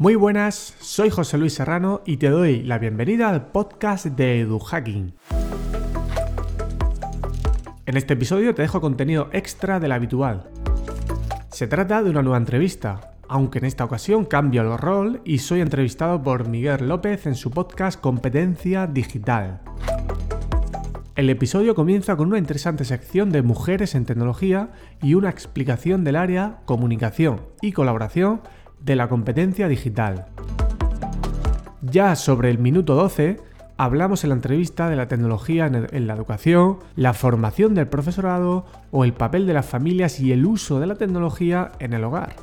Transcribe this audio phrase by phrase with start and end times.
[0.00, 5.12] Muy buenas, soy José Luis Serrano y te doy la bienvenida al podcast de EduHacking.
[7.84, 10.50] En este episodio te dejo contenido extra del habitual.
[11.50, 15.62] Se trata de una nueva entrevista, aunque en esta ocasión cambio el rol y soy
[15.62, 19.62] entrevistado por Miguel López en su podcast Competencia Digital.
[21.16, 24.70] El episodio comienza con una interesante sección de mujeres en tecnología
[25.02, 28.42] y una explicación del área comunicación y colaboración
[28.80, 30.26] de la competencia digital.
[31.82, 33.40] Ya sobre el minuto 12
[33.76, 39.04] hablamos en la entrevista de la tecnología en la educación, la formación del profesorado o
[39.04, 42.34] el papel de las familias y el uso de la tecnología en el hogar.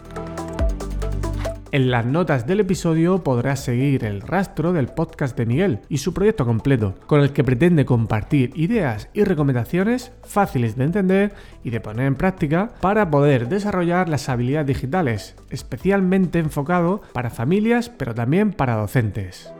[1.75, 6.13] En las notas del episodio podrás seguir el rastro del podcast de Miguel y su
[6.13, 11.33] proyecto completo, con el que pretende compartir ideas y recomendaciones fáciles de entender
[11.65, 17.89] y de poner en práctica para poder desarrollar las habilidades digitales, especialmente enfocado para familias
[17.89, 19.51] pero también para docentes.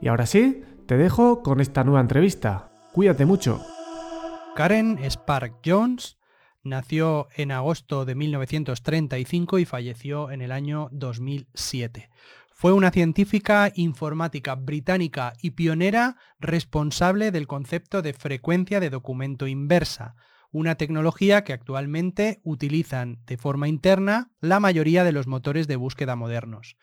[0.00, 2.70] Y ahora sí, te dejo con esta nueva entrevista.
[2.94, 3.60] Cuídate mucho.
[4.56, 6.16] Karen Spark Jones
[6.64, 12.08] Nació en agosto de 1935 y falleció en el año 2007.
[12.52, 20.14] Fue una científica informática británica y pionera responsable del concepto de frecuencia de documento inversa,
[20.52, 26.14] una tecnología que actualmente utilizan de forma interna la mayoría de los motores de búsqueda
[26.14, 26.76] modernos.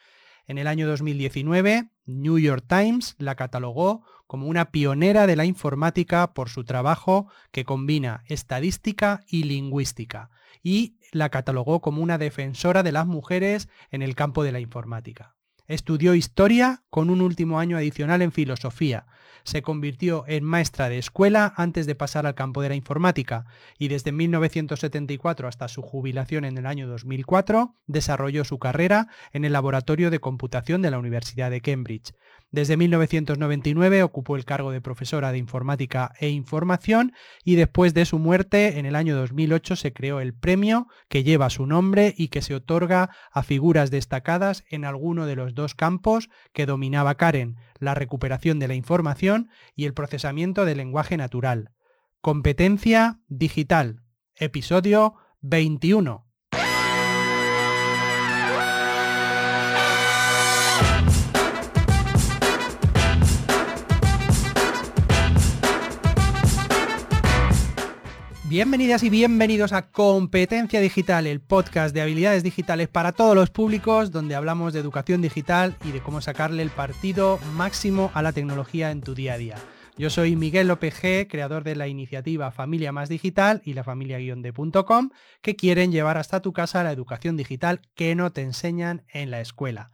[0.45, 6.35] En el año 2019, New York Times la catalogó como una pionera de la informática
[6.35, 10.29] por su trabajo que combina estadística y lingüística,
[10.61, 15.35] y la catalogó como una defensora de las mujeres en el campo de la informática.
[15.65, 19.07] Estudió historia con un último año adicional en filosofía.
[19.43, 23.45] Se convirtió en maestra de escuela antes de pasar al campo de la informática
[23.77, 29.53] y desde 1974 hasta su jubilación en el año 2004 desarrolló su carrera en el
[29.53, 32.13] Laboratorio de Computación de la Universidad de Cambridge.
[32.51, 38.17] Desde 1999 ocupó el cargo de profesora de informática e información y después de su
[38.17, 42.41] muerte en el año 2008 se creó el premio que lleva su nombre y que
[42.41, 47.93] se otorga a figuras destacadas en alguno de los dos campos que dominaba Karen, la
[47.93, 51.71] recuperación de la información y el procesamiento del lenguaje natural.
[52.19, 54.01] Competencia digital.
[54.35, 56.28] Episodio 21.
[68.49, 74.09] Bienvenidas y bienvenidos a Competencia Digital, el podcast de habilidades digitales para todos los públicos,
[74.09, 78.89] donde hablamos de educación digital y de cómo sacarle el partido máximo a la tecnología
[78.89, 79.55] en tu día a día.
[79.99, 85.11] Yo soy Miguel López G, creador de la iniciativa Familia Más Digital y la familia-de.com,
[85.43, 89.41] que quieren llevar hasta tu casa la educación digital que no te enseñan en la
[89.41, 89.91] escuela.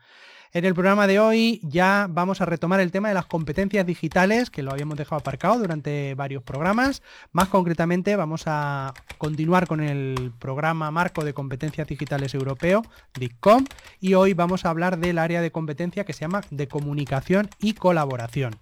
[0.56, 4.50] En el programa de hoy ya vamos a retomar el tema de las competencias digitales,
[4.50, 7.02] que lo habíamos dejado aparcado durante varios programas.
[7.34, 12.84] Más concretamente vamos a continuar con el programa Marco de Competencias Digitales Europeo,
[13.20, 13.66] DICCOM,
[14.00, 17.74] y hoy vamos a hablar del área de competencia que se llama de comunicación y
[17.74, 18.56] colaboración.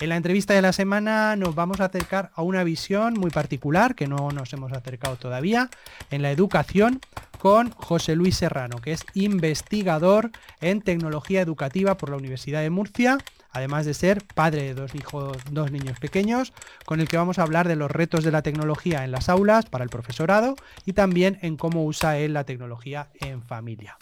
[0.00, 3.94] En la entrevista de la semana nos vamos a acercar a una visión muy particular
[3.94, 5.68] que no nos hemos acercado todavía
[6.10, 7.00] en la educación
[7.38, 10.30] con José Luis Serrano, que es investigador
[10.62, 13.18] en tecnología educativa por la Universidad de Murcia,
[13.52, 16.52] además de ser padre de dos hijos, dos niños pequeños,
[16.84, 19.66] con el que vamos a hablar de los retos de la tecnología en las aulas
[19.66, 23.96] para el profesorado y también en cómo usa él la tecnología en familia.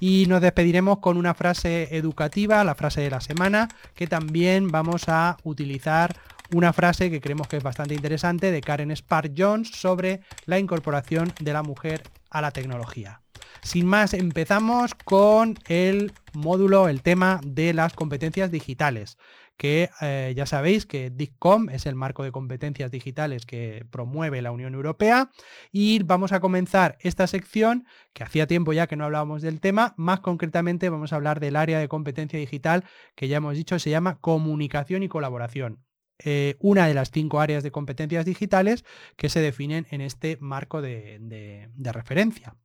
[0.00, 5.08] Y nos despediremos con una frase educativa, la frase de la semana, que también vamos
[5.08, 6.16] a utilizar
[6.54, 11.32] una frase que creemos que es bastante interesante de Karen Spark Jones sobre la incorporación
[11.40, 13.21] de la mujer a la tecnología.
[13.60, 19.18] Sin más, empezamos con el módulo, el tema de las competencias digitales,
[19.56, 24.50] que eh, ya sabéis que DICCOM es el marco de competencias digitales que promueve la
[24.50, 25.30] Unión Europea
[25.70, 29.94] y vamos a comenzar esta sección, que hacía tiempo ya que no hablábamos del tema,
[29.96, 32.84] más concretamente vamos a hablar del área de competencia digital
[33.14, 35.84] que ya hemos dicho se llama comunicación y colaboración.
[36.24, 38.84] Eh, una de las cinco áreas de competencias digitales
[39.16, 42.56] que se definen en este marco de, referencia.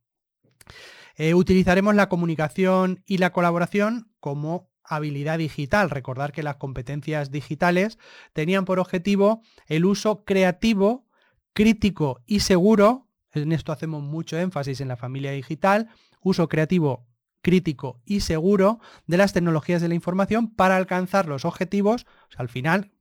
[1.16, 5.90] Eh, utilizaremos la comunicación y la colaboración como habilidad digital.
[5.90, 7.98] Recordar que las competencias digitales
[8.32, 11.06] tenían por objetivo el uso creativo,
[11.52, 13.08] crítico y seguro.
[13.32, 15.88] En esto hacemos mucho énfasis en la familia digital.
[16.20, 17.06] Uso creativo,
[17.42, 22.06] crítico y seguro de las tecnologías de la información para alcanzar los objetivos,
[22.36, 22.92] al final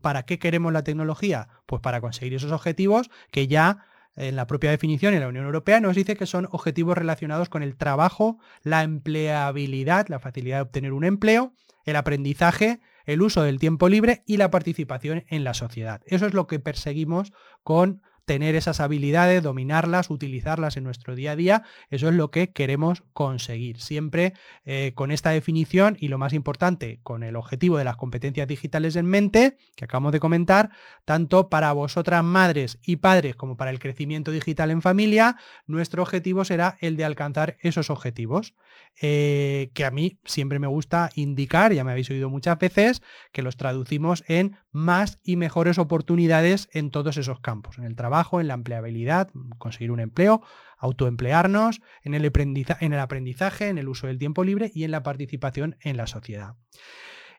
[0.00, 1.48] ¿Para qué queremos la tecnología?
[1.66, 5.80] Pues para conseguir esos objetivos que ya en la propia definición en la Unión Europea
[5.80, 10.92] nos dice que son objetivos relacionados con el trabajo, la empleabilidad, la facilidad de obtener
[10.92, 11.52] un empleo,
[11.84, 16.00] el aprendizaje, el uso del tiempo libre y la participación en la sociedad.
[16.06, 17.32] Eso es lo que perseguimos
[17.62, 22.52] con tener esas habilidades, dominarlas, utilizarlas en nuestro día a día, eso es lo que
[22.52, 23.80] queremos conseguir.
[23.80, 24.34] Siempre
[24.64, 28.96] eh, con esta definición y lo más importante, con el objetivo de las competencias digitales
[28.96, 30.70] en mente, que acabamos de comentar,
[31.04, 35.36] tanto para vosotras madres y padres como para el crecimiento digital en familia,
[35.66, 38.54] nuestro objetivo será el de alcanzar esos objetivos,
[39.00, 43.42] eh, que a mí siempre me gusta indicar, ya me habéis oído muchas veces, que
[43.42, 48.48] los traducimos en más y mejores oportunidades en todos esos campos, en el trabajo, en
[48.48, 50.42] la empleabilidad, conseguir un empleo,
[50.78, 55.02] autoemplearnos, en el, en el aprendizaje, en el uso del tiempo libre y en la
[55.02, 56.54] participación en la sociedad.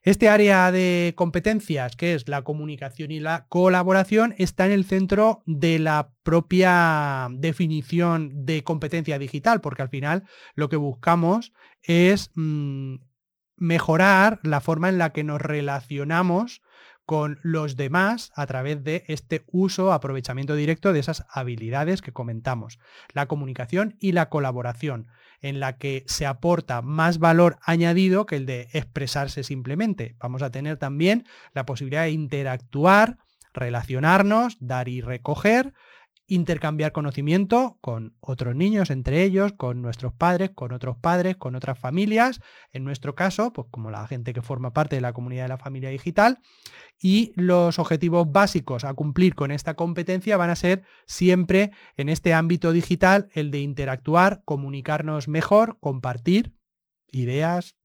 [0.01, 5.41] Este área de competencias, que es la comunicación y la colaboración, está en el centro
[5.47, 10.23] de la propia definición de competencia digital, porque al final
[10.53, 12.97] lo que buscamos es mm,
[13.57, 16.61] mejorar la forma en la que nos relacionamos
[17.05, 22.79] con los demás a través de este uso, aprovechamiento directo de esas habilidades que comentamos.
[23.13, 25.07] La comunicación y la colaboración,
[25.41, 30.15] en la que se aporta más valor añadido que el de expresarse simplemente.
[30.19, 33.17] Vamos a tener también la posibilidad de interactuar,
[33.53, 35.73] relacionarnos, dar y recoger
[36.27, 41.77] intercambiar conocimiento con otros niños, entre ellos, con nuestros padres, con otros padres, con otras
[41.77, 42.41] familias,
[42.71, 45.57] en nuestro caso, pues como la gente que forma parte de la comunidad de la
[45.57, 46.39] familia digital,
[46.99, 52.33] y los objetivos básicos a cumplir con esta competencia van a ser siempre en este
[52.33, 56.53] ámbito digital el de interactuar, comunicarnos mejor, compartir
[57.11, 57.75] ideas,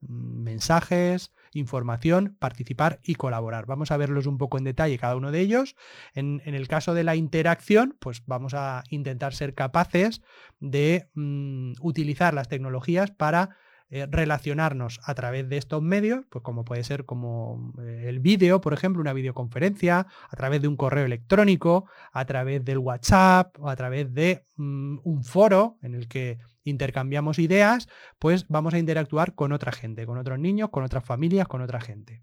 [0.00, 3.66] mm, mensajes, información, participar y colaborar.
[3.66, 5.76] Vamos a verlos un poco en detalle cada uno de ellos.
[6.14, 10.22] En, el caso de la interacción, pues vamos a intentar ser capaces
[10.60, 13.56] de mm, utilizar las tecnologías para
[13.92, 18.60] eh, relacionarnos a través de estos medios, pues como puede ser como eh, el vídeo,
[18.60, 23.74] por ejemplo, una videoconferencia, a través de un correo electrónico, a través del WhatsApp a
[23.74, 27.88] través de mm, un foro en el que intercambiamos ideas,
[28.20, 31.80] pues vamos a interactuar con otra gente, con otros niños, con otras familias, con otra
[31.80, 32.22] gente.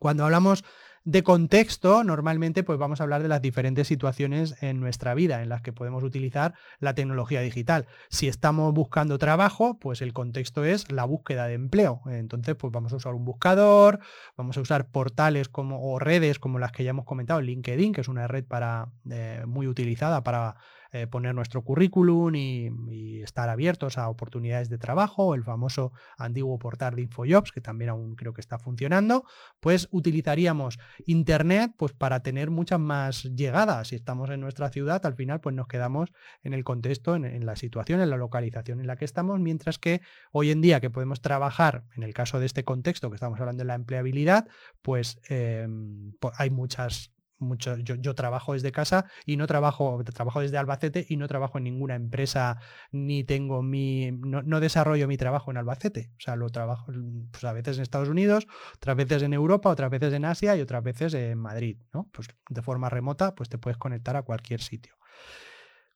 [0.00, 0.64] Cuando hablamos
[1.04, 5.48] de contexto, normalmente pues vamos a hablar de las diferentes situaciones en nuestra vida en
[5.48, 7.86] las que podemos utilizar la tecnología digital.
[8.10, 12.02] Si estamos buscando trabajo, pues el contexto es la búsqueda de empleo.
[12.06, 14.00] Entonces, pues vamos a usar un buscador,
[14.36, 18.02] vamos a usar portales como o redes como las que ya hemos comentado, LinkedIn, que
[18.02, 20.56] es una red para eh, muy utilizada para
[20.92, 26.96] eh, poner nuestro currículum y, estar abiertos a oportunidades de trabajo, el famoso antiguo portal
[26.96, 29.24] de InfoJobs, que también aún creo que está funcionando,
[29.60, 33.88] pues utilizaríamos Internet pues para tener muchas más llegadas.
[33.88, 36.10] Si estamos en nuestra ciudad, al final pues nos quedamos
[36.42, 40.00] en el contexto, en, la situación, en la localización en la que estamos, mientras que
[40.32, 43.60] hoy en día que podemos trabajar, en el caso de este contexto que estamos hablando
[43.60, 44.48] de la empleabilidad,
[44.82, 51.06] pues em, hay muchas mucho, yo, trabajo desde casa y no trabajo, trabajo desde Albacete
[51.08, 52.58] y no trabajo en ninguna empresa,
[52.92, 56.10] ni tengo mi, no, desarrollo mi trabajo en Albacete.
[56.16, 56.92] O sea, lo trabajo
[57.30, 58.46] pues, a veces en Estados Unidos,
[58.76, 62.08] otras veces en Europa, otras veces en Asia y otras veces en Madrid, ¿no?
[62.12, 64.96] Pues de forma remota, pues te puedes conectar a cualquier sitio.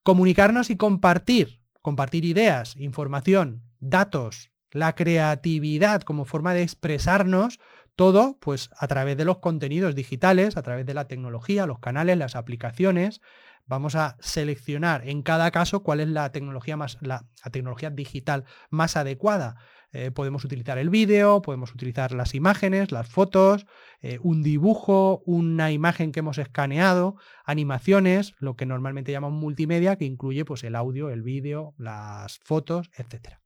[0.02, 7.60] Comunicarnos y compartir, compartir ideas, información, datos, la creatividad como forma de expresarnos,
[7.96, 12.18] todo pues a través de los contenidos digitales, a través de la tecnología, los canales,
[12.18, 13.20] las aplicaciones.
[13.66, 18.96] Vamos a seleccionar en cada caso cuál es la tecnología, más, la, tecnología digital más
[18.96, 19.56] adecuada.
[19.92, 23.64] Eh, podemos utilizar el vídeo, podemos utilizar las imágenes, las fotos,
[24.02, 30.04] eh, un dibujo, una imagen que hemos escaneado, animaciones, lo que normalmente llamamos multimedia, que
[30.04, 33.43] incluye pues, el audio, el vídeo, las fotos, etc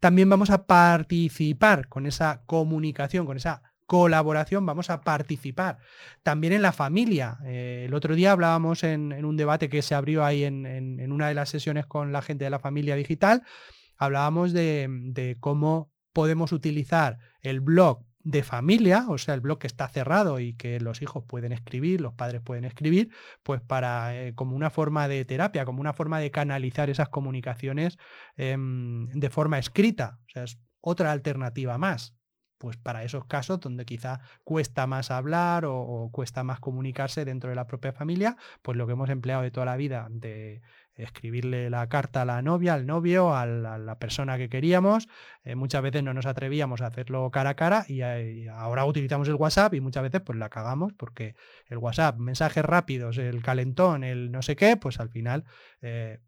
[0.00, 5.78] también vamos a participar con esa comunicación, con esa colaboración, vamos a participar
[6.22, 7.38] también en la familia.
[7.44, 11.34] Eh, el otro día hablábamos en, un debate que se abrió ahí en, una de
[11.34, 13.42] las sesiones con la gente de la familia digital,
[13.96, 19.88] hablábamos de cómo podemos utilizar el blog de familia, o sea, el blog que está
[19.88, 23.10] cerrado y que los hijos pueden escribir, los padres pueden escribir,
[23.44, 27.98] pues para eh, como una forma de terapia, como una forma de canalizar esas comunicaciones
[28.36, 30.18] em, de forma escrita.
[30.26, 32.16] O sea, es otra alternativa más.
[32.58, 37.56] pues para esos casos donde quizá cuesta más hablar o, cuesta más comunicarse dentro de
[37.56, 40.62] la propia familia, pues lo que hemos empleado de toda la vida de
[40.96, 45.08] escribirle la carta a la novia, al novio, a la, persona que queríamos,
[45.44, 48.00] eh, muchas veces no nos atrevíamos a hacerlo cara a cara y,
[48.48, 51.34] ahora utilizamos el WhatsApp y muchas veces pues la cagamos porque
[51.66, 55.44] el WhatsApp, mensajes rápidos, el calentón, el no sé qué, pues al final...
[55.80, 56.18] Eh,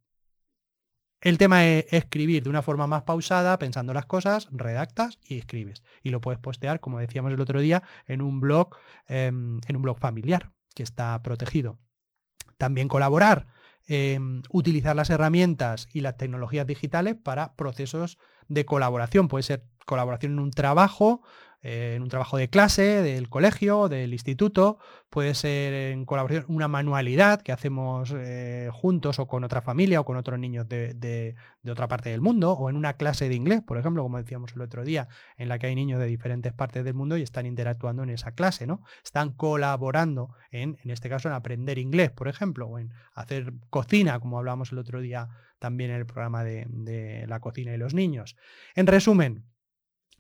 [1.20, 5.82] el tema es escribir de una forma más pausada, pensando las cosas, redactas y escribes.
[6.04, 8.76] Y lo puedes postear, como decíamos el otro día, en un blog,
[9.08, 11.80] em, en un blog familiar que está protegido.
[12.56, 13.48] También colaborar,
[13.88, 19.28] em, utilizar las herramientas y las tecnologías digitales para procesos de colaboración.
[19.28, 21.22] Puede ser colaboración en un trabajo,
[21.62, 24.78] en un trabajo de clase, del colegio, del instituto,
[25.10, 30.04] puede ser en colaboración una manualidad que hacemos eh, juntos o con otra familia o
[30.04, 31.34] con otros niños de,
[31.68, 34.62] otra parte del mundo, o en una clase de inglés, por ejemplo, como decíamos el
[34.62, 38.02] otro día, en la que hay niños de diferentes partes del mundo y están interactuando
[38.04, 38.82] en esa clase, ¿no?
[39.04, 44.20] Están colaborando en, en este caso, en aprender inglés, por ejemplo, o en hacer cocina,
[44.20, 48.36] como hablábamos el otro día también en el programa de la cocina y los niños.
[48.74, 49.44] En resumen,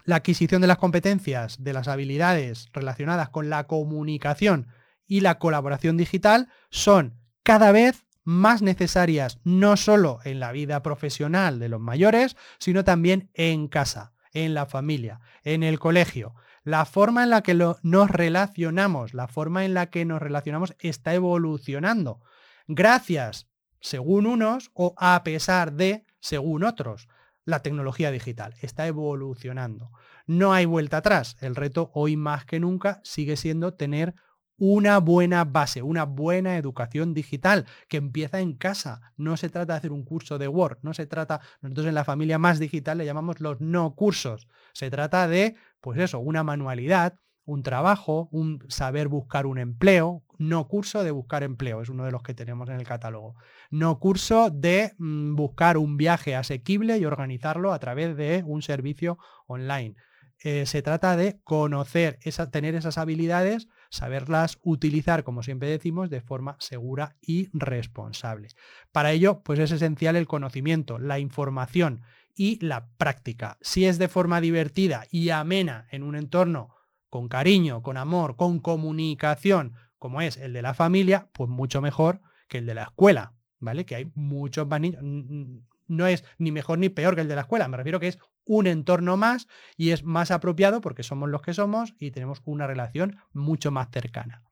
[0.04, 4.68] la adquisición de las competencias, de las habilidades relacionadas con la comunicación
[5.06, 11.58] y la colaboración digital son cada vez más necesarias no solo en la vida profesional
[11.58, 16.34] de los mayores, sino también en casa, en la familia, en el colegio.
[16.62, 21.14] La forma en la que nos relacionamos, la forma en la que nos relacionamos está
[21.14, 22.20] evolucionando.
[22.66, 23.46] Gracias,
[23.80, 27.08] según unos, o a pesar de, según otros
[27.48, 29.90] la tecnología digital, está evolucionando.
[30.26, 31.38] No hay vuelta atrás.
[31.40, 34.14] El reto hoy más que nunca sigue siendo tener
[34.58, 39.14] una buena base, una buena educación digital que empieza en casa.
[39.16, 42.04] No se trata de hacer un curso de Word, no se trata, nosotros en la
[42.04, 44.46] familia más digital le llamamos los no cursos.
[44.74, 50.68] Se trata de, pues eso, una manualidad, un trabajo, un saber buscar un empleo, no
[50.68, 53.36] curso de buscar empleo, es uno de los que tenemos en el catálogo.
[53.70, 59.18] No curso de mm, buscar un viaje asequible y organizarlo a través de un servicio
[59.46, 59.94] online.
[60.44, 62.18] Eh, se trata de conocer,
[62.52, 68.48] tener esas habilidades, saberlas utilizar, como siempre decimos, de forma segura y responsable.
[68.92, 72.02] Para ello, pues es esencial el conocimiento, la información
[72.36, 73.56] y la práctica.
[73.62, 76.77] Si es de forma divertida y amena en un entorno
[77.10, 82.20] con cariño, con amor, con comunicación, como es el de la familia, pues mucho mejor
[82.48, 83.84] que el de la escuela, ¿vale?
[83.84, 85.02] Que hay muchos más niños.
[85.86, 88.18] No es ni mejor ni peor que el de la escuela, me refiero que es
[88.44, 89.46] un entorno más
[89.76, 93.88] y es más apropiado porque somos los que somos y tenemos una relación mucho más
[93.92, 94.42] cercana.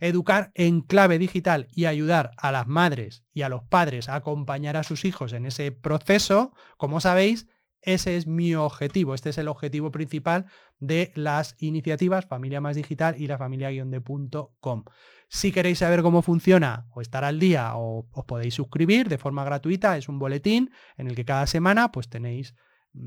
[0.00, 4.76] Educar en clave digital y ayudar a las madres y a los padres a acompañar
[4.76, 7.46] a sus hijos en ese proceso, como sabéis,
[7.84, 10.46] ese es mi objetivo, este es el objetivo principal
[10.78, 14.84] de las iniciativas Familia Más Digital y la familia-de.com.
[15.28, 19.44] Si queréis saber cómo funciona o estar al día o os podéis suscribir de forma
[19.44, 22.54] gratuita, es un boletín en el que cada semana pues tenéis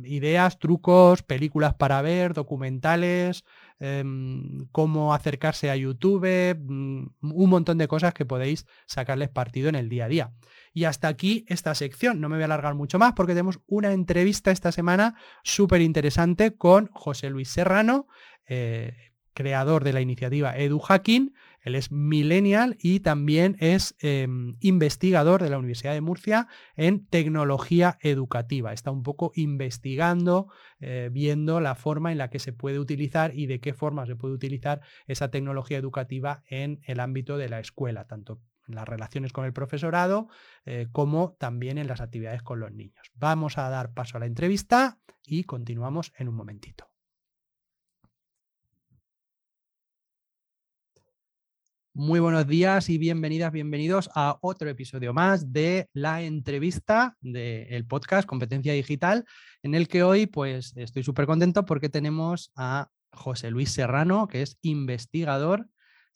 [0.03, 3.45] ideas, trucos, películas para ver, documentales,
[3.79, 9.75] em, cómo acercarse a YouTube, mm, un montón de cosas que podéis sacarles partido en
[9.75, 10.33] el día a día.
[10.77, 12.21] Y hasta aquí esta sección.
[12.21, 16.55] No me voy a alargar mucho más porque tenemos una entrevista esta semana súper interesante
[16.55, 18.07] con José Luis Serrano,
[18.45, 18.93] eh,
[19.33, 25.57] creador de la iniciativa EduHacking, él es millennial y también es em, investigador de la
[25.57, 28.71] Universidad de Murcia en tecnología educativa.
[28.71, 30.47] Está un poco investigando,
[30.79, 34.15] eh, viendo la forma en la que se puede utilizar y de qué forma se
[34.15, 39.33] puede utilizar esa tecnología educativa en el ámbito de la escuela, tanto en las relaciones
[39.33, 40.27] con el profesorado
[40.65, 43.11] eh, como también en las actividades con los niños.
[43.15, 46.89] Vamos a dar paso a la entrevista y continuamos en un momentito.
[51.99, 58.27] Muy buenos días y bienvenidas, bienvenidos a otro episodio más de la entrevista del podcast
[58.27, 59.25] Competencia Digital,
[59.63, 64.43] en el que hoy pues estoy súper contento porque tenemos a José Luis Serrano, que
[64.43, 65.67] es investigador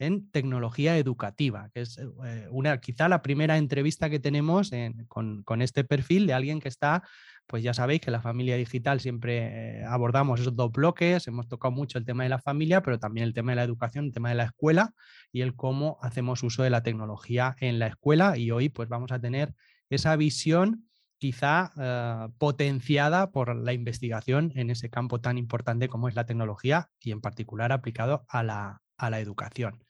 [0.01, 4.71] en tecnología educativa, que es eh, una, quizá la primera entrevista que tenemos
[5.07, 7.03] con, este perfil de alguien que está
[7.45, 11.71] pues ya sabéis que la familia digital siempre eh, abordamos esos dos bloques, hemos tocado
[11.71, 14.29] mucho el tema de la familia, pero también el tema de la educación, el tema
[14.29, 14.93] de la escuela
[15.31, 19.11] y el cómo hacemos uso de la tecnología en la escuela y hoy pues vamos
[19.11, 19.53] a tener
[19.89, 26.15] esa visión quizá eh, potenciada por la investigación en ese campo tan importante como es
[26.15, 29.83] la tecnología y en particular aplicado a la, a la educación.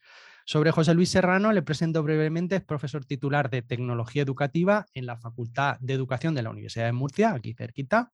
[0.44, 5.16] Sobre José Luis Serrano le presento brevemente, es profesor titular de Tecnología Educativa en la
[5.16, 8.12] Facultad de Educación de la Universidad de Murcia, aquí cerquita.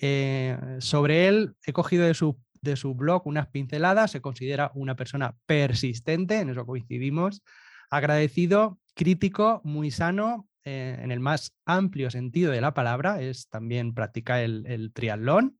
[0.00, 2.14] Eh, sobre él he cogido de,
[2.60, 7.42] de su blog unas pinceladas, se considera una persona persistente, en eso coincidimos,
[7.90, 13.92] agradecido, crítico, muy sano, eh, en el más amplio sentido de la palabra, es también
[13.92, 15.58] practicar el, triatlón.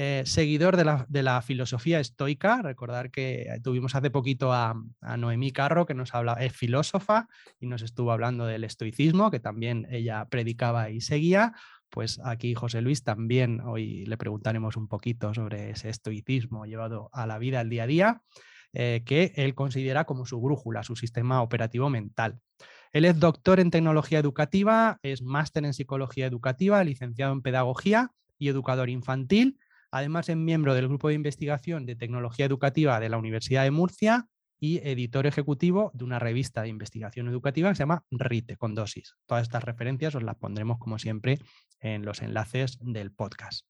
[0.00, 4.80] Eh, seguidor de la, filosofía estoica, recordar que tuvimos hace poquito a,
[5.18, 7.26] Noemí Carro, que nos habla, es filósofa
[7.58, 11.52] y nos estuvo hablando del estoicismo, que también ella predicaba y seguía.
[11.90, 17.26] Pues aquí José Luis también hoy le preguntaremos un poquito sobre ese estoicismo llevado a
[17.26, 18.22] la vida al día a día,
[18.74, 22.38] eh, que él considera como su brújula, su sistema operativo mental.
[22.92, 28.46] Él es doctor en tecnología educativa, es máster en psicología educativa, licenciado en pedagogía y
[28.46, 29.58] educador infantil.
[29.90, 34.26] Además, es miembro del grupo de investigación de tecnología educativa de la Universidad de Murcia
[34.60, 39.14] y editor ejecutivo de una revista de investigación educativa que se llama RITE con dosis.
[39.26, 41.38] Todas estas referencias os las pondremos como siempre
[41.80, 43.66] en los enlaces del podcast.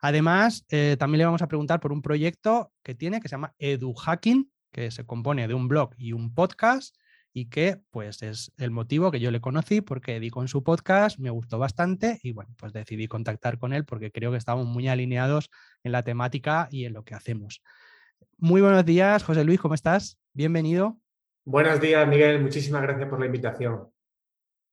[0.00, 3.54] Además, eh, también le vamos a preguntar por un proyecto que tiene que se llama
[3.58, 6.94] EduHacking, que se compone de un blog y un podcast
[7.36, 11.18] y que pues es el motivo que yo le conocí porque di con su podcast,
[11.18, 14.88] me gustó bastante y bueno, pues decidí contactar con él porque creo que estamos muy
[14.88, 15.50] alineados
[15.82, 17.62] en la temática y en lo que hacemos.
[18.38, 20.18] Muy buenos días, José Luis, ¿cómo estás?
[20.32, 20.98] Bienvenido.
[21.44, 23.90] Buenos días, Miguel, muchísimas gracias por la invitación.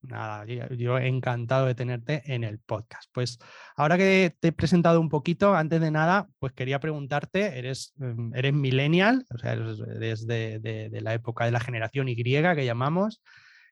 [0.08, 3.10] Nada, yo, encantado de tenerte en el podcast.
[3.12, 3.38] Pues
[3.76, 8.34] ahora que te he presentado un poquito, antes de nada, pues quería preguntarte, eres, mm,
[8.34, 13.22] eres millennial, o sea, eres de, la época de la generación Y que llamamos,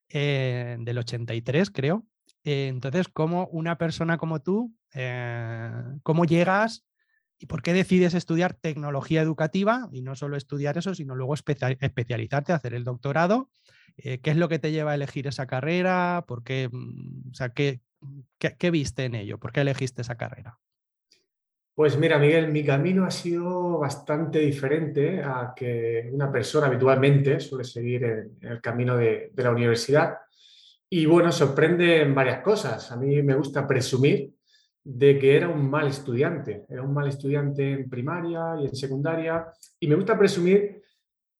[0.08, 2.06] eh, del 83 creo.
[2.44, 5.70] Eh, entonces, ¿cómo una persona como tú, eh,
[6.02, 6.84] cómo llegas
[7.42, 12.52] ¿Y por qué decides estudiar tecnología educativa y no solo estudiar eso, sino luego especializarte,
[12.52, 13.50] hacer el doctorado?
[13.96, 16.24] Eh, ¿Qué es lo que te lleva a elegir esa carrera?
[16.28, 17.80] ¿Por qué, mm, o sea, ¿qué,
[18.70, 19.38] viste en ello?
[19.38, 20.60] ¿Por qué elegiste esa carrera?
[21.74, 27.64] Pues mira, Miguel, mi camino ha sido bastante diferente a que una persona habitualmente suele
[27.64, 30.16] seguir en, el camino de, de la universidad.
[30.88, 32.92] Y bueno, sorprende en varias cosas.
[32.92, 34.32] A mí me gusta presumir
[34.84, 39.46] de que era un mal estudiante, era un mal estudiante en primaria y en secundaria,
[39.78, 40.82] y me gusta presumir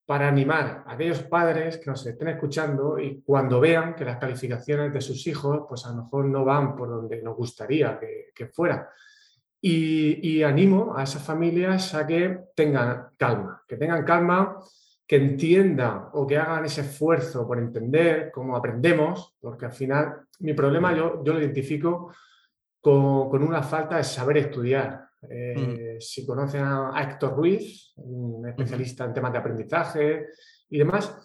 [0.07, 4.93] para animar a aquellos padres que nos estén escuchando y cuando vean que las calificaciones
[4.93, 8.47] de sus hijos, pues a lo mejor no van por donde nos gustaría que, que
[8.47, 8.91] fuera.
[9.61, 14.59] Y, y, animo a esas familias a que tengan calma, que tengan calma,
[15.07, 20.53] que entiendan o que hagan ese esfuerzo por entender cómo aprendemos, porque al final mi
[20.53, 22.13] problema yo, yo lo identifico
[22.83, 25.09] con, una falta de saber estudiar.
[25.31, 30.27] Eh, si conocen a, Héctor Ruiz, un especialista en temas de aprendizaje
[30.69, 31.17] y demás,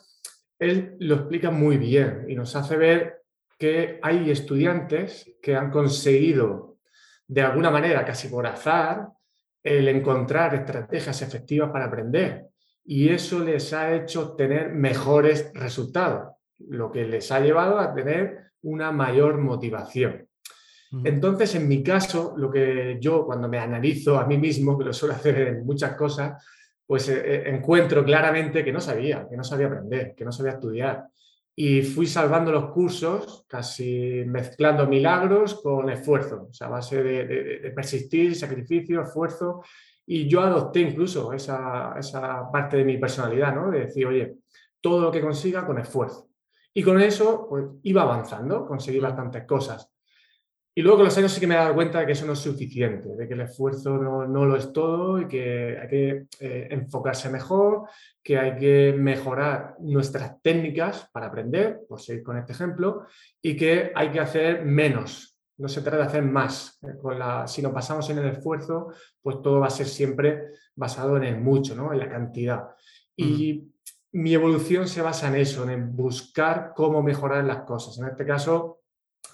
[0.59, 3.23] él lo explica muy bien y nos hace ver
[3.57, 6.77] que hay estudiantes que han conseguido,
[7.27, 9.07] de alguna manera, casi por azar,
[9.63, 12.45] el encontrar estrategias efectivas para aprender.
[12.85, 18.51] Y eso les ha hecho tener mejores resultados, lo que les ha llevado a tener
[18.61, 20.26] una mayor motivación.
[21.03, 24.93] Entonces, en mi caso, lo que yo cuando me analizo a mí mismo, que lo
[24.93, 26.43] suelo hacer en muchas cosas,
[26.85, 30.53] pues eh, eh, encuentro claramente que no sabía, que no sabía aprender, que no sabía
[30.53, 31.05] estudiar.
[31.53, 37.71] Y fui salvando los cursos, casi mezclando milagros con esfuerzo, o sea, a base de,
[37.75, 39.63] persistir, sacrificio, esfuerzo.
[40.05, 43.71] Y yo adopté incluso esa, esa parte de mi personalidad, ¿no?
[43.71, 44.35] De decir, oye,
[44.79, 46.29] todo lo que consiga con esfuerzo.
[46.73, 49.91] Y con eso, pues iba avanzando, conseguí bastantes cosas.
[50.77, 52.33] Y luego con los años sí que me he dado cuenta de que eso no
[52.33, 56.27] es suficiente, de que el esfuerzo no, no lo es todo y que hay que
[56.39, 57.89] eh, enfocarse mejor,
[58.21, 63.07] que hay que mejorar nuestras técnicas para aprender, por seguir con este ejemplo,
[63.41, 65.39] y que hay que hacer menos.
[65.57, 66.77] No se trata de hacer más.
[66.83, 70.43] Eh, con la, si nos pasamos en el esfuerzo, pues todo va a ser siempre
[70.75, 71.91] basado en el mucho, ¿no?
[71.91, 72.67] en la cantidad.
[73.15, 73.67] Y
[74.11, 77.97] mi evolución se basa en eso, en buscar cómo mejorar las cosas.
[77.97, 78.81] En este caso,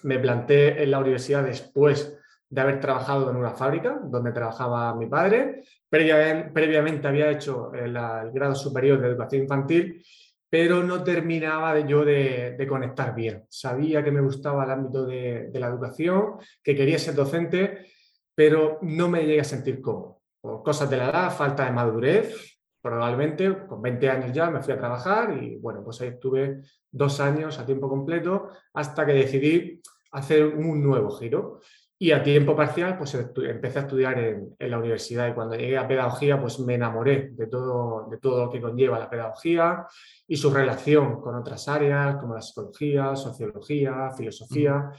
[0.04, 2.18] me planté en la universidad después
[2.50, 5.64] de haber trabajado en una fábrica donde trabajaba mi padre.
[5.90, 7.94] Previamente, había hecho el,
[8.32, 10.06] grado superior de educación infantil,
[10.50, 13.46] pero no terminaba de, yo de, conectar bien.
[13.50, 17.88] Sabía que me gustaba el ámbito de, la educación, que quería ser docente,
[18.36, 20.22] pero no me llegué a sentir cómodo.
[20.40, 22.53] Por cosas de la edad, falta de madurez,
[22.84, 26.60] probablemente con 20 años ya me fui a trabajar y bueno, pues ahí estuve
[26.92, 31.62] dos años a tiempo completo hasta que decidí hacer un nuevo giro.
[31.98, 35.88] Y a tiempo parcial, pues empecé a estudiar en, la universidad y cuando llegué a
[35.88, 39.88] pedagogía, pues me enamoré de todo, de todo lo que conlleva la pedagogía
[40.28, 44.92] y su relación con otras áreas como la psicología, sociología, filosofía.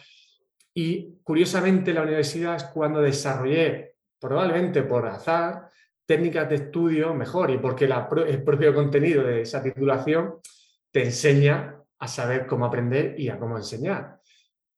[0.73, 5.69] Y curiosamente la universidad es cuando desarrollé, probablemente por azar,
[6.07, 10.35] técnicas de estudio mejor y porque el propio contenido de esa titulación
[10.91, 14.21] te enseña a saber cómo aprender y a cómo enseñar.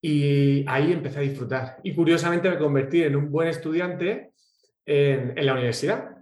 [0.00, 1.78] Y ahí empecé a disfrutar.
[1.82, 4.32] Y curiosamente me convertí en un buen estudiante
[4.84, 6.12] en, la universidad.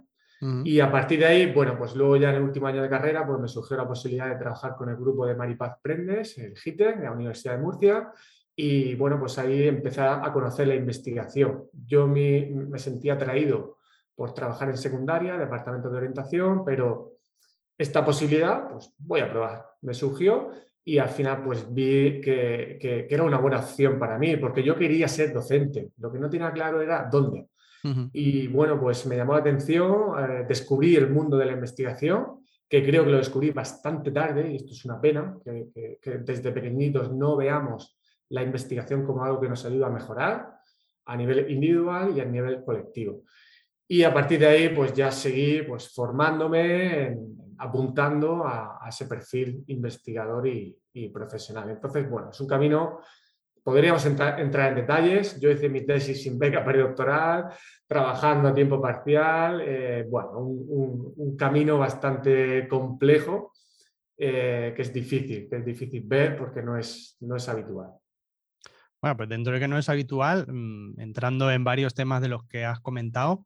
[0.63, 3.25] Y a partir de ahí, bueno, pues luego ya en el último año de carrera,
[3.25, 6.97] pues me surgió la posibilidad de trabajar con el grupo de Maripaz Prendes, el GITE,
[6.97, 8.11] de la Universidad de Murcia.
[8.55, 11.63] Y bueno, pues ahí empecé a conocer la investigación.
[11.73, 13.77] Yo me, me sentía atraído
[14.15, 17.15] por trabajar en secundaria, departamento de orientación, pero
[17.77, 19.65] esta posibilidad, pues voy a probar.
[19.81, 20.51] Me surgió
[20.83, 24.75] y al final pues vi que, que, era una buena opción para mí, porque yo
[24.75, 25.91] quería ser docente.
[25.97, 27.49] Lo que no tenía claro era dónde.
[28.13, 32.83] Y bueno, pues me llamó la atención, eh, descubrí el mundo de la investigación, que
[32.83, 37.13] creo que lo descubrí bastante tarde, y esto es una pena, que, que desde pequeñitos
[37.13, 37.95] no veamos
[38.29, 40.55] la investigación como algo que nos ayuda a mejorar
[41.05, 43.21] a nivel individual y a nivel colectivo.
[43.87, 47.15] Y a partir de ahí, pues ya seguí pues, formándome,
[47.57, 50.77] apuntando a, ese perfil investigador y,
[51.13, 51.69] profesional.
[51.69, 53.01] Entonces, bueno, es un camino,
[53.63, 55.39] podríamos entrar, en detalles.
[55.39, 57.49] Yo hice mi tesis sin beca predoctoral,
[57.85, 59.61] trabajando a tiempo parcial.
[59.61, 63.51] Eh, bueno, un, camino bastante complejo
[64.17, 67.91] eh, que es difícil, que es difícil ver porque no es, no es habitual.
[69.01, 72.43] Bueno, pues dentro de que no es habitual, mm, entrando en varios temas de los
[72.47, 73.45] que has comentado,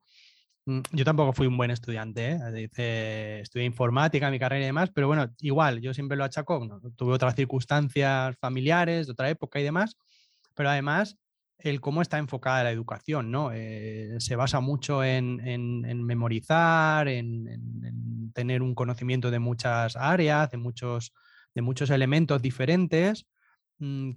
[0.91, 3.39] yo tampoco fui un buen estudiante, ¿eh?
[3.41, 7.36] estudié informática, mi carrera y demás, pero bueno, igual, yo siempre lo achaco, tuve otras
[7.36, 9.95] circunstancias familiares, de otra época y demás,
[10.55, 11.17] pero además
[11.58, 13.51] el cómo está enfocada la educación, ¿no?
[13.53, 21.13] Eh, se basa mucho en, memorizar, en, tener un conocimiento de muchas áreas, de muchos,
[21.53, 23.38] de muchos elementos diferentes, Mm,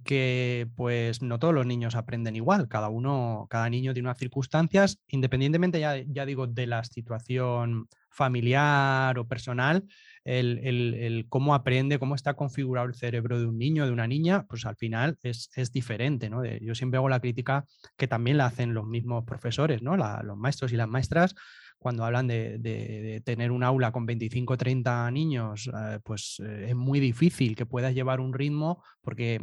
[0.03, 4.99] que pues no todos los niños aprenden igual, cada uno, cada niño tiene unas circunstancias,
[5.07, 9.85] independientemente ya, ya digo de la situación familiar o personal,
[10.25, 14.65] el, cómo aprende, cómo está configurado el cerebro de un niño, de una niña, pues
[14.65, 16.45] al final es, diferente, ¿no?
[16.45, 17.65] yo siempre hago la crítica
[17.97, 19.97] que también la hacen los mismos profesores, ¿no?
[19.97, 21.35] los maestros y las maestras,
[21.83, 26.75] cuando hablan de, tener un aula con 25 o 30 niños, eh, pues eh, es
[26.75, 29.39] muy difícil que puedas llevar un ritmo porque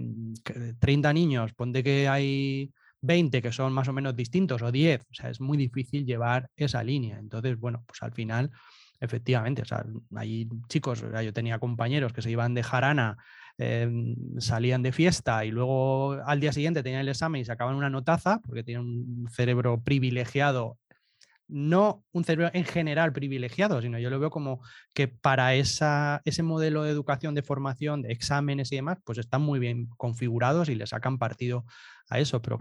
[0.80, 2.72] 30 mm, niños, ponte que hay
[3.02, 6.48] 20 que son más o menos distintos o 10, o sea, es muy difícil llevar
[6.56, 7.18] esa línea.
[7.18, 8.50] Entonces, bueno, pues al final,
[8.98, 9.84] efectivamente, o sea,
[10.16, 13.18] hay chicos, yo tenía compañeros que se iban de jarana
[14.38, 18.40] salían de fiesta y luego al día siguiente tenían el examen y sacaban una notaza
[18.46, 20.78] porque tienen un cerebro privilegiado
[21.50, 24.60] no un cerebro en general privilegiado, sino yo lo veo como
[24.94, 29.42] que para esa, ese modelo de educación, de formación, de exámenes y demás, pues están
[29.42, 31.64] muy bien configurados y le sacan partido
[32.08, 32.40] a eso.
[32.40, 32.58] Pero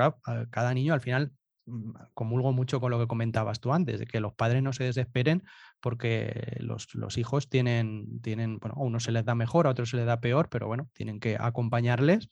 [0.49, 1.31] cada niño al final
[1.65, 4.85] mm, comulgo mucho con lo que comentabas tú antes, de que los padres no se
[4.85, 5.43] desesperen
[5.79, 9.97] porque los, hijos tienen, tienen, bueno, a unos se les da mejor, a otros se
[9.97, 12.29] les da peor, pero bueno, tienen que acompañarles.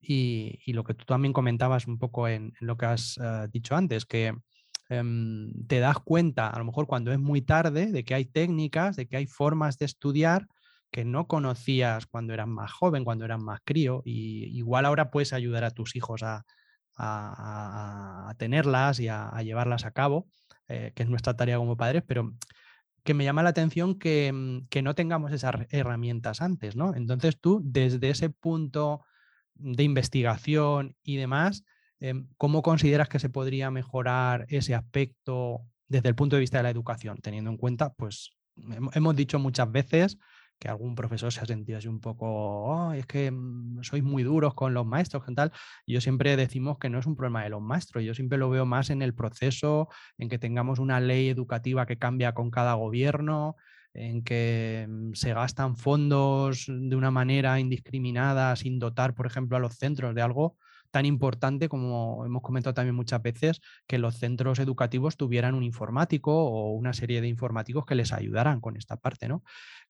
[0.00, 4.06] Y, lo que tú también comentabas un poco en, lo que has eh, dicho antes,
[4.06, 4.32] que
[4.90, 8.96] Em, te das cuenta, a lo mejor cuando es muy tarde, de que hay técnicas,
[8.96, 10.48] de que hay formas de estudiar
[10.90, 15.34] que no conocías cuando eras más joven, cuando eras más crío, y igual ahora puedes
[15.34, 16.44] ayudar a tus hijos a,
[18.38, 20.26] tenerlas y a, llevarlas a cabo,
[20.68, 22.32] eh, que es nuestra tarea como padres, pero
[23.04, 26.94] que me llama la atención que, mm, que, no tengamos esas herramientas antes, ¿no?
[26.94, 29.04] Entonces tú, desde ese punto
[29.54, 31.77] de investigación y demás, Em,
[32.36, 36.70] ¿Cómo consideras que se podría mejorar ese aspecto desde el punto de vista de la
[36.70, 38.30] educación, teniendo en cuenta, pues
[38.92, 40.18] hemos dicho muchas veces
[40.58, 44.54] que algún profesor se ha sentido así un poco, es que mm, sois muy duros
[44.54, 45.52] con los maestros, ¿qué tal?
[45.86, 48.66] yo siempre decimos que no es un problema de los maestros, yo siempre lo veo
[48.66, 53.56] más en el proceso, en que tengamos una ley educativa que cambia con cada gobierno,
[53.94, 59.60] en que mm, se gastan fondos de una manera indiscriminada sin dotar, por ejemplo, a
[59.60, 60.56] los centros de algo
[60.90, 66.32] tan importante como hemos comentado también muchas veces, que los centros educativos tuvieran un informático
[66.32, 69.42] o una serie de informáticos que les ayudaran con esta parte, ¿no?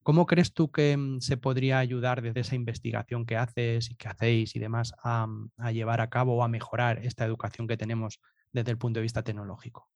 [0.02, 4.08] ¿Cómo crees tú que mm, se podría ayudar desde esa investigación que haces y que
[4.08, 7.76] hacéis y demás a, mm, a llevar a cabo o a mejorar esta educación que
[7.76, 8.20] tenemos
[8.52, 9.88] desde el punto de vista tecnológico?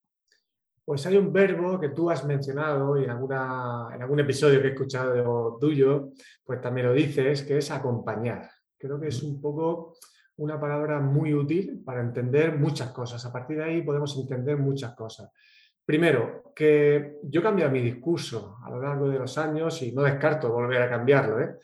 [0.85, 4.67] Pues hay un verbo que tú has mencionado y en, alguna, en algún episodio que
[4.67, 6.09] he escuchado tuyo,
[6.43, 8.49] pues también lo dices, que es acompañar.
[8.77, 9.95] Creo que es un poco
[10.43, 13.25] una palabra muy útil para entender muchas cosas.
[13.25, 15.31] A partir de ahí podemos entender muchas cosas.
[15.85, 20.03] Primero, que yo he cambiado mi discurso a lo largo de los años y no
[20.03, 21.55] descarto volver a cambiarlo, ¿eh?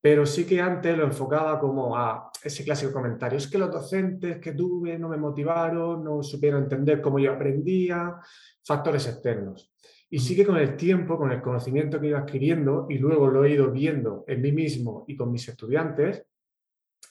[0.00, 3.38] pero sí que antes lo enfocaba como a ese clásico comentario.
[3.38, 8.16] Es que los docentes que tuve no me motivaron, no supieron entender cómo yo aprendía,
[8.64, 9.72] factores externos.
[10.10, 13.28] Y sí que con el tiempo, con el conocimiento que he ido adquiriendo y luego
[13.28, 16.24] lo he ido viendo en mí mismo y con mis estudiantes,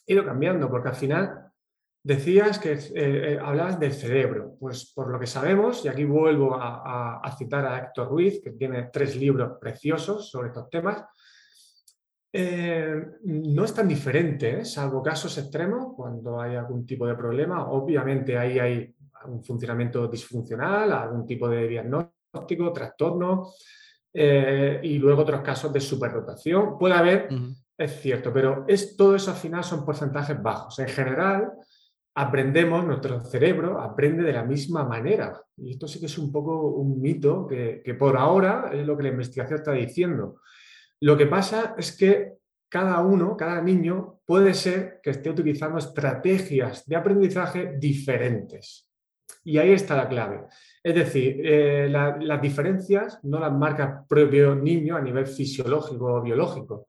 [0.06, 1.44] ido cambiando, porque al final
[2.04, 4.56] decías que eh, eh, hablabas del cerebro.
[4.60, 8.90] Pues por lo que sabemos, y aquí vuelvo a, citar a Héctor Ruiz, que tiene
[8.92, 11.04] tres libros preciosos sobre estos temas,
[12.36, 17.70] eh, no es tan diferente, salvo casos extremos, cuando hay algún tipo de problema.
[17.70, 23.52] Obviamente ahí hay un funcionamiento disfuncional, algún tipo de diagnóstico, trastorno,
[24.16, 26.78] y luego otros casos de superdotación.
[26.78, 27.30] Puede haber
[27.78, 30.80] es cierto, pero es, todo eso al final son porcentajes bajos.
[30.80, 31.52] En general,
[32.16, 35.42] aprendemos, nuestro cerebro aprende de la misma manera.
[35.58, 38.96] Y esto sí que es un poco un mito que, que por ahora es lo
[38.96, 40.42] que la investigación está diciendo.
[41.00, 42.34] Lo que pasa es que
[42.70, 48.90] cada uno, cada niño, puede ser que esté utilizando estrategias de aprendizaje diferentes.
[49.44, 50.46] Y ahí está la clave.
[50.82, 56.88] Es decir, eh, las diferencias no las marca propio niño a nivel fisiológico o biológico,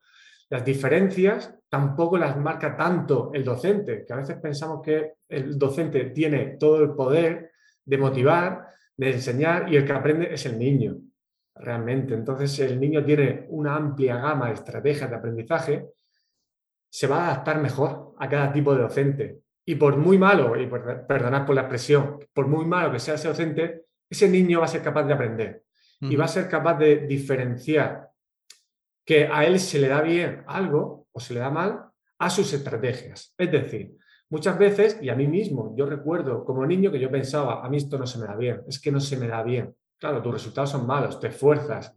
[0.54, 6.04] las diferencias tampoco las marca tanto el docente, que a veces pensamos que el docente
[6.10, 7.50] tiene todo el poder
[7.84, 10.94] de motivar, de enseñar y el que aprende es el niño,
[11.56, 12.14] realmente.
[12.14, 15.88] Entonces el niño tiene una amplia gama de estrategias de aprendizaje,
[16.88, 19.40] se va a adaptar mejor a cada tipo de docente.
[19.66, 23.26] Y por muy malo, y perdonad por la expresión, por muy malo que sea ese
[23.26, 25.64] docente, ese niño va a ser capaz de aprender
[26.00, 28.08] y va a ser capaz de diferenciar
[29.04, 32.52] que a él se le da bien algo o se le da mal a sus
[32.52, 33.34] estrategias.
[33.36, 33.96] Es decir,
[34.30, 37.76] muchas veces, y a mí mismo, yo recuerdo como niño que yo pensaba, a mí
[37.76, 39.74] esto no se me da bien, es que no se me da bien.
[39.98, 41.94] Claro, tus resultados son malos, te esfuerzas,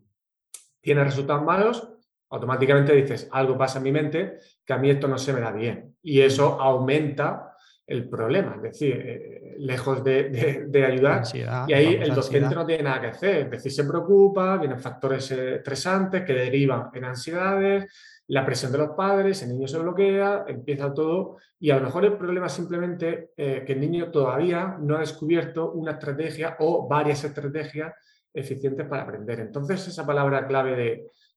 [0.81, 1.93] tienes resultados malos,
[2.29, 5.51] automáticamente dices, algo pasa en mi mente que a mí esto no se me da
[5.51, 5.95] bien.
[6.01, 7.46] Y eso aumenta
[7.87, 11.23] el problema, es decir, eh, lejos de, ayudar.
[11.33, 15.31] y ahí el docente no tiene nada que hacer, es decir, se preocupa, vienen factores
[15.31, 17.85] estresantes que derivan en ansiedades,
[18.27, 22.03] la presión de los padres, el niño se bloquea, empieza todo y a lo mejor
[22.03, 26.87] el problema es simplemente eh, que el niño todavía no ha descubierto una estrategia o
[26.89, 27.93] varias estrategias
[28.33, 29.39] eficientes para aprender.
[29.39, 30.75] Entonces esa palabra clave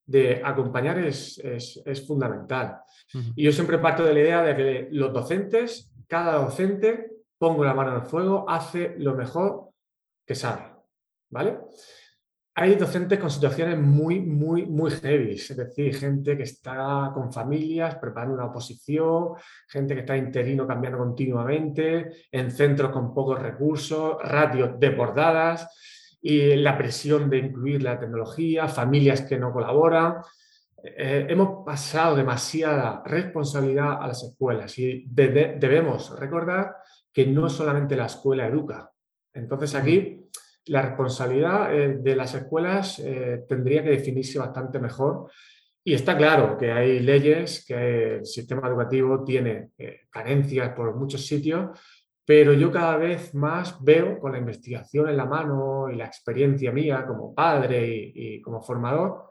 [0.05, 2.79] de, acompañar es, es, fundamental.
[3.33, 7.73] Y yo siempre parto de la idea de que los docentes cada docente, pongo la
[7.73, 9.69] mano en el fuego, hace lo mejor
[10.27, 10.63] que sabe.
[11.29, 11.57] ¿Vale?
[12.55, 17.95] Hay docentes con situaciones muy, muy, muy heavy, es decir, gente que está con familias
[17.95, 19.35] preparando una oposición,
[19.69, 26.77] gente que está interino cambiando continuamente, en centros con pocos recursos, ratios desbordadas y la
[26.77, 30.17] presión de incluir la tecnología, familias que no colaboran.
[30.83, 36.77] Eh, hemos pasado demasiada responsabilidad a las escuelas y debemos recordar
[37.13, 38.91] que no solamente la escuela educa.
[39.33, 40.27] Entonces aquí
[40.65, 45.29] la responsabilidad eh, de las escuelas eh, tendría que definirse bastante mejor
[45.83, 49.71] y está claro que hay leyes, que el sistema educativo tiene
[50.11, 51.71] carencias por muchos sitios,
[52.23, 56.71] pero yo cada vez más veo con la investigación en la mano y la experiencia
[56.71, 59.30] mía como padre y como formador,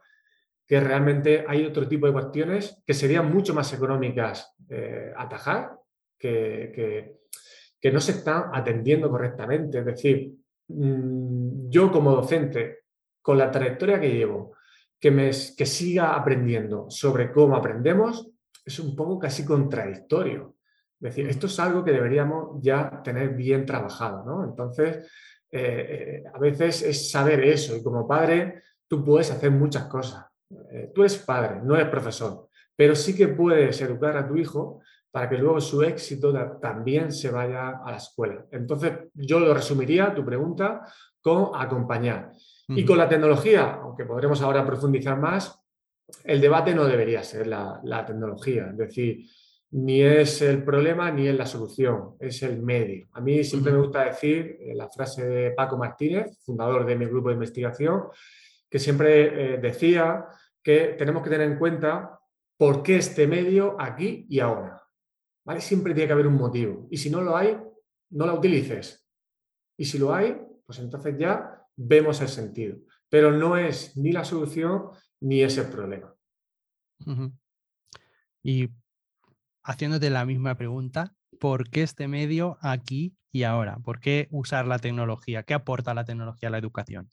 [0.70, 5.72] que realmente hay otro tipo de cuestiones que serían mucho más económicas eh, atajar,
[6.16, 7.18] que,
[7.80, 9.80] que, no se están atendiendo correctamente.
[9.80, 10.32] Es decir,
[10.68, 12.84] mm, yo como docente,
[13.20, 14.54] con la trayectoria que llevo,
[15.00, 18.30] que, me, que siga aprendiendo sobre cómo aprendemos,
[18.64, 20.54] es un poco casi contradictorio.
[21.00, 24.44] Es decir, esto es algo que deberíamos ya tener bien trabajado, ¿no?
[24.44, 25.10] Entonces,
[25.50, 30.29] eh, eh, a veces es saber eso y como padre tú puedes hacer muchas cosas,
[30.70, 34.80] eh, tú eres padre, no eres profesor, pero sí que puedes educar a tu hijo
[35.10, 38.46] para que luego su éxito también se vaya a la escuela.
[38.52, 40.86] Entonces, yo lo resumiría, tu pregunta,
[41.20, 42.32] con acompañar.
[42.68, 45.60] Y con la tecnología, aunque podremos ahora profundizar más,
[46.24, 49.26] el debate no debería ser la, tecnología, es decir,
[49.72, 53.08] ni es el problema ni es la solución, es el medio.
[53.12, 57.06] A mí siempre me gusta decir eh, la frase de Paco Martínez, fundador de mi
[57.06, 58.04] grupo de investigación,
[58.70, 60.26] que siempre eh, decía
[60.62, 62.20] que tenemos que tener en cuenta
[62.56, 64.82] por qué este medio aquí y ahora.
[65.44, 65.60] ¿Vale?
[65.60, 66.86] Siempre tiene que haber un motivo.
[66.90, 67.58] Y si no lo hay,
[68.10, 69.06] no la utilices.
[69.76, 72.78] Y si lo hay, pues entonces ya vemos el sentido.
[73.08, 76.14] Pero no es ni la solución ni es el problema.
[78.42, 78.68] Y
[79.64, 83.78] haciéndote la misma pregunta, ¿por qué este medio aquí y ahora?
[83.78, 85.42] ¿Por qué usar la tecnología?
[85.42, 87.10] ¿Qué aporta la tecnología a la educación?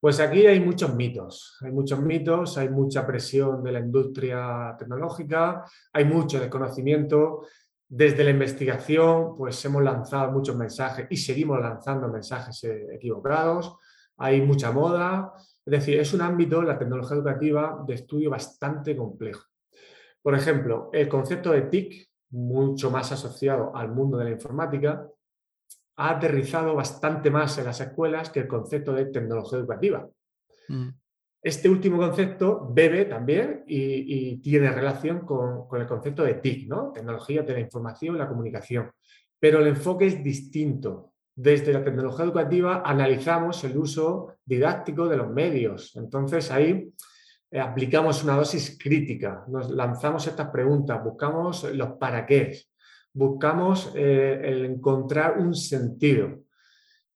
[0.00, 5.64] Pues aquí hay muchos mitos, hay muchos mitos, hay mucha presión de la industria tecnológica,
[5.92, 7.46] hay mucho desconocimiento.
[7.88, 13.74] Desde la investigación, pues hemos lanzado muchos mensajes y seguimos lanzando mensajes equivocados.
[14.18, 15.32] hay mucha moda,
[15.64, 19.44] es decir, es un ámbito, la tecnología educativa, de estudio bastante complejo.
[20.22, 25.08] Por ejemplo, el concepto de TIC, mucho más asociado al mundo de la informática,
[25.98, 30.08] ha aterrizado bastante más en las escuelas que el concepto de tecnología educativa.
[30.68, 30.88] Mm.
[31.42, 36.92] Este último concepto bebe también y, tiene relación con, el concepto de TIC, ¿no?
[36.92, 38.90] Tecnología de la información y la comunicación.
[39.40, 41.14] Pero el enfoque es distinto.
[41.34, 45.96] Desde la tecnología educativa analizamos el uso didáctico de los medios.
[45.96, 46.92] Entonces ahí
[47.50, 52.56] eh, aplicamos una dosis crítica, nos lanzamos estas preguntas, buscamos los para qué,
[53.12, 56.40] buscamos eh, el encontrar un sentido.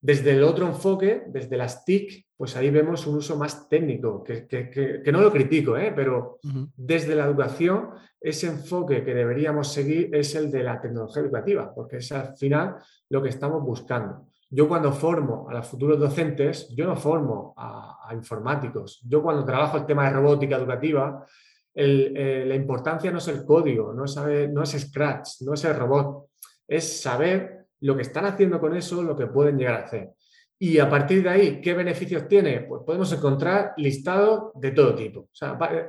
[0.01, 5.03] Desde el otro enfoque, desde las TIC, pues ahí vemos un uso más técnico, que,
[5.13, 5.93] no lo critico, ¿eh?
[5.95, 6.41] pero
[6.77, 11.99] desde la educación, ese enfoque que deberíamos seguir es el de la tecnología educativa, porque
[11.99, 12.79] es al final
[13.11, 14.27] lo que estamos buscando.
[14.51, 19.01] Yo cuando formo a los futuros docentes, yo no formo a, informáticos.
[19.09, 21.25] Yo cuando trabajo el tema de robótica educativa,
[21.75, 24.17] eh, la importancia no es el código, no es,
[24.51, 26.29] no es Scratch, no es el robot,
[26.69, 30.11] es saber lo que están haciendo con eso, lo que pueden llegar a hacer.
[30.59, 32.61] Y a partir de ahí, ¿qué beneficios tiene?
[32.61, 35.29] Pues podemos encontrar listados de todo tipo.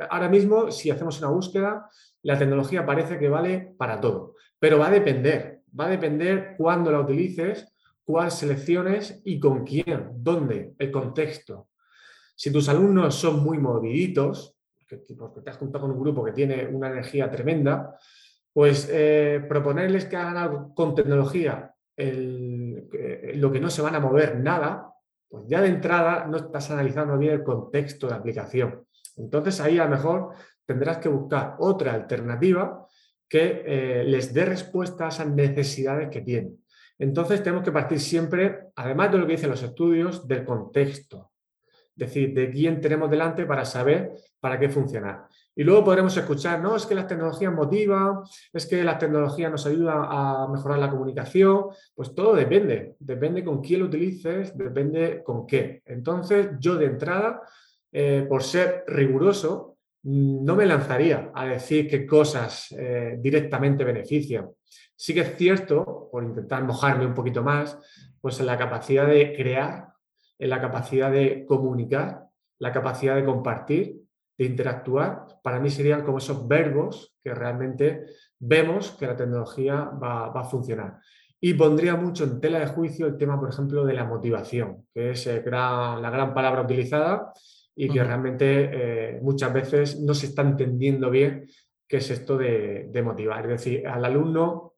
[0.10, 1.88] ahora mismo, si hacemos una búsqueda,
[2.24, 6.92] la tecnología parece que vale para todo, pero va a depender, va a depender cuándo
[6.92, 11.70] la utilices cuál selecciones y con quién, dónde, el contexto.
[12.36, 14.56] Si tus alumnos son muy moviditos,
[15.18, 17.98] porque te has juntado con un grupo que tiene una energía tremenda,
[18.52, 24.40] pues eh, proponerles que hagan algo con tecnología, lo que no se van a mover
[24.40, 24.94] nada,
[25.30, 28.86] pues ya de entrada no estás analizando bien el contexto de aplicación.
[29.18, 30.34] Entonces ahí a lo mejor
[30.66, 32.88] tendrás que buscar otra alternativa
[33.28, 36.64] que eh, les dé respuesta a esas necesidades que tienen.
[37.00, 41.33] Entonces tenemos que partir siempre, además de lo que dicen los estudios, del contexto.
[41.96, 45.28] Decir, de quién tenemos delante para saber para qué funcionar.
[45.56, 49.66] Y luego podremos escuchar, no, es que las tecnologías motivan, es que las tecnologías nos
[49.66, 51.68] ayudan a mejorar la comunicación.
[51.96, 55.82] Pues todo depende, depende con quién lo utilices, depende con qué.
[55.86, 57.42] Entonces yo de entrada,
[57.92, 64.50] eh, por ser riguroso, no me lanzaría a decir qué cosas eh, directamente benefician.
[64.94, 67.78] Sí que es cierto, por intentar mojarme un poquito más,
[68.20, 69.93] pues en la capacidad de crear,
[70.40, 72.28] en la capacidad de comunicar,
[72.60, 74.04] la capacidad de compartir,
[74.38, 78.06] de interactuar, para mí serían como esos verbos que realmente
[78.40, 81.00] vemos que la tecnología va, a funcionar.
[81.40, 85.12] Y pondría mucho en tela de juicio el tema, por ejemplo, de la motivación, que
[85.12, 87.34] es eh, la gran palabra utilizada
[87.76, 88.70] y que realmente
[89.16, 91.48] eh, muchas veces no se está entendiendo bien
[91.88, 93.44] qué es esto de, de motivar.
[93.46, 94.74] Es decir, al alumno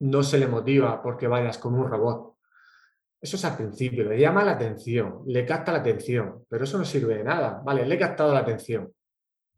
[0.00, 2.29] no se le motiva porque vayas con un robot.
[3.20, 6.86] Eso es al principio, le llama la atención, le capta la atención, pero eso no
[6.86, 7.60] sirve de nada.
[7.62, 8.90] Vale, le he captado la atención,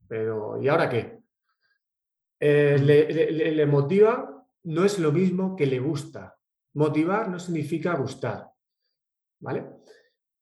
[0.09, 1.19] pero ¿y ahora qué?
[2.41, 6.37] Eh, le, motiva no es lo mismo que le gusta.
[6.75, 8.49] Motivar no significa gustar.
[9.41, 9.65] ¿Vale?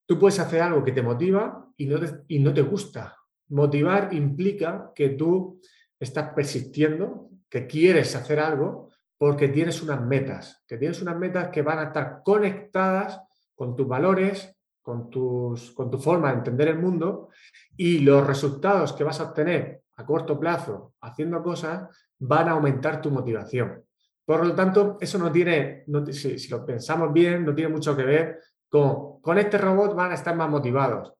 [0.06, 3.16] Tú puedes hacer algo que te motiva y no y no te gusta.
[3.48, 5.60] Motivar implica que tú
[5.98, 8.89] estás persistiendo, que quieres hacer algo,
[9.20, 13.20] porque tienes unas metas, que tienes unas metas que van a estar conectadas
[13.54, 17.28] con tus valores, con, tus, con tu forma de entender el mundo
[17.76, 21.86] y los resultados que vas a obtener a corto plazo haciendo cosas
[22.18, 23.84] van a aumentar tu motivación.
[24.24, 28.40] Por lo tanto, eso no tiene, si, lo pensamos bien, no tiene mucho que ver
[28.70, 31.12] con, con este robot van a estar más motivados.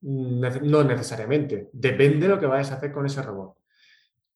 [0.00, 3.58] No necesariamente, depende de lo que vayas a hacer con ese robot.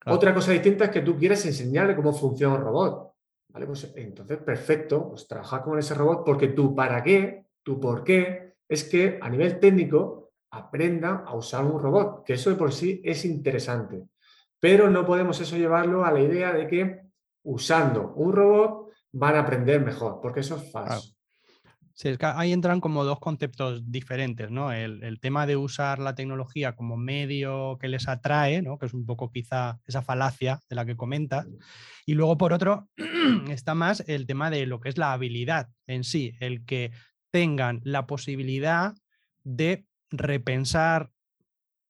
[0.06, 3.12] Otra cosa distinta es que tú quieres enseñarle cómo funciona un robot.
[3.48, 3.66] ¿Vale?
[3.66, 8.54] Pues entonces, perfecto, pues trabajar con ese robot porque tú para qué, tú por qué,
[8.68, 13.00] es que a nivel técnico aprendan a usar un robot, que eso de por sí
[13.04, 14.04] es interesante.
[14.58, 17.00] Pero no podemos eso llevarlo a la idea de que
[17.44, 21.14] usando un robot van a aprender mejor, porque eso es falso.
[22.00, 24.72] Sí, es que ahí entran como dos conceptos diferentes, ¿no?
[24.72, 28.78] El, tema de usar la tecnología como medio que les atrae, ¿no?
[28.78, 31.46] Que es un poco quizá esa falacia de la que comentas.
[32.06, 32.88] Y luego, por otro,
[33.50, 36.90] está más el tema de lo que es la habilidad en sí, el que
[37.30, 38.94] tengan la posibilidad
[39.44, 41.10] de repensar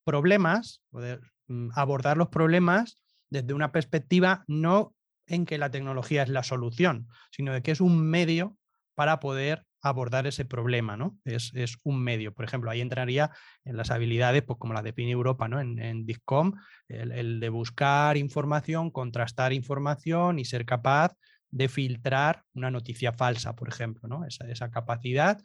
[0.02, 4.92] problemas, poder mm, abordar los problemas desde una perspectiva no
[5.28, 8.56] en que la tecnología es la solución, sino de que es un medio
[8.96, 11.18] para poder abordar ese problema, ¿no?
[11.24, 11.52] Es,
[11.82, 12.34] un medio.
[12.34, 13.30] Por ejemplo, ahí entraría
[13.64, 15.60] en las habilidades, pues como la de PIN Europa, ¿no?
[15.60, 16.54] En, DISCOM,
[16.88, 21.14] el, de buscar información, contrastar información y ser capaz
[21.50, 24.24] de filtrar una noticia falsa, por ejemplo, ¿no?
[24.24, 25.40] Esa, esa capacidad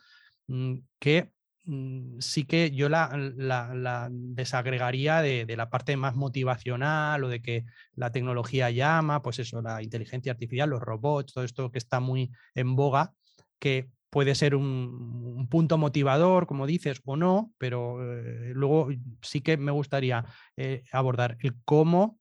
[0.48, 1.32] mm, que
[1.64, 7.66] mm, sí que yo la, desagregaría de, de, la parte más motivacional o de que
[7.96, 12.32] la tecnología llama, pues eso, la inteligencia artificial, los robots, todo esto que está muy
[12.54, 13.14] en boga,
[13.60, 18.88] que puede ser un, punto motivador, como dices, o no, pero eh, luego
[19.22, 20.24] sí que me gustaría
[20.56, 22.18] eh, abordar el cómo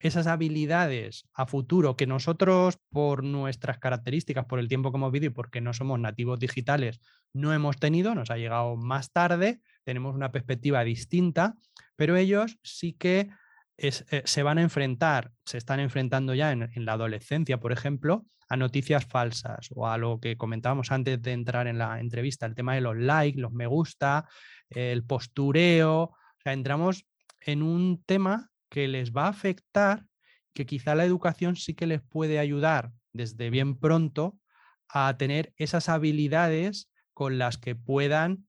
[0.00, 5.30] esas habilidades a futuro que nosotros, por nuestras características, por el tiempo que hemos vivido
[5.30, 6.98] y porque no somos nativos digitales,
[7.32, 11.54] no hemos tenido, nos ha llegado más tarde, tenemos una perspectiva distinta,
[11.94, 13.28] pero ellos sí que
[13.78, 13.92] eh,
[14.24, 19.04] se van a enfrentar, se están enfrentando ya en, la adolescencia, por ejemplo, a noticias
[19.04, 22.80] falsas o a lo que comentábamos antes de entrar en la entrevista, el tema de
[22.80, 24.28] los likes, los me gusta,
[24.70, 26.14] el postureo.
[26.44, 27.04] Entramos
[27.40, 30.04] en un tema que les va a afectar,
[30.54, 34.38] que quizá la educación sí que les puede ayudar desde bien pronto
[34.88, 38.46] a tener esas habilidades con las que puedan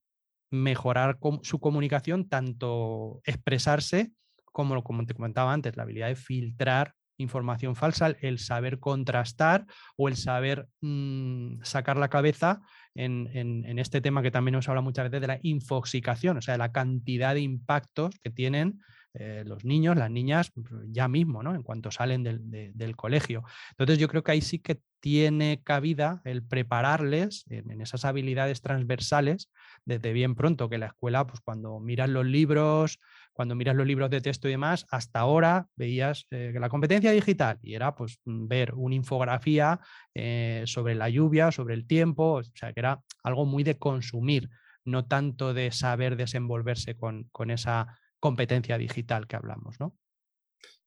[0.52, 4.12] mejorar su comunicación, tanto expresarse
[4.46, 9.66] como, como te comentaba antes, la habilidad de filtrar información falsa, el saber contrastar
[9.96, 12.62] o el saber mm, sacar la cabeza
[12.96, 16.72] en, este tema que también nos habla muchas veces de la infoxicación, o sea, la
[16.72, 18.80] cantidad de impactos que tienen
[19.14, 20.52] eh, los niños, las niñas,
[20.90, 21.56] ya mismo, ¿no?
[21.56, 23.44] En cuanto salen del, colegio.
[23.72, 29.50] Entonces yo creo que ahí sí que tiene cabida el prepararles en, esas habilidades transversales
[29.86, 33.00] desde bien pronto, que la escuela, pues cuando miras los libros,
[33.38, 37.12] cuando miras los libros de texto y demás, hasta ahora veías eh, que la competencia
[37.12, 39.80] digital y era pues ver una infografía
[40.16, 44.50] eh, sobre la lluvia, sobre el tiempo, o sea, que era algo muy de consumir,
[44.86, 49.96] no tanto de saber desenvolverse con, con esa competencia digital que hablamos, ¿no?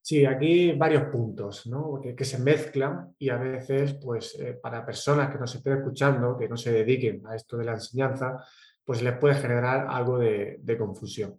[0.03, 2.01] Sí, aquí varios puntos ¿no?
[2.01, 6.48] que, se mezclan y a veces, pues, eh, para personas que nos estén escuchando, que
[6.48, 8.42] no se dediquen a esto de la enseñanza,
[8.82, 11.38] pues les puede generar algo de, confusión.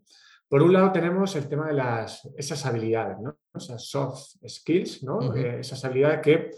[0.51, 3.37] Por un lado tenemos el tema de las, esas habilidades, ¿no?
[3.55, 5.33] esas soft skills, ¿no?
[5.33, 6.51] Eh, esas habilidades que,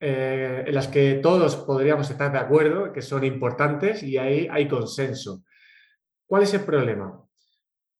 [0.00, 4.66] eh, en las que todos podríamos estar de acuerdo, que son importantes y ahí hay
[4.66, 5.44] consenso.
[6.26, 7.22] ¿Cuál es el problema?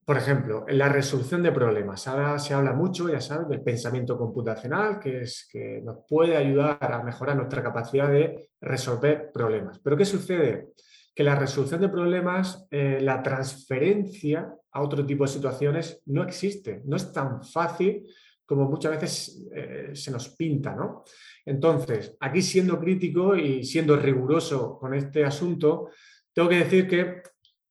[0.07, 2.09] Por ejemplo, en la resolución de problemas.
[2.09, 6.79] Ahora se habla mucho, ya sabes, del pensamiento computacional, que, es, que nos puede ayudar
[6.81, 9.79] a mejorar nuestra capacidad de resolver problemas.
[9.81, 10.69] Pero ¿qué sucede?
[11.15, 16.83] Que la resolución de problemas, eh, la transferencia a otro tipo de situaciones no existe.
[16.85, 18.07] No es tan fácil
[18.45, 21.05] como muchas veces eh, se nos pinta, ¿no?
[21.47, 25.89] Entonces, aquí siendo crítico y siendo riguroso con este asunto,
[26.33, 27.23] tengo que decir que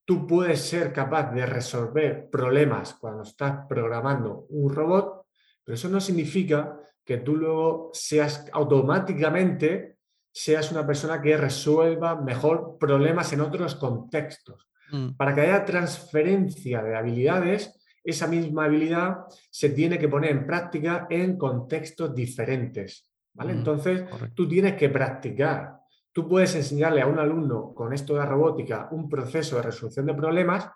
[0.04, 5.28] tú puedes ser capaz de resolver problemas cuando estás programando un robot,
[5.64, 9.93] pero eso no significa que tú luego seas automáticamente
[10.34, 14.68] seas una persona que resuelva mejor problemas en otros contextos.
[14.94, 15.18] Mm.
[15.18, 21.08] Para que haya transferencia de habilidades, esa misma habilidad se tiene que poner en práctica
[21.10, 23.12] en contextos diferentes.
[23.34, 23.54] ¿vale?
[23.54, 25.84] Mm, Entonces, tú tienes que practicar
[26.14, 30.06] tú puedes enseñarle a un alumno con esto de la robótica un proceso de resolución
[30.06, 30.70] de problemas,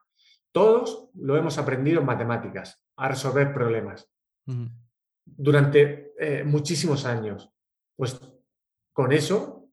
[0.52, 4.10] todos lo hemos aprendido en matemáticas, a resolver problemas.
[5.24, 7.52] Durante eh, muchísimos años.
[7.96, 8.20] Pues
[8.92, 9.70] con eso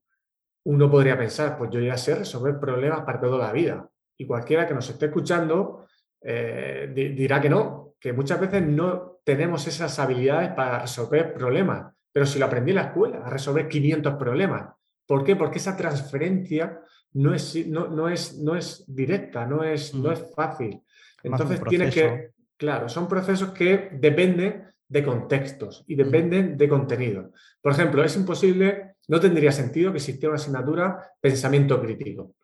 [0.65, 3.89] uno podría pensar, pues yo ya sé resolver problemas para toda la vida.
[4.17, 5.87] Y cualquiera que nos esté escuchando
[6.21, 11.93] eh, dirá que no, que muchas veces no tenemos esas habilidades para resolver problemas.
[12.13, 14.75] Pero si lo aprendí en la escuela, a resolver 500 problemas,
[15.07, 15.37] ¿Por qué?
[15.37, 16.81] Porque esa transferencia
[17.13, 20.81] no es, no, es, no es directa, no es, no es fácil.
[21.23, 27.33] Entonces tiene que, claro, son procesos que dependen de contextos y dependen de contenido.
[27.61, 32.35] Por ejemplo, es imposible, no tendría sentido que existiera una asignatura pensamiento crítico,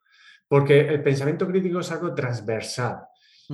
[0.50, 3.02] porque el pensamiento crítico es algo transversal.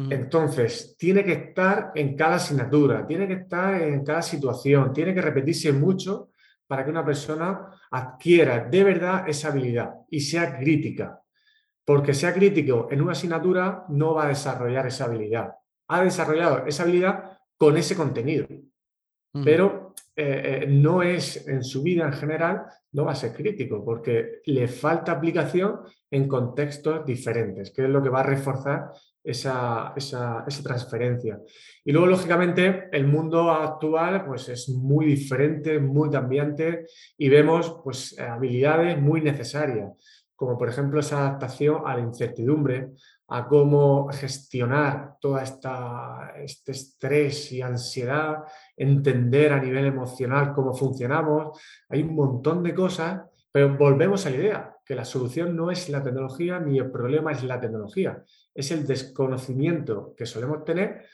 [0.09, 5.21] Entonces, tiene que estar en cada asignatura, tiene que estar en cada situación, tiene que
[5.21, 6.31] repetirse mucho
[6.67, 11.21] para que una persona adquiera de verdad esa habilidad y sea crítica.
[11.85, 15.53] Porque sea crítico en una asignatura no va a desarrollar esa habilidad.
[15.89, 18.47] Ha desarrollado esa habilidad con ese contenido.
[19.45, 23.85] Pero eh, eh, no es en su vida en general, no va a ser crítico
[23.85, 25.81] porque le falta aplicación
[26.11, 28.91] en contextos diferentes, que es lo que va a reforzar
[29.23, 29.93] esa,
[30.63, 31.41] transferencia.
[31.85, 36.87] Y luego, lógicamente, el mundo actual pues, es muy diferente, muy cambiante
[37.19, 39.93] y vemos pues, habilidades muy necesarias,
[40.37, 42.93] como por ejemplo esa adaptación a la incertidumbre,
[43.29, 48.45] a cómo gestionar todo este estrés y ansiedad,
[48.77, 51.61] entender a nivel emocional cómo funcionamos.
[51.89, 54.76] Hay un montón de cosas, pero volvemos a la idea.
[54.87, 58.23] Que la solución no es la tecnología ni el problema es la tecnología,
[58.55, 61.05] es el desconocimiento que solemos tener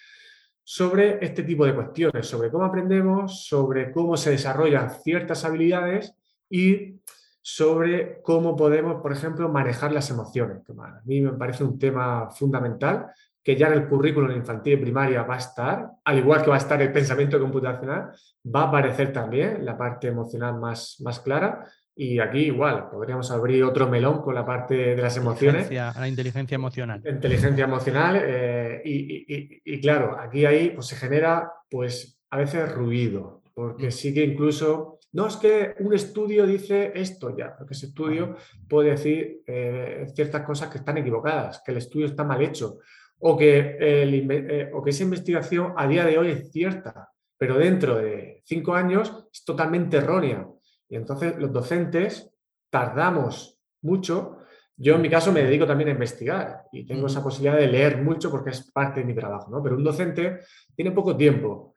[0.63, 6.15] sobre este tipo de cuestiones, sobre cómo aprendemos, sobre cómo se desarrollan ciertas habilidades
[6.49, 7.01] y
[7.41, 12.31] sobre cómo podemos, por ejemplo, manejar las emociones, que a mí me parece un tema
[12.31, 13.07] fundamental
[13.43, 16.57] que ya en el currículum infantil y primaria va a estar, al igual que va
[16.57, 18.13] a estar el pensamiento computacional,
[18.45, 21.67] va a aparecer también la parte emocional más, más clara.
[21.95, 25.71] Y aquí igual, podríamos abrir otro melón con la parte de las emociones.
[25.71, 27.03] La inteligencia emocional.
[27.05, 28.23] Inteligencia emocional.
[28.25, 33.93] Eh, y, claro, aquí ahí pues, se genera pues a veces ruido, porque mm.
[33.93, 38.37] sí que incluso no es que un estudio dice esto ya, porque ese estudio
[38.67, 42.79] puede decir eh, ciertas cosas que están equivocadas, que el estudio está mal hecho,
[43.19, 47.97] o que, eh, o que esa investigación a día de hoy es cierta, pero dentro
[47.97, 50.49] de cinco años es totalmente errónea.
[50.93, 52.31] Y entonces los docentes
[52.69, 54.41] tardamos mucho.
[54.77, 58.03] Yo en mi caso me dedico también a investigar y tengo esa posibilidad de leer
[58.03, 59.63] mucho porque es parte de mi trabajo, ¿no?
[59.63, 60.41] Pero un docente
[60.77, 61.75] tiene poco tiempo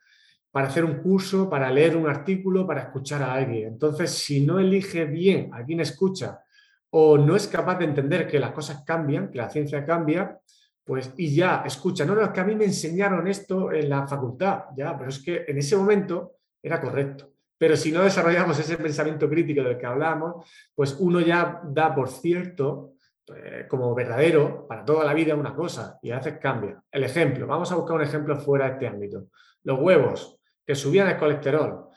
[0.52, 3.70] para hacer un curso, para leer un artículo, para escuchar a alguien.
[3.70, 6.44] Entonces, si no elige bien a quién escucha
[6.90, 10.38] o no es capaz de entender que las cosas cambian, que la ciencia cambia,
[10.84, 14.06] pues y ya escucha, no, no, es que a mí me enseñaron esto en la
[14.06, 17.35] facultad, ya, pero es que en ese momento era correcto.
[17.58, 22.10] Pero si no desarrollamos ese pensamiento crítico del que hablamos, pues uno ya da por
[22.10, 22.96] cierto
[23.34, 26.82] eh, como verdadero para toda la vida una cosa y a veces cambia.
[26.92, 29.28] El ejemplo, vamos a buscar un ejemplo fuera de este ámbito.
[29.64, 31.90] Los huevos que subían el colesterol,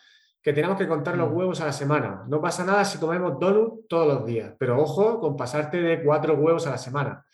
[0.42, 1.36] que tenemos que contar los mm.
[1.36, 2.24] huevos a la semana.
[2.28, 6.34] No pasa nada si comemos donut todos los días, pero ojo con pasarte de cuatro
[6.34, 7.24] huevos a la semana.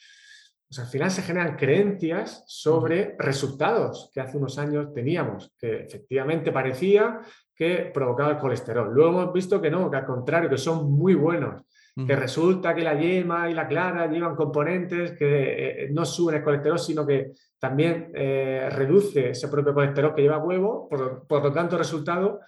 [0.66, 6.50] Pues al final se generan creencias sobre resultados que hace unos años teníamos, que efectivamente
[6.50, 7.20] parecía
[7.54, 8.92] que provocaba el colesterol.
[8.92, 11.62] Luego hemos visto que no, que al contrario, que son muy buenos
[11.94, 16.42] que resulta que la yema y la clara llevan componentes que eh, no suben el
[16.42, 21.76] colesterol, sino que también eh, reduce ese propio colesterol que lleva huevo, por, lo tanto
[21.76, 22.40] el resultado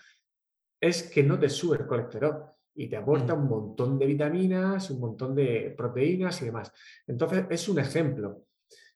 [0.80, 2.42] es que no te sube el colesterol
[2.74, 3.42] y te aporta mm.
[3.42, 6.72] un montón de vitaminas, un montón de proteínas y demás.
[7.07, 8.42] Entonces es un ejemplo,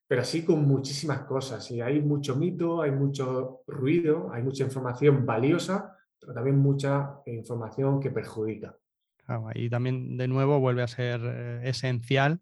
[0.04, 5.24] pero así con muchísimas cosas y hay mucho mito, hay mucho ruido, hay mucha información
[5.24, 8.76] valiosa, pero también mucha información que perjudica
[9.54, 12.40] y también de nuevo vuelve a ser eh, esencial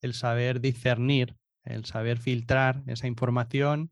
[0.00, 3.90] el saber discernir, el saber filtrar esa información,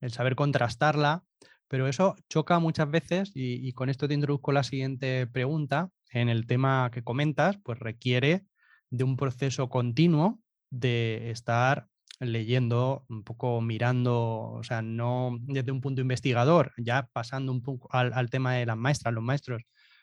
[0.00, 1.24] el saber contrastarla,
[1.68, 5.90] pero eso choca muchas veces y, con esto te introduzco la siguiente pregunta.
[6.10, 8.44] En el tema que comentas, pues requiere
[8.90, 10.38] de un proceso continuo
[10.70, 11.88] de estar
[12.20, 17.88] leyendo, un poco mirando, o sea, no desde un punto investigador, ya pasando un poco
[17.92, 19.62] al, al tema de las maestras, los maestros,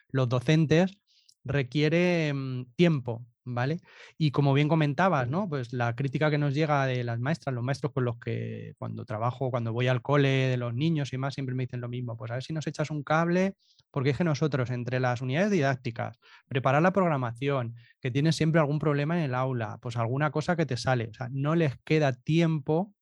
[0.09, 0.97] los docentes,
[1.43, 3.79] requiere mm, tiempo, ¿vale?
[4.17, 5.49] Y como bien comentabas, ¿no?
[5.49, 9.05] Pues la crítica que nos llega de las maestras, los maestros con los que cuando
[9.05, 12.17] trabajo, cuando voy al cole de los niños y más, siempre me dicen lo mismo,
[12.17, 13.55] pues a ver si nos echas un cable,
[13.93, 16.19] porque es que nosotros entre las unidades didácticas,
[16.49, 20.65] preparar la programación, que tienes siempre algún problema en el aula, pues alguna cosa que
[20.65, 22.93] te sale, o sea, no les queda tiempo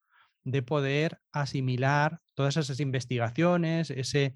[0.44, 4.36] de poder asimilar todas esas investigaciones, ese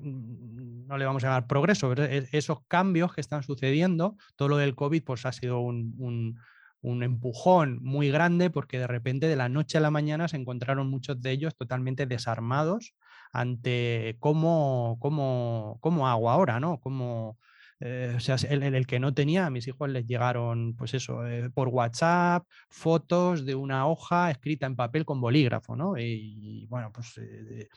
[0.00, 4.56] Mm, no le vamos a llamar progreso, e, esos cambios que están sucediendo, todo lo
[4.56, 6.38] del COVID pues ha sido un,
[6.82, 11.20] empujón muy grande porque de repente de la noche a la mañana se encontraron muchos
[11.22, 12.94] de ellos totalmente desarmados
[13.32, 16.78] ante cómo, cómo, cómo hago ahora, ¿no?
[16.80, 17.38] Cómo,
[17.80, 21.50] eh, o sea, el, que no tenía, a mis hijos les llegaron, pues eso, eh,
[21.50, 25.98] por WhatsApp, fotos de una hoja escrita en papel con bolígrafo, ¿no?
[25.98, 27.68] Y, bueno, pues eh,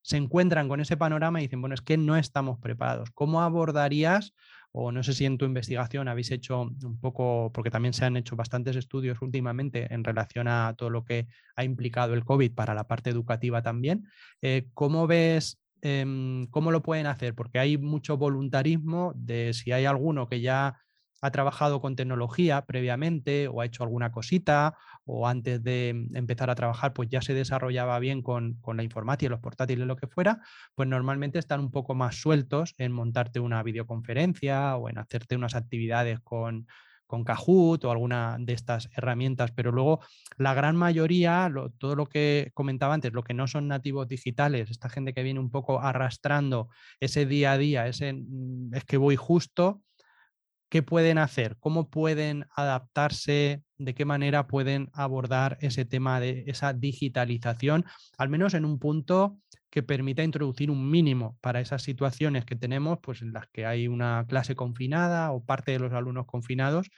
[0.00, 3.10] se encuentran con ese panorama y dicen, bueno, es que no estamos preparados.
[3.14, 4.34] ¿Cómo abordarías,
[4.72, 8.16] o no sé si en tu investigación habéis hecho un poco, porque también se han
[8.16, 12.74] hecho bastantes estudios últimamente en relación a todo lo que ha implicado el COVID para
[12.74, 14.06] la parte educativa también,
[14.40, 17.34] eh, ¿cómo ves em, cómo lo pueden hacer?
[17.34, 20.78] Porque hay mucho voluntarismo de si hay alguno que ya
[21.22, 26.56] ha trabajado con tecnología previamente o ha hecho alguna cosita o antes de empezar a
[26.56, 30.40] trabajar pues ya se desarrollaba bien con, la informática, los portátiles, lo que fuera,
[30.74, 35.54] pues normalmente están un poco más sueltos en montarte una videoconferencia o en hacerte unas
[35.54, 36.66] actividades con,
[37.06, 40.00] con Kahoot o alguna de estas herramientas, pero luego
[40.38, 41.48] la gran mayoría,
[41.78, 45.38] todo lo que comentaba antes, lo que no son nativos digitales, esta gente que viene
[45.38, 46.68] un poco arrastrando
[46.98, 49.82] ese día a día, ese mm, es que voy justo,
[50.72, 51.58] ¿qué pueden hacer?
[51.60, 53.62] ¿Cómo pueden adaptarse?
[53.76, 57.84] ¿De qué manera pueden abordar ese tema de esa digitalización?
[58.16, 59.36] Al menos en un punto
[59.68, 63.86] que permita introducir un mínimo para esas situaciones que tenemos, pues en las que hay
[63.86, 66.88] una clase confinada o parte de los alumnos confinados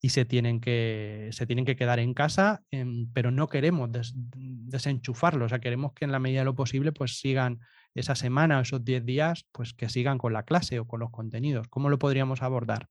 [0.00, 5.46] y se tienen que, se tienen que quedar en casa, em, pero no queremos desenchufarlos,
[5.46, 7.58] o sea, queremos que en la medida de lo posible pues sigan
[7.96, 11.10] esa semana o esos 10 días, pues que sigan con la clase o con los
[11.10, 11.66] contenidos.
[11.66, 12.88] ¿Cómo lo podríamos abordar?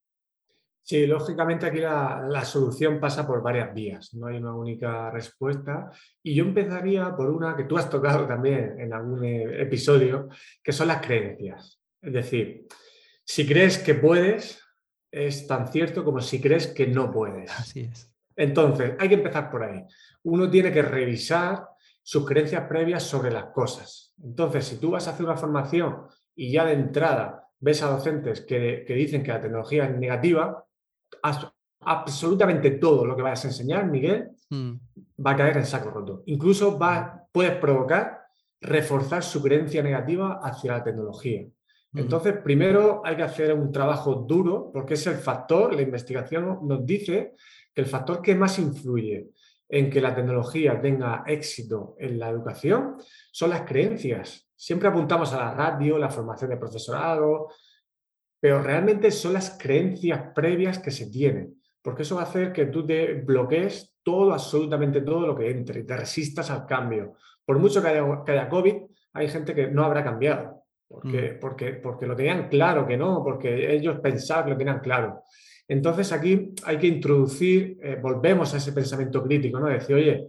[0.82, 5.90] Sí, lógicamente aquí la, la, solución pasa por varias vías, no hay una única respuesta.
[6.22, 10.28] Y yo empezaría por una que tú has tocado también en algún eh, episodio,
[10.62, 11.78] que son las creencias.
[12.00, 12.66] Es decir,
[13.24, 14.62] si crees que puedes,
[15.10, 17.50] es tan cierto como si crees que no puedes.
[17.50, 18.10] Así es.
[18.34, 19.84] Entonces, hay que empezar por ahí.
[20.22, 21.68] Uno tiene que revisar
[22.02, 24.14] sus creencias previas sobre las cosas.
[24.22, 28.40] Entonces, si tú vas a hacer una formación y ya de entrada ves a docentes
[28.42, 30.64] que, dicen que la tecnología es negativa,
[31.80, 34.72] absolutamente todo lo que vayas a enseñar, Miguel, mm.
[35.24, 36.22] va a caer en saco roto.
[36.26, 38.18] Incluso va, puedes provocar
[38.60, 41.46] reforzar su creencia negativa hacia la tecnología.
[41.94, 46.84] Entonces, primero hay que hacer un trabajo duro porque es el factor, la investigación nos
[46.84, 47.34] dice
[47.74, 49.30] que el factor que más influye
[49.68, 52.96] en que la tecnología tenga éxito en la educación
[53.32, 54.48] son las creencias.
[54.54, 57.48] Siempre apuntamos a la radio, la formación de profesorado,
[58.40, 62.66] pero realmente son las creencias previas que se tienen, porque eso va a hacer que
[62.66, 67.14] tú te bloquees todo, absolutamente todo lo que entre, te resistas al cambio.
[67.44, 68.74] Por mucho que haya, que haya COVID,
[69.14, 70.58] hay gente que no habrá cambiado.
[70.88, 71.40] Porque, mm.
[71.40, 75.22] porque, porque lo tenían claro que no, porque ellos pensaban que lo tenían claro.
[75.68, 79.66] Entonces aquí hay que introducir, eh, volvemos a ese pensamiento crítico, ¿no?
[79.66, 80.28] Decir, oye,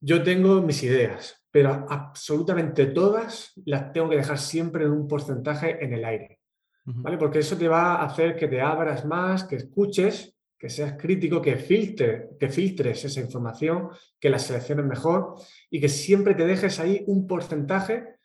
[0.00, 5.84] yo tengo mis ideas, pero absolutamente todas las tengo que dejar siempre en un porcentaje
[5.84, 6.38] en el aire,
[6.86, 7.18] ¿vale?
[7.18, 11.42] Porque eso te va a hacer que te abras más, que escuches, que seas crítico,
[11.42, 15.34] que, filtre, que filtres esa información, que la selecciones mejor
[15.70, 18.16] y que siempre te dejes ahí un porcentaje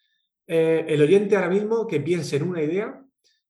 [0.48, 3.02] eh, el oyente ahora mismo que piense en una idea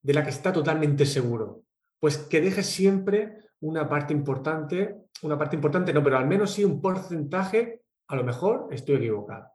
[0.02, 1.64] de la que está totalmente seguro.
[2.00, 6.64] Pues que deje siempre una parte importante, una parte importante no, pero al menos sí
[6.64, 9.48] un porcentaje, a lo mejor estoy equivocado.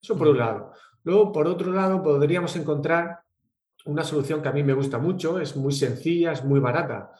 [0.00, 0.72] Eso por un lado.
[1.02, 3.20] Luego, por otro lado, podríamos encontrar
[3.86, 7.12] una solución que a mí me gusta mucho, es muy sencilla, es muy barata.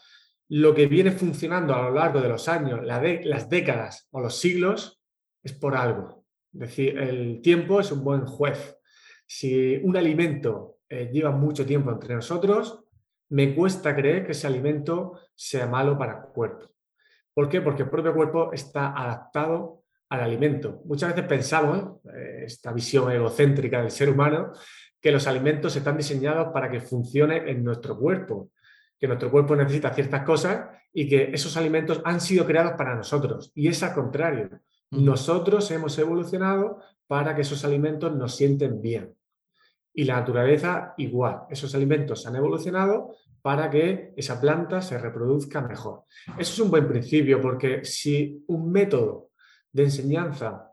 [0.48, 5.00] Lo que viene funcionando a lo largo de los años, las décadas o los siglos,
[5.42, 6.24] es por algo.
[6.52, 8.78] Es decir, el tiempo es un buen juez.
[9.26, 12.84] Si un alimento eh, lleva mucho tiempo entre nosotros,
[13.28, 16.70] me cuesta creer que ese alimento sea malo para el cuerpo.
[17.34, 17.60] ¿Por qué?
[17.60, 20.82] Porque el propio cuerpo está adaptado al alimento.
[20.84, 24.52] Muchas veces pensamos, eh, esta visión egocéntrica del ser humano,
[25.06, 28.50] que los alimentos están diseñados para que funcione en nuestro cuerpo,
[28.98, 33.52] que nuestro cuerpo necesita ciertas cosas y que esos alimentos han sido creados para nosotros.
[33.54, 34.50] Y es al contrario.
[34.90, 39.14] Nosotros hemos evolucionado para que esos alimentos nos sienten bien.
[39.94, 41.42] Y la naturaleza igual.
[41.50, 46.02] Esos alimentos han evolucionado para que esa planta se reproduzca mejor.
[46.36, 49.30] Eso es un buen principio porque si un método
[49.70, 50.72] de enseñanza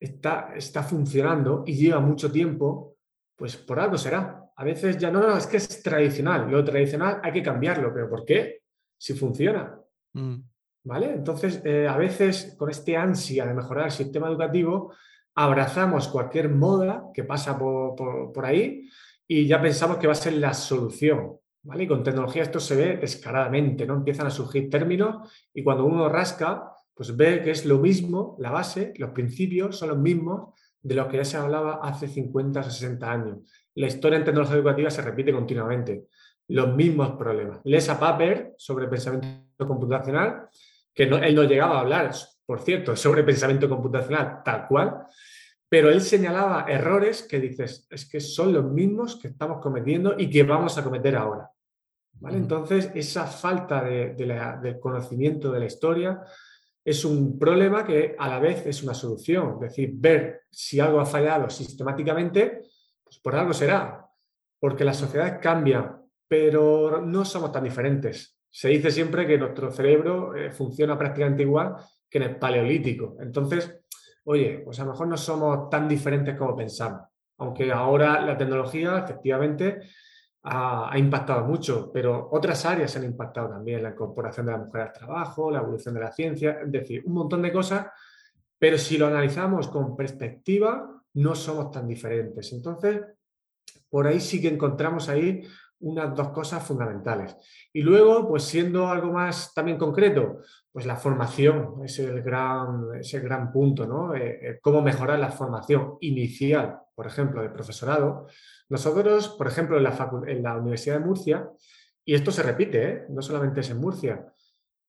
[0.00, 2.93] está, está funcionando y lleva mucho tiempo,
[3.36, 4.50] pues por algo será.
[4.56, 6.50] A veces ya no, no, es que es tradicional.
[6.50, 8.62] Lo tradicional hay que cambiarlo, pero ¿por qué?
[8.96, 9.78] Si funciona.
[10.12, 10.36] Mm.
[10.84, 11.12] ¿Vale?
[11.12, 14.92] Entonces, eh, a veces con este ansia de mejorar el sistema educativo,
[15.34, 18.88] abrazamos cualquier moda que pasa por, ahí
[19.26, 21.38] y ya pensamos que va a ser la solución.
[21.62, 21.84] ¿vale?
[21.84, 23.94] Y con tecnología esto se ve descaradamente, ¿no?
[23.94, 28.50] Empiezan a surgir términos y cuando uno rasca, pues ve que es lo mismo, la
[28.50, 30.54] base, los principios son los mismos
[30.84, 33.38] de los que ya se hablaba hace 50 o 60 años.
[33.74, 36.04] La historia en tecnología educativa se repite continuamente.
[36.48, 37.60] Los mismos problemas.
[37.64, 40.48] Lesa Paper sobre pensamiento computacional,
[40.94, 42.12] que no, él no llegaba a hablar
[42.46, 45.06] por cierto, sobre pensamiento computacional tal cual,
[45.68, 50.28] pero él señalaba errores que dices, es que son los mismos que estamos cometiendo y
[50.28, 51.50] que vamos a cometer ahora.
[52.20, 52.36] ¿Vale?
[52.36, 56.22] Entonces, esa falta de, conocimiento de la historia
[56.84, 59.54] es un problema que a la vez es una solución.
[59.54, 62.62] Es decir, ver si algo ha fallado sistemáticamente,
[63.02, 64.06] pues por algo será,
[64.60, 68.38] porque las sociedades cambian, pero no somos tan diferentes.
[68.50, 71.74] Se dice siempre que nuestro cerebro eh, funciona prácticamente igual
[72.08, 73.16] que en el paleolítico.
[73.18, 73.80] Entonces,
[74.24, 77.08] oye, pues a lo mejor no somos tan diferentes como pensamos,
[77.38, 79.80] aunque ahora la tecnología efectivamente
[80.44, 84.92] ha, impactado mucho, pero otras áreas han impactado también, la incorporación de la mujer al
[84.92, 87.86] trabajo, la evolución de la ciencia, es decir, un montón de cosas,
[88.58, 92.52] pero si lo analizamos con perspectiva, no somos tan diferentes.
[92.52, 93.00] Entonces,
[93.88, 95.42] por ahí sí que encontramos ahí
[95.80, 97.36] unas dos cosas fundamentales.
[97.72, 100.40] Y luego, pues siendo algo más también concreto,
[100.72, 102.88] pues la formación es el gran,
[103.22, 104.14] gran punto, ¿no?
[104.14, 108.26] Eh, eh, cómo mejorar la formación inicial, por ejemplo, de profesorado.
[108.68, 111.50] Nosotros, por ejemplo, en la, en la Universidad de Murcia,
[112.04, 113.06] y esto se repite, ¿eh?
[113.08, 114.26] no solamente es en Murcia,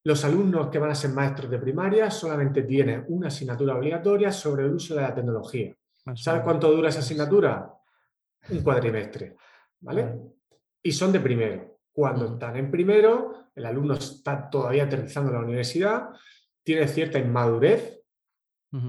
[0.03, 4.65] los alumnos que van a ser maestros de primaria solamente tienen una asignatura obligatoria sobre
[4.65, 5.73] el uso de la tecnología.
[6.13, 7.73] ¿Sabes cuánto dura esa asignatura?
[8.49, 9.35] Un cuatrimestre,
[9.79, 10.19] ¿vale?
[10.83, 11.79] Y son de primero.
[11.91, 16.09] Cuando están en primero, el alumno está todavía aterrizando en la universidad,
[16.61, 18.03] tiene cierta inmadurez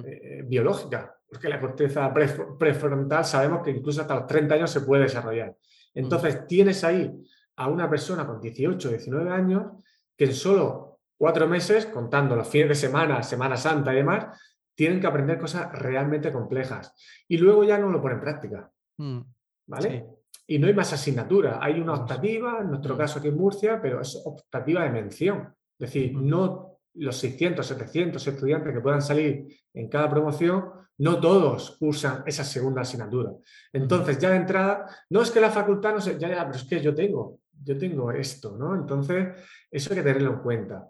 [0.05, 2.13] eh, biológica, porque la corteza
[2.59, 5.57] prefrontal sabemos que incluso hasta los 30 años se puede desarrollar.
[5.95, 7.13] Entonces, tienes ahí
[7.57, 9.73] a una persona con 18, 19 años
[10.17, 14.27] que en solo cuatro meses, contando los fines de semana, Semana Santa y demás,
[14.75, 16.95] tienen que aprender cosas realmente complejas.
[17.27, 18.71] Y luego ya no lo ponen en práctica.
[18.99, 19.21] Mm,
[19.67, 20.07] ¿Vale?
[20.47, 21.59] Y no hay más asignatura.
[21.61, 22.99] Hay una optativa, en nuestro mm.
[22.99, 25.55] caso aquí en Murcia, pero es optativa de mención.
[25.79, 30.65] Es decir, no los 600, 700 estudiantes que puedan salir en cada promoción,
[30.99, 33.33] no todos cursan esa segunda asignatura.
[33.73, 36.65] Entonces, ya de entrada, no es que la facultad no sé, ya, ya, pero es
[36.65, 38.75] que yo tengo, yo tengo esto, ¿no?
[38.75, 39.29] Entonces,
[39.71, 40.89] eso hay que tenerlo en cuenta.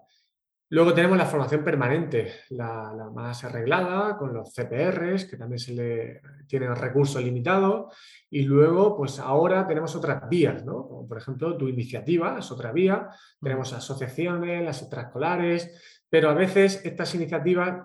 [0.69, 6.21] Luego tenemos la formación permanente, la, más arreglada, con los CPRs, que también se le
[6.45, 7.95] tienen recursos limitados.
[8.29, 10.85] Y luego, pues ahora tenemos otras vías, ¿no?
[10.85, 13.07] Como por ejemplo, tu iniciativa es otra vía.
[13.41, 17.83] Tenemos asociaciones, las extraescolares, pero a veces estas iniciativas,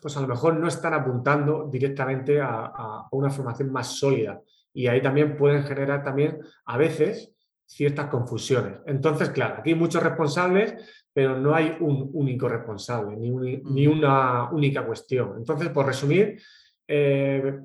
[0.00, 4.40] pues a lo mejor no están apuntando directamente a, a una formación más sólida.
[4.72, 7.34] Y ahí también pueden generar también, a veces,
[7.66, 8.78] ciertas confusiones.
[8.86, 10.74] Entonces, claro, aquí hay muchos responsables,
[11.12, 15.34] pero no hay un único responsable, ni, ni una única cuestión.
[15.38, 16.40] Entonces, por resumir,
[16.86, 17.60] eh,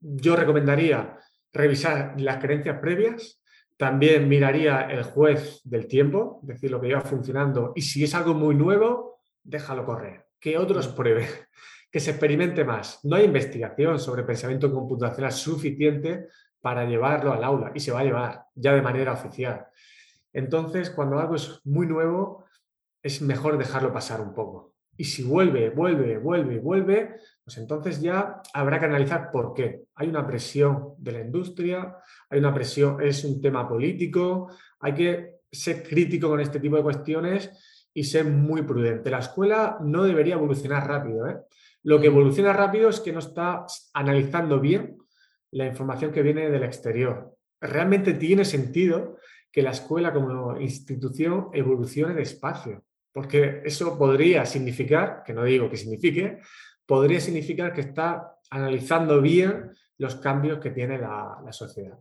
[0.00, 1.18] yo recomendaría
[1.52, 3.42] revisar las creencias previas,
[3.76, 8.34] también miraría el juez del tiempo, decir lo que lleva funcionando, y si es algo
[8.34, 9.09] muy nuevo,
[9.42, 11.28] déjalo correr, que otros prueben,
[11.90, 13.00] que se experimente más.
[13.04, 16.28] No hay investigación sobre pensamiento computacional suficiente
[16.60, 19.66] para llevarlo al aula y se va a llevar ya de manera oficial.
[20.32, 22.44] Entonces, cuando algo es muy nuevo,
[23.02, 24.74] es mejor dejarlo pasar un poco.
[24.96, 29.84] Y si vuelve, vuelve, vuelve, vuelve, pues entonces ya habrá que analizar por qué.
[29.94, 31.96] Hay una presión de la industria,
[32.28, 36.82] hay una presión, es un tema político, hay que ser crítico con este tipo de
[36.82, 37.50] cuestiones
[37.92, 39.10] y ser muy prudente.
[39.10, 41.28] La escuela no debería evolucionar rápido.
[41.28, 41.38] ¿eh?
[41.82, 44.98] Lo que evoluciona rápido es que no está analizando bien
[45.50, 47.36] la información que viene del exterior.
[47.60, 49.18] Realmente tiene sentido
[49.52, 55.76] que la escuela como institución evolucione despacio, porque eso podría significar, que no digo que
[55.76, 56.38] signifique,
[56.86, 61.98] podría significar que está analizando bien los cambios que tiene la, sociedad.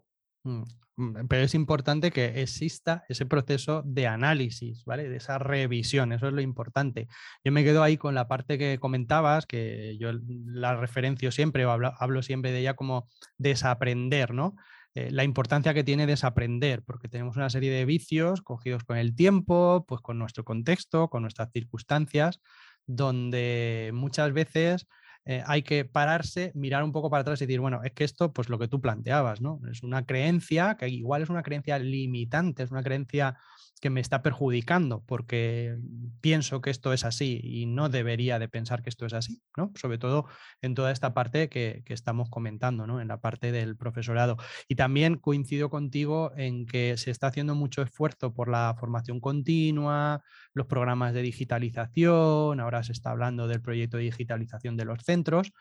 [0.49, 0.63] Mm,
[0.97, 5.07] mm, pero es importante que exista ese proceso de análisis, ¿vale?
[5.09, 7.07] De esa revisión, eso es lo importante.
[7.43, 10.11] Yo me quedo ahí con la parte que comentabas, que yo
[10.45, 14.55] la referencio siempre o hablo, siempre de ella como desaprender, ¿no?
[14.95, 19.15] Eh, la importancia que tiene desaprender, porque tenemos una serie de vicios cogidos con el
[19.15, 22.41] tiempo, pues con nuestro contexto, con nuestras circunstancias,
[22.87, 24.87] donde muchas veces
[25.29, 28.33] eh, hay que pararse, mirar un poco para atrás y decir, bueno, es que esto,
[28.33, 29.61] pues lo que tú planteabas, ¿no?
[29.71, 33.37] Es una creencia que igual es una creencia limitante, es una creencia
[33.79, 35.77] que me está perjudicando porque
[36.21, 39.71] pienso que esto es así y no debería de pensar que esto es así, ¿no?
[39.75, 40.25] Sobre todo
[40.61, 43.01] en toda esta parte que, estamos comentando, ¿no?
[43.01, 44.37] En la parte del profesorado.
[44.67, 50.23] Y también coincido contigo en que se está haciendo mucho esfuerzo por la formación continua,
[50.53, 55.51] los programas de digitalización, ahora se está hablando del proyecto de digitalización de los centros,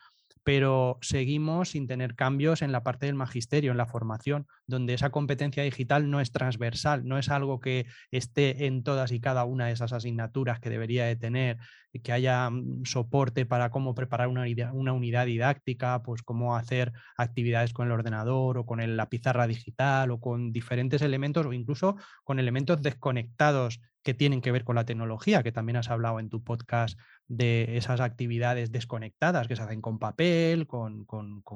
[0.43, 5.09] pero seguimos sin tener cambios en la parte del magisterio, en la formación, donde esa
[5.09, 9.67] competencia digital no es transversal, no es algo que esté en todas y cada una
[9.67, 11.57] de esas asignaturas que debería de tener,
[12.03, 17.73] que haya mm, soporte para cómo preparar una, una unidad didáctica, pues cómo hacer actividades
[17.73, 22.39] con el ordenador o con la pizarra digital o con diferentes elementos o incluso con
[22.39, 26.43] elementos desconectados que tienen que ver con la tecnología, que también has hablado en tu
[26.43, 26.97] podcast
[27.29, 31.05] de esas actividades desconectadas que se hacen con papel, con,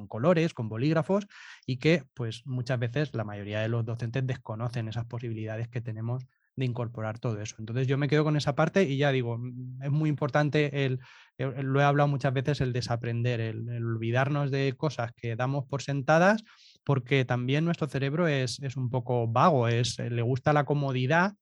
[0.08, 1.28] colores, con bolígrafos
[1.66, 6.26] y que pues muchas veces la mayoría de los docentes desconocen esas posibilidades que tenemos
[6.56, 7.56] de incorporar todo eso.
[7.58, 11.00] Entonces yo me quedo con esa parte y ya digo, mm, es muy importante, el,
[11.40, 16.44] lo he hablado muchas veces, el desaprender, el, olvidarnos de cosas que damos por sentadas,
[16.84, 21.34] porque también nuestro cerebro es, es un poco vago, es, le gusta la comodidad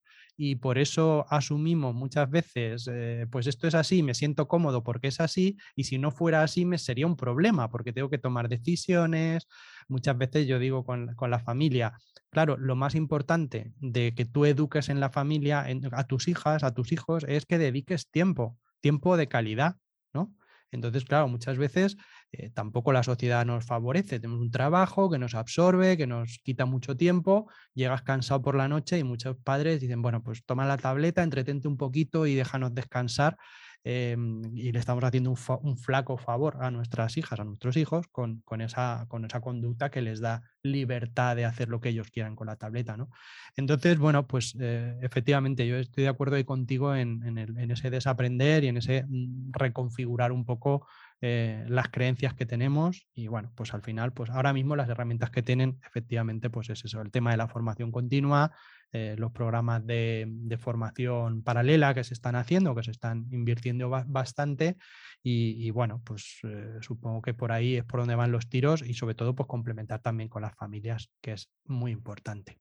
[0.43, 5.09] y por eso asumimos muchas veces, eh, pues esto es así, me siento cómodo porque
[5.09, 8.49] es así, y si no fuera así me sería un problema porque tengo que tomar
[8.49, 9.47] decisiones.
[9.87, 11.93] Muchas veces yo digo con, la familia,
[12.31, 16.73] claro, lo más importante de que tú eduques en la familia, a tus hijas, a
[16.73, 19.75] tus hijos, es que dediques tiempo, tiempo de calidad,
[20.11, 20.33] ¿no?
[20.71, 21.97] Entonces, claro, muchas veces
[22.33, 24.19] eh, tampoco la sociedad nos favorece.
[24.19, 28.67] Tenemos un trabajo que nos absorbe, que nos quita mucho tiempo, llegas cansado por la
[28.67, 32.73] noche y muchos padres dicen, bueno, pues toma la tableta, entretente un poquito y déjanos
[32.73, 33.37] descansar.
[33.83, 38.43] Em, y le estamos haciendo un, flaco favor a nuestras hijas, a nuestros hijos, con,
[38.59, 42.45] esa, con esa conducta que les da libertad de hacer lo que ellos quieran con
[42.45, 42.95] la tableta.
[42.95, 43.09] ¿no?
[43.55, 48.67] Entonces, bueno, pues eh, efectivamente yo estoy de acuerdo contigo en, en, ese desaprender y
[48.67, 50.85] en ese mm, reconfigurar un poco
[51.23, 55.29] eh, las creencias que tenemos y bueno, pues al final, pues ahora mismo las herramientas
[55.29, 58.51] que tienen, efectivamente, pues es eso, el tema de la formación continua,
[58.91, 60.27] eh, los programas de,
[60.59, 64.77] formación paralela que se están haciendo, que se están invirtiendo bastante
[65.23, 68.95] y, bueno, pues eh, supongo que por ahí es por donde van los tiros y
[68.95, 72.59] sobre todo pues complementar también con las familias, que es muy importante.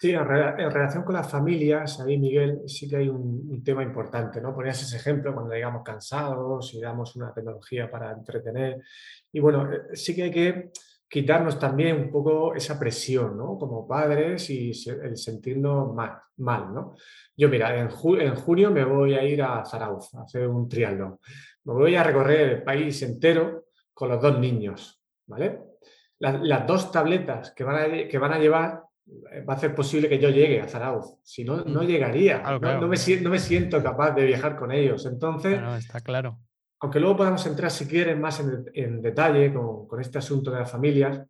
[0.00, 4.54] Sí, en, relación con las familias, ahí Miguel, sí que hay un, tema importante, ¿no?
[4.54, 8.82] Ponías ese ejemplo cuando llegamos cansados y damos una tecnología para entretener.
[9.30, 10.70] Y bueno, eh, sí que hay que
[11.06, 13.58] quitarnos también un poco esa presión, ¿no?
[13.58, 16.94] Como padres y el sentirnos mal, mal ¿no?
[17.36, 21.18] Yo, mira, en, en, junio me voy a ir a Zarauz a hacer un triatlón.
[21.64, 25.60] Me voy a recorrer el país entero con los dos niños, ¿vale?
[26.20, 28.79] Las, dos tabletas que van a, que van a llevar
[29.48, 31.16] va a ser posible que yo llegue a Zarauz.
[31.22, 31.86] Si no, no mm.
[31.86, 32.42] llegaría.
[32.42, 35.06] no, me, no, me, siento capaz de viajar con ellos.
[35.06, 36.38] Entonces, está claro.
[36.80, 38.42] Aunque luego podamos entrar, si quieren, más
[38.74, 41.22] en, detalle con, este asunto de las familias,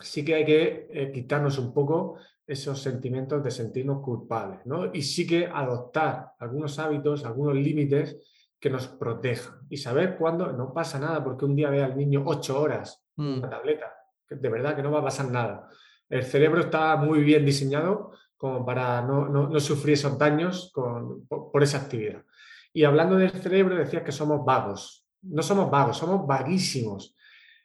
[0.00, 2.16] sí que hay que eh, quitarnos un poco
[2.46, 4.90] esos sentimientos de sentirnos culpables, ¿no?
[4.94, 8.16] Y sí que adoptar algunos hábitos, algunos límites
[8.58, 12.22] que nos protejan y saber cuándo no pasa nada porque un día vea al niño
[12.24, 13.50] ocho horas en una mm.
[13.50, 13.92] tableta,
[14.26, 15.68] que de verdad que no va a pasar nada
[16.08, 22.22] el cerebro está muy bien diseñado como para no, sufrir esos daños por, esa actividad.
[22.72, 25.04] Y hablando del cerebro, decías que somos vagos.
[25.22, 27.16] No somos vagos, somos vaguísimos.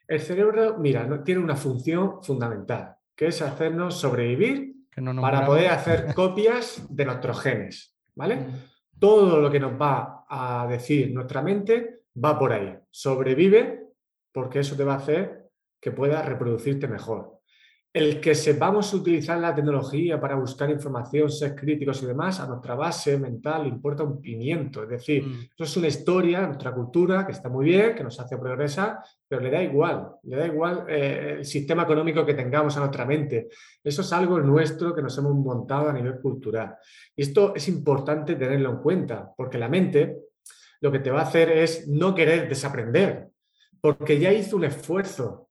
[0.08, 4.74] El cerebro, mira, tiene una función fundamental, que es hacernos sobrevivir
[5.20, 7.96] para poder hacer copias de nuestros genes.
[8.16, 8.36] ¿Vale?
[8.36, 8.54] Mm.
[8.98, 12.76] Todo lo que nos va a decir nuestra mente va por ahí.
[12.90, 13.90] Sobrevive
[14.32, 17.34] porque eso te va a hacer que puedas reproducirte mejor
[17.94, 22.74] el que sepamos utilizar la tecnología para buscar información, ser críticos y demás, a nuestra
[22.74, 24.82] base mental importa un pimiento.
[24.82, 25.40] Es decir, mm.
[25.54, 29.40] eso es una historia, nuestra cultura, que está muy bien, que nos hace progresar, pero
[29.40, 33.46] le da igual, le da igual eh, el sistema económico que tengamos a nuestra mente.
[33.84, 36.74] Eso es algo nuestro que nos hemos montado a nivel cultural.
[37.14, 40.18] Y esto es importante tenerlo en cuenta, porque la mente
[40.80, 43.28] lo que te va a hacer es no querer desaprender,
[43.80, 45.48] porque ya hizo un esfuerzo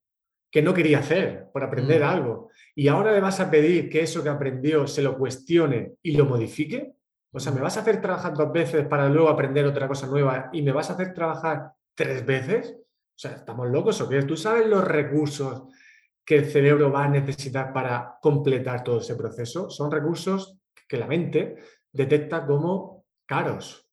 [0.54, 2.06] que no quería hacer por aprender mm.
[2.06, 2.52] algo.
[2.76, 6.26] Y ahora le vas a pedir que eso que aprendió se lo cuestione y lo
[6.26, 6.94] modifique.
[7.32, 10.52] O sea, me vas a hacer trabajar dos veces para luego aprender otra cosa nueva
[10.54, 12.76] y me vas a hacer trabajar tres veces.
[12.78, 14.22] O sea, ¿estamos locos o qué?
[14.22, 15.64] ¿Tú sabes los recursos
[16.24, 19.72] que el cerebro va a necesitar para completar todo ese proceso?
[19.72, 21.56] Son recursos que la mente
[21.92, 23.90] detecta como caros.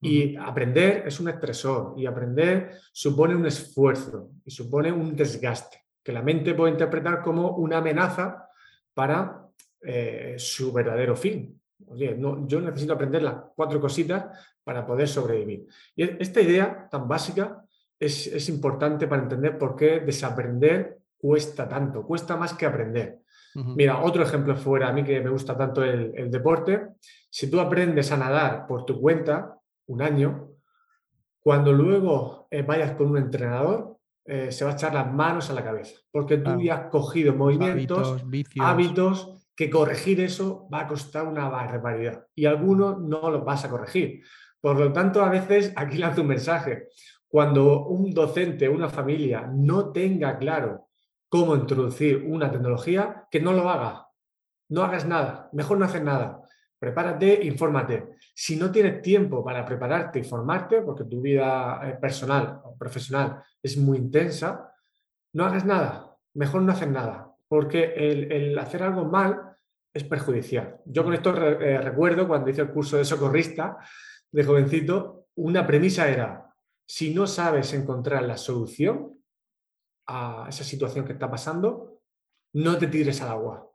[0.00, 6.12] Y aprender es un estresor y aprender supone un esfuerzo y supone un desgaste que
[6.12, 8.48] la mente puede interpretar como una amenaza
[8.94, 9.48] para
[9.80, 11.60] eh, su verdadero fin.
[11.86, 14.26] Oye, no, yo necesito aprender las cuatro cositas
[14.64, 15.66] para poder sobrevivir.
[15.94, 17.64] Y esta idea tan básica
[17.98, 23.20] es, importante para entender por qué desaprender cuesta tanto, cuesta más que aprender.
[23.54, 26.90] Mira, otro ejemplo fuera, a mí que me gusta tanto el, deporte,
[27.28, 30.50] si tú aprendes a nadar por tu cuenta un año,
[31.40, 33.97] cuando luego eh, vayas con un entrenador,
[34.30, 37.34] eh, se va a echar las manos a la cabeza, porque tú ya has cogido
[37.34, 38.22] movimientos,
[38.60, 43.70] hábitos, que corregir eso va a costar una barbaridad y algunos no los vas a
[43.70, 44.22] corregir.
[44.60, 46.88] Por lo tanto, a veces aquí lanzo un mensaje.
[47.26, 50.88] Cuando un docente, una familia no tenga claro
[51.30, 54.08] cómo introducir una tecnología, que no lo haga.
[54.68, 56.37] No hagas nada, mejor no hacer nada.
[56.78, 58.18] Prepárate, infórmate.
[58.34, 63.42] Si no tienes tiempo para prepararte y formarte, porque tu vida eh, personal o profesional
[63.60, 64.72] es muy intensa,
[65.32, 66.16] no hagas nada.
[66.34, 69.56] Mejor no hacer nada, porque el, hacer algo mal
[69.92, 70.80] es perjudicial.
[70.84, 73.78] Yo con esto eh, recuerdo cuando hice el curso de socorrista
[74.30, 76.54] de jovencito, una premisa era,
[76.86, 79.18] si no sabes encontrar la solución
[80.06, 82.02] a esa situación que está pasando,
[82.52, 83.68] no te tires al agua.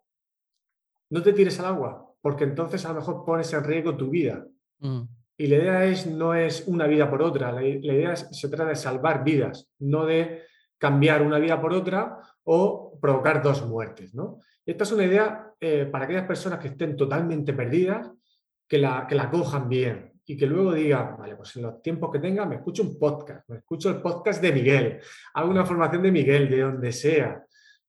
[1.10, 4.48] No te tires al agua, porque entonces a lo mejor pones en riesgo tu vida.
[4.80, 5.02] Mm.
[5.36, 8.70] Y la idea es, no es una vida por otra, la, idea es, se trata
[8.70, 10.44] de salvar vidas, no de
[10.78, 14.16] cambiar una vida por otra o provocar dos muertes.
[14.16, 14.40] ¿no?
[14.66, 18.10] esta es una idea eh, para aquellas personas que estén totalmente perdidas,
[18.66, 22.10] que la, que la cojan bien y que luego digan, vale, pues en los tiempos
[22.10, 25.00] que tenga me escucho un podcast, me escucho el podcast de Miguel,
[25.34, 27.44] hago una formación de Miguel, de donde sea,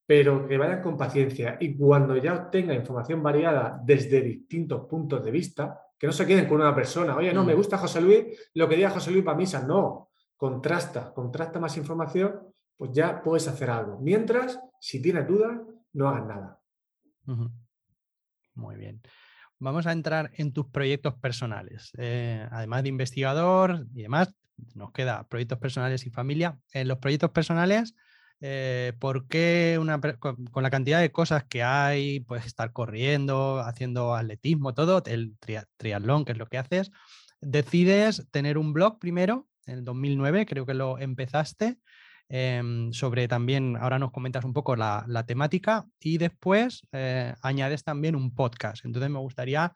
[0.07, 5.31] pero que vayan con paciencia y cuando ya obtenga información variada desde distintos puntos de
[5.31, 7.57] vista, que no se queden con una persona, oye, no, me mm.
[7.57, 8.25] gusta José Luis,
[8.55, 12.41] lo que diga José Luis para misa, no, contrasta, contrasta más información,
[12.77, 13.99] pues ya puedes hacer algo.
[14.01, 15.59] Mientras, si tienes dudas,
[15.93, 16.61] no hagas nada.
[18.55, 19.01] Muy bien.
[19.59, 21.93] Vamos a entrar en tus proyectos personales.
[21.97, 24.35] Eh, además de investigador y demás,
[24.75, 26.59] nos queda proyectos personales y familia.
[26.73, 27.95] En los proyectos personales,
[28.47, 29.81] eh, ¿por qué
[30.19, 35.37] con, la cantidad de cosas que hay, puedes estar corriendo, haciendo atletismo, todo, el
[35.79, 36.91] triatlón, que es lo que haces,
[37.41, 41.79] decides tener un blog primero, en el 2009 creo que lo empezaste,
[42.29, 48.17] Em, sobre también, ahora nos comentas un poco la, temática y después eh, añades también
[48.17, 48.85] un podcast.
[48.85, 49.75] Entonces me gustaría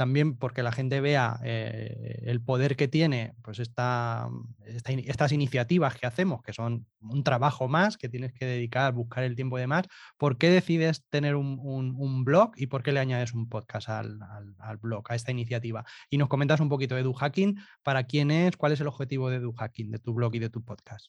[0.00, 4.30] también porque la gente vea eh, el poder que tiene pues esta,
[4.64, 9.36] estas iniciativas que hacemos, que son un trabajo más, que tienes que dedicar, buscar el
[9.36, 9.84] tiempo de más,
[10.16, 14.20] ¿por qué decides tener un, blog y por qué le añades un podcast al,
[14.58, 15.84] al, blog, a esta iniciativa?
[16.08, 19.36] Y nos comentas un poquito de EduHacking, para quién es, cuál es el objetivo de
[19.36, 21.08] EduHacking, de tu blog y de tu podcast.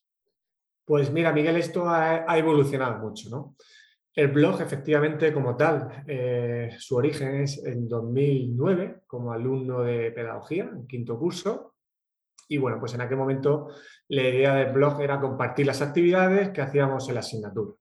[0.84, 3.56] Pues mira, Miguel, esto ha, evolucionado mucho, ¿no?
[4.14, 10.66] El blog, efectivamente, como tal, eh, su origen es en 2009, como alumno de pedagogía,
[10.66, 11.76] en quinto curso.
[12.50, 13.70] Y bueno, pues en aquel momento
[14.10, 17.74] la idea del blog era compartir las actividades que hacíamos en la asignatura.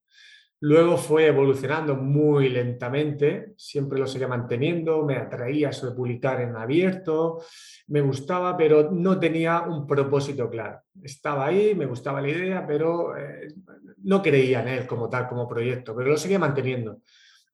[0.62, 7.42] Luego fue evolucionando muy lentamente, siempre lo seguía manteniendo, me atraía de publicar en abierto,
[7.86, 10.82] me gustaba, pero no tenía un propósito claro.
[11.02, 13.54] Estaba ahí, me gustaba la idea, pero eh,
[14.02, 16.98] no creía en él como tal, como proyecto, pero lo seguía manteniendo.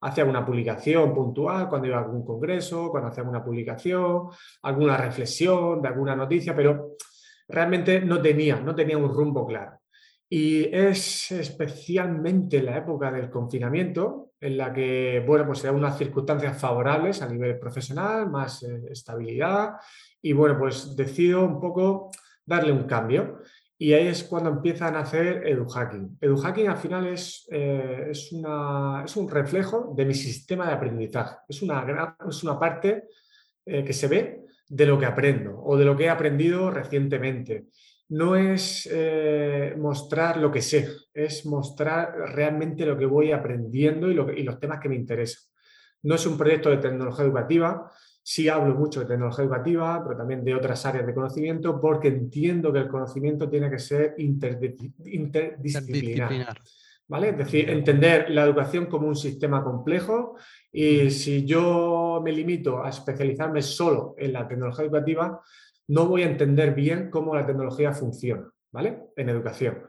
[0.01, 4.27] Hacía una publicación puntual cuando iba a algún congreso, cuando hacía una publicación,
[4.63, 6.97] alguna reflexión de alguna noticia, pero
[7.47, 9.79] realmente no tenía, no tenía un rumbo claro.
[10.29, 15.97] Y es especialmente en la época del confinamiento, en la que, bueno, pues eran unas
[15.97, 19.75] circunstancias favorables a nivel profesional, más eh, estabilidad,
[20.21, 22.11] y bueno, pues decido un poco
[22.45, 23.39] darle un cambio.
[23.79, 26.17] Y ahí es cuando empiezan a hacer EduHacking.
[26.19, 31.37] EduHacking al final es, eh, es, una, es, un reflejo de mi sistema de aprendizaje.
[31.47, 33.03] Es una, es una parte
[33.65, 37.67] eh, que se ve de lo que aprendo o de lo que he aprendido recientemente
[38.09, 44.13] no es eh, mostrar lo que sé, es mostrar realmente lo que voy aprendiendo y,
[44.13, 45.43] los temas que me interesan.
[46.03, 47.91] No es un proyecto de tecnología educativa,
[48.23, 52.71] sí hablo mucho de tecnología educativa, pero también de otras áreas de conocimiento, porque entiendo
[52.71, 56.57] que el conocimiento tiene que ser interdisciplinar.
[57.09, 57.29] ¿Vale?
[57.29, 60.35] Es decir, entender la educación como un sistema complejo
[60.69, 65.41] y si yo me limito a especializarme solo en la tecnología educativa,
[65.87, 69.07] no voy a entender bien cómo la tecnología funciona, ¿vale?
[69.15, 69.83] En educación.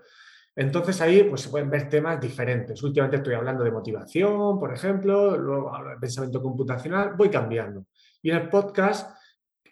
[0.55, 2.83] Entonces ahí pues, se pueden ver temas diferentes.
[2.83, 7.87] Últimamente estoy hablando de motivación, por ejemplo, luego hablo de pensamiento computacional, voy cambiando.
[8.23, 9.17] Y en el podcast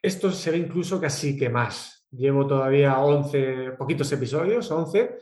[0.01, 2.07] esto se ve incluso casi que más.
[2.12, 5.16] Llevo todavía 11, poquitos episodios, 11,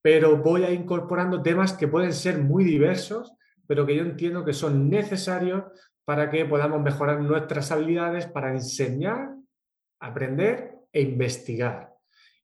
[0.00, 3.34] pero voy a incorporando temas que pueden ser muy diversos,
[3.66, 5.64] pero que yo entiendo que son necesarios
[6.04, 9.34] para que podamos mejorar nuestras habilidades para enseñar
[10.02, 11.92] aprender e investigar.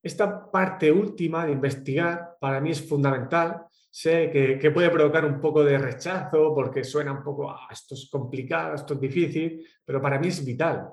[0.03, 3.67] Esta parte última de investigar para mí es fundamental.
[3.91, 8.09] Sé que, puede provocar un poco de rechazo porque suena un poco, ah, esto es
[8.11, 10.89] complicado, esto es difícil, pero para mí es vital.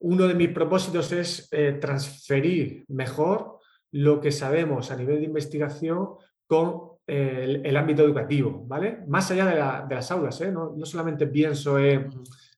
[0.00, 3.60] Uno de mis propósitos es eh, transferir mejor
[3.92, 6.16] lo que sabemos a nivel de investigación
[6.46, 9.04] con eh, el, ámbito educativo, ¿vale?
[9.06, 10.50] Más allá de, las aulas, ¿eh?
[10.50, 12.10] no, no, solamente pienso en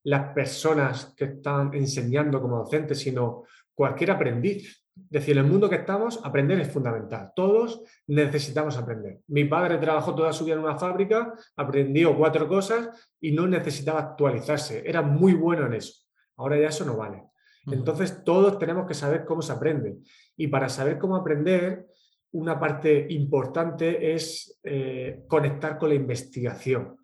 [0.06, 3.42] las personas que están enseñando como docentes, sino
[3.74, 4.84] cualquier aprendiz.
[4.94, 7.32] Es decir, en el mundo que estamos, aprender es fundamental.
[7.34, 9.18] Todos necesitamos aprender.
[9.26, 12.88] Mi padre trabajó toda su vida en una fábrica, aprendió cuatro cosas
[13.20, 14.88] y no necesitaba actualizarse.
[14.88, 16.04] Era muy bueno en eso.
[16.36, 17.24] Ahora ya eso no vale.
[17.66, 19.96] Entonces, todos tenemos que saber cómo se aprende.
[20.36, 21.84] Y para saber cómo aprender,
[22.30, 26.96] una parte importante es eh, conectar con la investigación.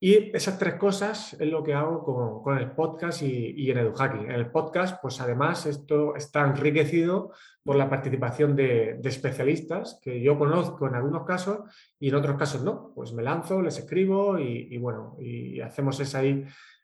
[0.00, 4.26] Y esas tres cosas es lo que hago con, el podcast y, en EduHacking.
[4.26, 7.32] En el podcast, pues además esto está enriquecido
[7.64, 11.58] por la participación de, especialistas que yo conozco en algunos casos
[11.98, 12.92] y en otros casos no.
[12.94, 16.22] Pues me lanzo, les escribo y, bueno, y hacemos esa,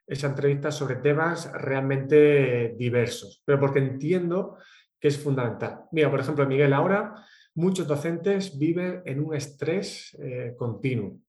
[0.06, 4.56] esa entrevista sobre temas realmente diversos, pero porque entiendo
[4.98, 5.82] que es fundamental.
[5.92, 7.14] Mira, por ejemplo, Miguel, ahora
[7.54, 11.20] muchos docentes viven en un estrés eh, continuo.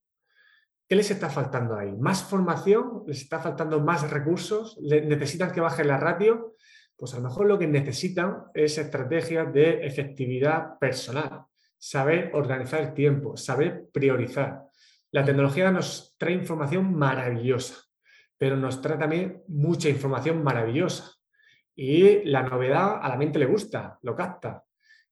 [0.88, 1.92] ¿Qué les está faltando ahí?
[1.98, 3.04] ¿Más formación?
[3.08, 4.78] ¿Les está faltando más recursos?
[4.82, 6.56] ¿Necesitan que baje la ratio?
[6.96, 11.46] Pues a lo mejor lo que necesitan es estrategias de efectividad personal,
[11.78, 14.62] saber organizar el tiempo, saber priorizar.
[15.12, 17.78] La tecnología nos trae información maravillosa,
[18.38, 21.14] pero nos trae también mucha información maravillosa.
[21.76, 24.64] Y la novedad a la mente le gusta, lo capta.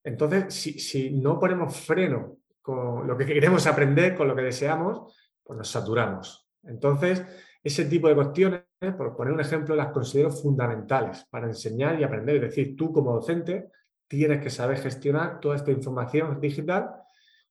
[0.03, 5.13] Entonces, si, si no ponemos freno con lo que queremos aprender, con lo que deseamos,
[5.44, 6.48] pues nos saturamos.
[6.64, 7.24] Entonces,
[7.64, 8.64] ese tipo de cuestiones,
[8.98, 12.36] por poner un ejemplo, las considero fundamentales para enseñar y aprender.
[12.36, 13.72] Es decir, tú como docente
[14.08, 16.91] tienes que saber gestionar toda esta información digital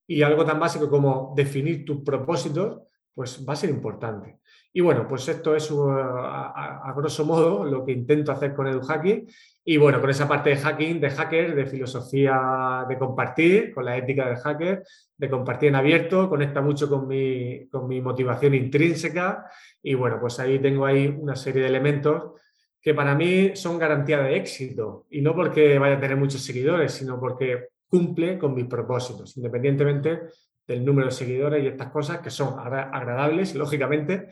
[0.06, 2.82] y algo tan básico como definir tus propósitos,
[3.14, 4.38] pues va a ser importante.
[4.74, 9.28] Y bueno, pues esto es uh, a, grosso modo lo que intento hacer con EduHacking.
[9.64, 13.96] Y bueno, con esa parte de hacking, de hacker, de filosofía de compartir, con la
[13.96, 14.82] ética del hacker,
[15.16, 19.46] de compartir en abierto, conecta mucho con mi, con mi motivación intrínseca.
[19.82, 22.40] Y bueno, pues ahí tengo ahí una serie de elementos
[22.80, 25.06] que para mí son garantía de éxito.
[25.10, 30.20] Y no porque vaya a tener muchos seguidores, sino porque cumple con mis propósitos, independientemente
[30.66, 34.28] del número de seguidores y estas cosas que son agradables, lógicamente,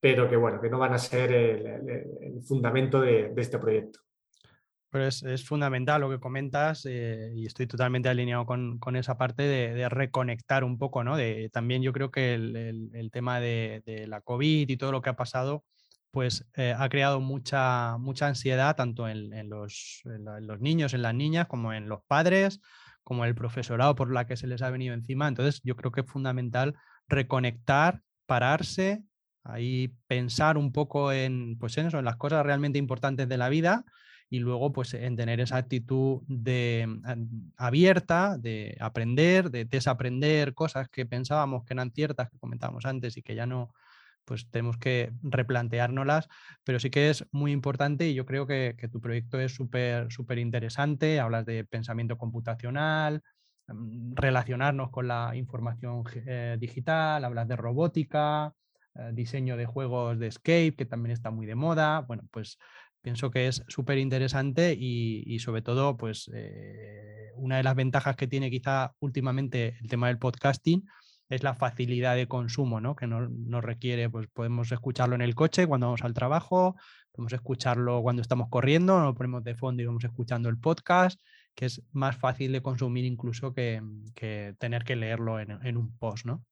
[0.00, 4.00] pero que bueno, que no van a ser el, fundamento de, este proyecto.
[4.90, 9.88] Pero es, fundamental lo que comentas eh, y estoy totalmente alineado con, esa parte de,
[9.88, 11.16] reconectar un poco, ¿no?
[11.16, 15.16] De, también yo creo que el, tema de, la COVID y todo lo que ha
[15.16, 15.64] pasado,
[16.10, 20.02] pues eh, ha creado mucha, mucha ansiedad tanto en, los,
[20.60, 22.60] niños, en las niñas, como en los padres,
[23.04, 25.28] como el profesorado por la que se les ha venido encima.
[25.28, 26.74] Entonces yo creo que es fundamental
[27.08, 29.04] reconectar, pararse
[29.44, 33.50] Ahí pensar un poco en, pues en eso, en las cosas realmente importantes de la
[33.50, 33.84] vida
[34.30, 36.88] y luego pues en tener esa actitud de
[37.58, 43.22] abierta, de aprender, de desaprender cosas que pensábamos que eran ciertas, que comentábamos antes y
[43.22, 43.74] que ya no,
[44.24, 46.28] pues tenemos que replanteárnoslas,
[46.64, 50.38] pero sí que es muy importante y yo creo que, tu proyecto es súper súper
[50.38, 53.22] interesante, hablas de pensamiento computacional,
[53.68, 58.54] mm, relacionarnos con la información eh, digital, hablas de robótica,
[58.94, 62.00] eh, diseño de juegos de escape, que también está muy de moda.
[62.00, 62.58] Bueno, pues
[63.02, 68.26] pienso que es súper interesante y, sobre todo, pues eh, una de las ventajas que
[68.28, 70.84] tiene quizá últimamente el tema del podcasting
[71.28, 72.94] es la facilidad de consumo, ¿no?
[72.96, 76.76] Que no, nos requiere, pues podemos escucharlo en el coche cuando vamos al trabajo,
[77.12, 81.20] podemos escucharlo cuando estamos corriendo, lo ponemos de fondo y vamos escuchando el podcast,
[81.54, 83.82] que es más fácil de consumir incluso que,
[84.58, 86.44] tener que leerlo en, un post, ¿no?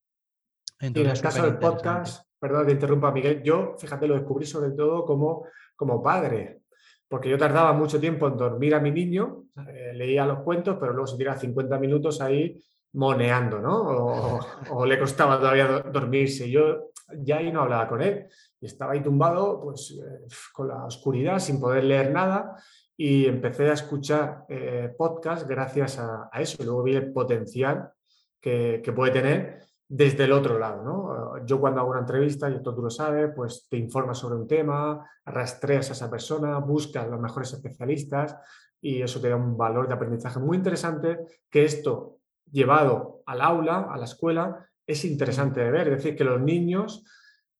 [0.80, 5.04] en el caso del podcast, perdón que interrumpa Miguel, yo, fíjate, lo descubrí sobre todo
[5.04, 5.46] como,
[5.76, 6.62] como padre,
[7.08, 10.92] porque yo tardaba mucho tiempo en dormir a mi niño, eh, leía los cuentos, pero
[10.92, 12.58] luego se tiraba 50 minutos ahí
[12.94, 14.40] moneando, ¿no?
[14.70, 16.50] O, le costaba todavía dormirse.
[16.50, 18.26] Yo ya ahí no hablaba con él.
[18.60, 22.56] Y estaba ahí tumbado, pues, eh, con la oscuridad, sin poder leer nada.
[22.96, 26.62] Y empecé a escuchar eh, podcast gracias a, eso.
[26.62, 27.90] Y luego vi el potencial
[28.40, 30.82] que, que puede tener desde el otro lado.
[30.82, 31.46] ¿no?
[31.46, 34.46] Yo cuando hago una entrevista, y esto tú lo sabes, pues te informas sobre un
[34.46, 38.36] tema, rastreas a esa persona, buscas los mejores especialistas
[38.80, 41.18] y eso te da un valor de aprendizaje muy interesante
[41.50, 42.21] que esto
[42.52, 45.88] llevado al aula, a la escuela, es interesante de ver.
[45.88, 47.04] Es decir, que los niños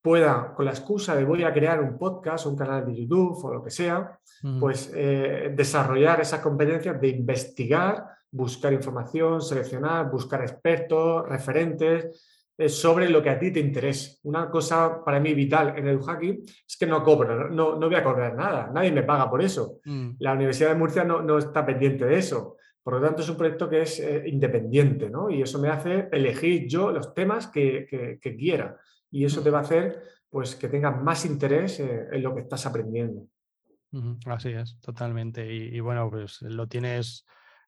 [0.01, 3.55] puedan, con la excusa de voy a crear un podcast, un canal de YouTube o
[3.55, 4.19] lo que sea,
[4.59, 13.09] pues eh, desarrollar esas competencias de investigar buscar información, seleccionar, buscar expertos, referentes eh, sobre
[13.09, 14.19] lo que a ti te interese.
[14.23, 17.95] Una cosa para mí vital en el hacking es que no cobro, no, no voy
[17.95, 19.81] a cobrar nada, nadie me paga por eso.
[19.85, 20.13] Mm.
[20.19, 22.57] La Universidad de Murcia no, no, está pendiente de eso.
[22.83, 25.31] Por lo tanto, es un proyecto que es eh, independiente, ¿no?
[25.31, 28.77] Y eso me hace elegir yo los temas que, quiera.
[29.11, 32.41] Y eso te va a hacer pues, que tengas más interés eh, en lo que
[32.41, 33.29] estás aprendiendo.
[34.27, 35.53] Así es, totalmente.
[35.53, 37.25] Y, bueno, pues lo tienes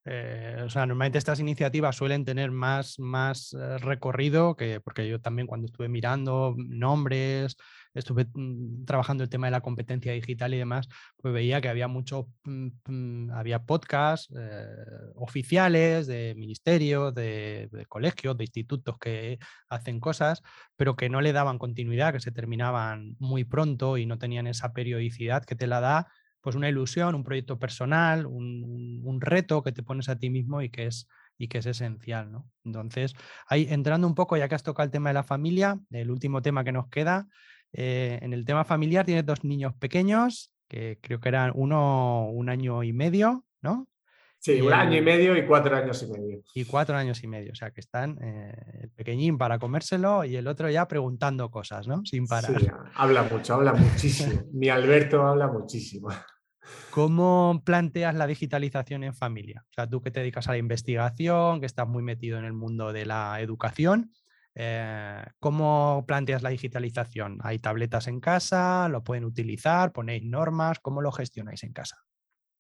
[0.06, 5.47] eh, o sea, normalmente estas iniciativas suelen tener más, más recorrido, que, porque yo también
[5.47, 7.56] cuando estuve mirando nombres,
[7.94, 11.88] estuve mm, trabajando el tema de la competencia digital y demás, pues veía que había
[11.88, 14.66] mucho, mm, mm, había podcasts eh,
[15.14, 19.38] oficiales de ministerios, de, de, colegios, de institutos que
[19.68, 20.42] hacen cosas,
[20.76, 24.72] pero que no le daban continuidad, que se terminaban muy pronto y no tenían esa
[24.72, 26.08] periodicidad que te la da
[26.44, 30.68] pues una ilusión, un proyecto personal, un, reto que te pones a ti mismo y
[30.68, 31.08] que es,
[31.38, 32.30] y que es esencial.
[32.30, 32.46] ¿no?
[32.64, 33.14] Entonces,
[33.48, 36.42] ahí entrando un poco, ya que has tocado el tema de la familia, el último
[36.42, 37.28] tema que nos queda,
[37.74, 42.48] eh, en el tema familiar tienes dos niños pequeños, que creo que eran uno un
[42.48, 43.88] año y medio, ¿no?
[44.38, 46.42] Sí, un año y medio y cuatro años y medio.
[46.55, 50.36] Y cuatro años y medio, o sea que están eh, el pequeñín para comérselo y
[50.36, 52.05] el otro ya preguntando cosas, ¿no?
[52.05, 52.60] Sin parar.
[52.60, 54.42] Sí, habla mucho, habla muchísimo.
[54.52, 56.10] Mi Alberto habla muchísimo.
[56.90, 59.64] ¿Cómo planteas la digitalización en familia?
[59.70, 62.52] O sea, tú que te dedicas a la investigación, que estás muy metido en el
[62.52, 64.10] mundo de la educación,
[64.55, 67.39] eh, ¿cómo planteas la digitalización?
[67.43, 68.89] ¿Hay tabletas en casa?
[68.89, 69.93] ¿Lo pueden utilizar?
[69.93, 70.78] ¿Ponéis normas?
[70.81, 71.97] ¿Cómo lo gestionáis en casa?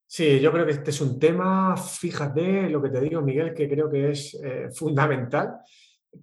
[0.06, 3.68] Sí, yo creo que este es un tema, fíjate lo que te digo, Miguel, que
[3.68, 5.56] creo que es eh, fundamental,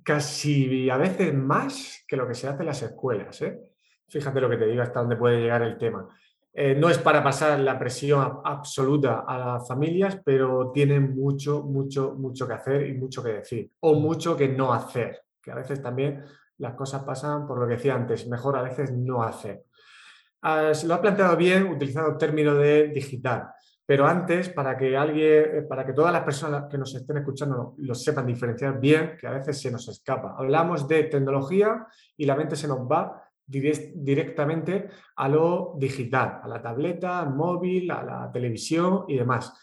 [0.04, 3.42] casi a veces más que lo que se hace en las escuelas.
[3.42, 3.60] ¿eh?
[4.08, 6.08] Fíjate lo que te digo, hasta dónde puede llegar el tema.
[6.54, 12.14] Eh, no es para pasar la presión absoluta a las familias, pero tienen mucho, mucho,
[12.18, 15.82] mucho que hacer y mucho que decir, o mucho que no hacer, que a veces
[15.82, 16.24] también
[16.58, 19.64] las cosas pasan por lo que decía antes, mejor a veces no hacer.
[20.44, 23.50] Ah, se lo ha planteado bien utilizando el término de digital.
[23.86, 27.76] Pero antes, para que alguien, eh, para que todas las personas que nos estén escuchando
[27.78, 30.36] lo sepan diferenciar bien, que a veces se nos escapa.
[30.38, 31.86] Hablamos de tecnología
[32.16, 37.92] y la mente se nos va directamente a lo digital, a la tableta, al móvil,
[37.92, 39.54] a la televisión y demás.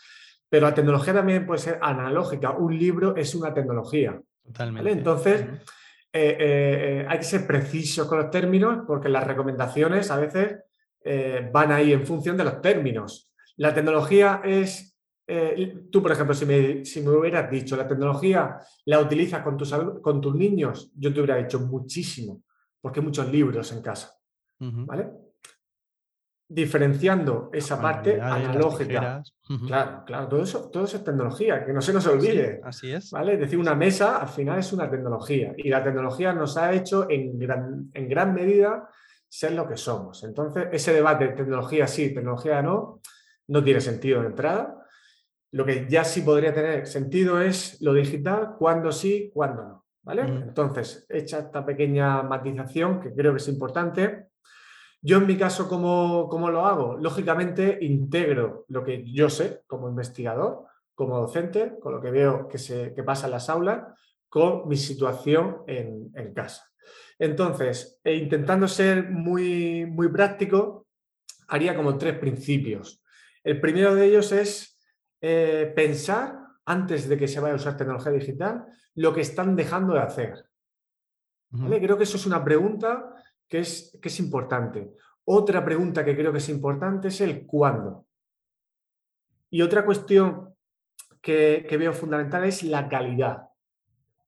[0.47, 2.51] Pero la tecnología también puede ser analógica.
[2.51, 4.21] Un libro es una tecnología.
[4.49, 4.91] Totalmente.
[4.91, 5.47] Entonces,
[6.13, 10.59] eh, eh, hay que ser precisos con los términos porque las recomendaciones a veces
[11.53, 13.31] van ahí en función de los términos.
[13.57, 14.95] La tecnología es,
[15.27, 19.57] eh, tú por ejemplo, si me, si me, hubieras dicho, la tecnología la utilizas con
[19.57, 22.43] tus, con tus niños, yo te hubiera dicho muchísimo,
[22.81, 24.15] porque hay muchos libros en casa,
[24.59, 25.28] ¿vale?
[26.51, 29.23] Diferenciando esa parte analógica.
[29.67, 32.61] Claro, claro, todo eso, todo eso es tecnología, que no se nos olvide.
[32.65, 33.11] así es.
[33.11, 33.35] ¿vale?
[33.35, 37.07] Es decir, una mesa al final es una tecnología y la tecnología nos ha hecho
[37.11, 38.89] en gran, en gran medida
[39.29, 40.25] ser lo que somos.
[40.25, 43.01] Entonces, ese debate, tecnología sí, tecnología no,
[43.49, 44.75] no tiene sentido de entrada.
[45.53, 49.85] Lo que ya sí podría tener sentido es lo digital, cuándo sí, cuándo no.
[50.03, 50.23] ¿vale?
[50.23, 54.28] Entonces, hecha esta pequeña matización que creo que es importante,
[55.01, 56.97] yo en mi caso, ¿cómo, ¿cómo, lo hago?
[56.97, 60.65] Lógicamente, integro lo que yo sé como investigador,
[60.95, 63.85] como docente, con lo que veo que, se, que pasa en las aulas,
[64.29, 66.69] con mi situación en, en casa.
[67.19, 70.87] Entonces, e intentando ser muy, muy práctico,
[71.49, 73.03] haría como tres principios.
[73.43, 74.79] El primero de ellos es
[75.21, 79.95] eh, pensar, antes de que se vaya a usar tecnología digital, lo que están dejando
[79.95, 80.45] de hacer.
[81.51, 83.15] Creo que eso es una pregunta
[83.49, 84.95] que es, que es importante.
[85.25, 88.07] Otra pregunta que creo que es importante es el cuándo.
[89.51, 90.55] Y otra cuestión
[91.21, 93.49] que, veo fundamental es la calidad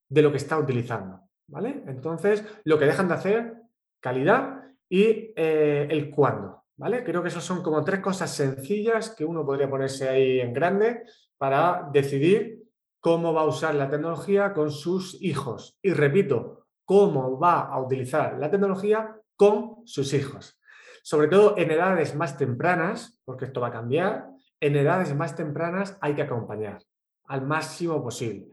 [0.08, 1.20] de lo que están utilizando.
[1.46, 1.82] ¿vale?
[1.86, 3.54] Entonces, lo que dejan de hacer,
[4.00, 6.60] calidad y eh, el cuándo.
[7.04, 11.02] Creo que esas son como tres cosas sencillas que uno podría ponerse ahí en grande
[11.36, 12.62] para decidir
[13.00, 15.76] cómo va a usar la tecnología con sus hijos.
[15.82, 16.59] Y repito,
[16.90, 20.60] cómo va a utilizar la tecnología con sus hijos.
[21.04, 24.26] Sobre todo en edades más tempranas, porque esto va a cambiar,
[24.58, 26.82] en edades más tempranas hay que acompañar
[27.26, 28.48] al máximo posible.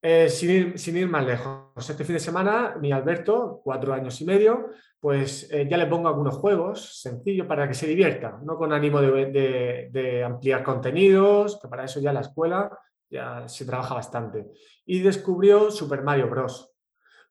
[0.00, 4.70] Eh, sin, ir, más lejos, este fin de semana mi Alberto, cuatro años y medio,
[4.98, 9.02] pues eh, ya le pongo algunos juegos sencillos para que se divierta, no con ánimo
[9.02, 12.70] de, ampliar contenidos, que para eso ya la escuela
[13.10, 14.46] ya se trabaja bastante.
[14.86, 16.73] Y descubrió Super Mario Bros.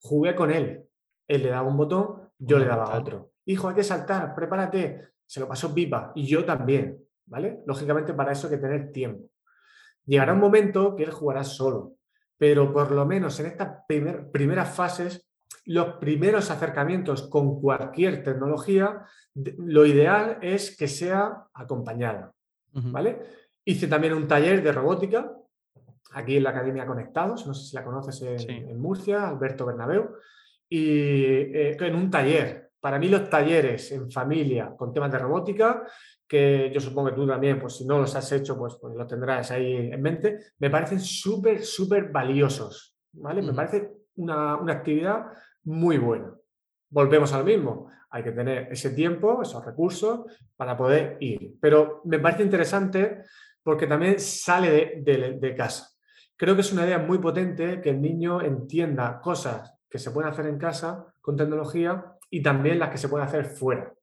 [0.03, 0.85] Jugué con él.
[1.27, 3.31] Él le daba un botón, yo le daba otro.
[3.45, 5.09] Hijo, hay que saltar, prepárate.
[5.25, 7.61] Se lo pasó pipa y yo también, ¿vale?
[7.65, 9.29] Lógicamente para eso hay que tener tiempo.
[10.05, 11.95] Llegará un momento que él jugará solo
[12.43, 15.29] pero por lo menos en estas primeras fases,
[15.63, 22.33] los primeros acercamientos con cualquier tecnología, lo ideal es que sea acompañada.
[22.73, 23.21] ¿vale?
[23.63, 25.31] Hice también un taller de robótica
[26.13, 30.15] aquí en la Academia Conectados, no sé si la conoces en, Murcia, Alberto Bernabeu,
[30.69, 32.71] y eh, en un taller.
[32.79, 35.83] Para mí los talleres en familia con temas de robótica
[36.27, 39.07] que yo supongo que tú también, pues si no los has hecho, pues, pues los
[39.07, 43.41] tendrás ahí en mente, me parecen súper, súper valiosos, ¿vale?
[43.41, 45.27] Me parece una, actividad
[45.65, 46.33] muy buena.
[46.89, 50.21] Volvemos al mismo, hay que tener ese tiempo, esos recursos
[50.55, 51.55] para poder ir.
[51.59, 53.23] Pero me parece interesante
[53.61, 55.92] porque también sale de, casa.
[56.43, 60.29] Creo que es una idea muy potente que el niño entienda cosas que se pueden
[60.29, 63.93] hacer en casa con tecnología y también las que se pueden hacer fuera.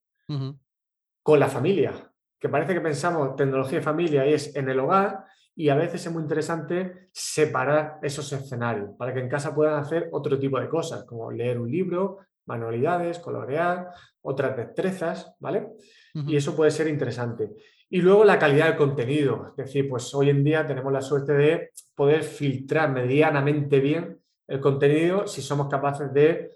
[1.23, 1.93] Con la familia,
[2.39, 6.13] que parece que pensamos tecnología y familia es en el hogar y a veces es
[6.15, 11.05] muy interesante separar esos escenarios para que en casa puedan hacer otro tipo de cosas,
[11.05, 13.89] como leer un libro, manualidades, colorear,
[14.23, 15.69] otras destrezas, ¿vale?
[16.15, 17.51] Y eso puede ser interesante.
[17.93, 19.49] Y luego la calidad del contenido.
[19.49, 24.61] Es decir, pues hoy en día tenemos la suerte de poder filtrar medianamente bien el
[24.61, 26.51] contenido si somos capaces de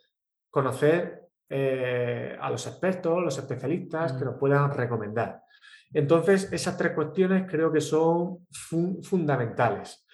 [0.48, 4.28] conocer eh, a los expertos, los especialistas que mm.
[4.28, 5.42] nos puedan recomendar.
[5.92, 8.46] Entonces, esas tres cuestiones creo que son
[9.02, 10.04] fundamentales.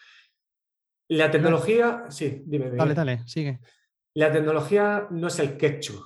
[1.09, 2.77] La tecnología, sí, dime, dime.
[2.77, 3.61] Dale, dale, sigue.
[4.15, 6.03] La tecnología no es el ketchup.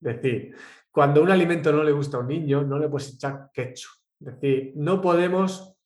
[0.00, 0.56] Es decir,
[0.90, 4.05] cuando un alimento no le gusta a un niño, no le puedes echar ketchup.
[4.20, 5.76] Es decir, no podemos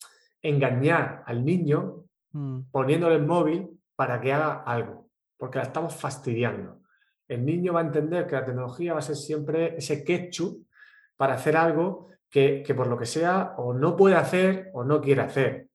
[0.42, 2.70] engañar al niño mm.
[2.70, 6.80] poniéndole el móvil para que haga algo, porque la estamos fastidiando.
[7.28, 10.66] El niño va a entender que la tecnología va a ser siempre ese ketchup
[11.16, 15.22] para hacer algo que, por lo que sea o no puede hacer o no quiere
[15.22, 15.68] hacer.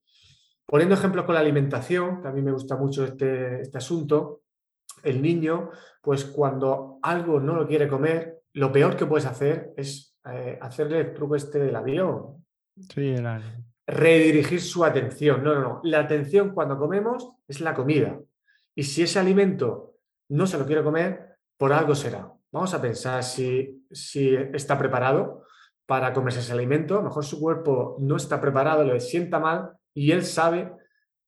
[0.66, 4.42] Poniendo ejemplos con la alimentación, que a mí me gusta mucho este, este asunto,
[5.02, 5.70] el niño,
[6.00, 11.00] pues cuando algo no lo quiere comer, lo peor que puedes hacer es eh, hacerle
[11.00, 12.45] el truco este del avión.
[13.86, 15.42] Redirigir su atención.
[15.42, 15.80] No, no, no.
[15.84, 18.18] La atención cuando comemos es la comida.
[18.74, 19.94] Y si ese alimento
[20.28, 22.30] no se lo quiere comer, por algo será.
[22.52, 25.44] Vamos a pensar si, si está preparado
[25.86, 26.94] para comerse ese alimento.
[26.94, 30.72] A lo mejor su cuerpo no está preparado, le sienta mal y él sabe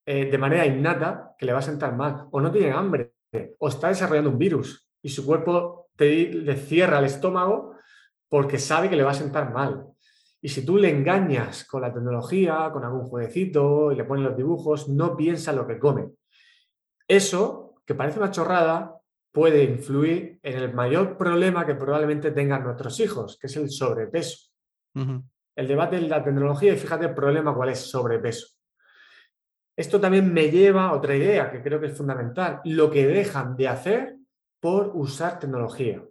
[0.05, 2.27] eh, de manera innata que le va a sentar mal.
[2.31, 3.15] O no tiene hambre,
[3.59, 7.75] o está desarrollando un virus y su cuerpo te, le cierra el estómago
[8.29, 9.87] porque sabe que le va a sentar mal.
[10.41, 14.37] Y si tú le engañas con la tecnología, con algún jueguecito y le pones los
[14.37, 16.11] dibujos, no piensa lo que come.
[17.09, 18.95] Eso, que parece una chorrada,
[19.33, 24.51] puede influir en el mayor problema que probablemente tengan nuestros hijos, que es el sobrepeso.
[24.95, 28.49] El debate de la tecnología, y fíjate el problema cuál es sobrepeso.
[29.77, 33.57] Esto también me lleva a otra idea que creo que es fundamental, lo que dejan
[33.57, 34.17] de hacer
[34.61, 36.03] por usar tecnología.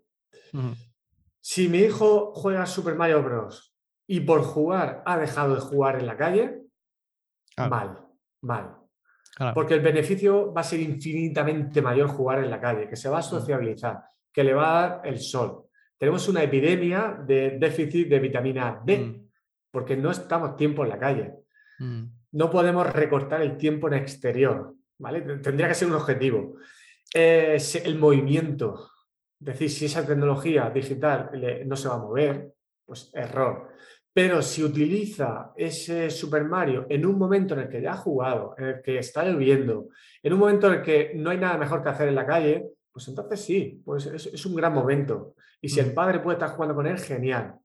[1.41, 3.76] Si mi hijo juega Super Mario Bros.
[4.07, 6.61] Y por jugar ha dejado de jugar en la calle,
[7.57, 8.05] mal,
[8.41, 8.77] mal.
[9.53, 13.17] Porque el beneficio va a ser infinitamente mayor jugar en la calle, que se va
[13.17, 13.23] a mm.
[13.23, 14.01] sociabilizar,
[14.31, 15.65] que le va a dar el sol.
[15.97, 19.29] Tenemos una epidemia de déficit de vitamina D, mm.
[19.69, 21.33] porque no estamos tiempo en la calle.
[21.79, 22.03] Mm.
[22.31, 25.21] No podemos recortar el tiempo en exterior, ¿vale?
[25.21, 26.55] Tendría que ser un objetivo.
[27.13, 28.89] el movimiento,
[29.39, 31.29] es decir, si esa tecnología digital
[31.65, 32.53] no se va a mover,
[32.85, 33.69] pues error.
[34.17, 38.55] Pero si utiliza ese Super Mario en un momento en el que ya ha jugado,
[38.57, 39.89] en el que está lloviendo,
[40.23, 42.67] en un momento en el que no hay nada mejor que hacer en la calle,
[42.91, 45.35] pues entonces sí, pues es, un gran momento.
[45.61, 45.93] Y si el mm.
[45.93, 47.59] padre puede estar jugando con él, genial.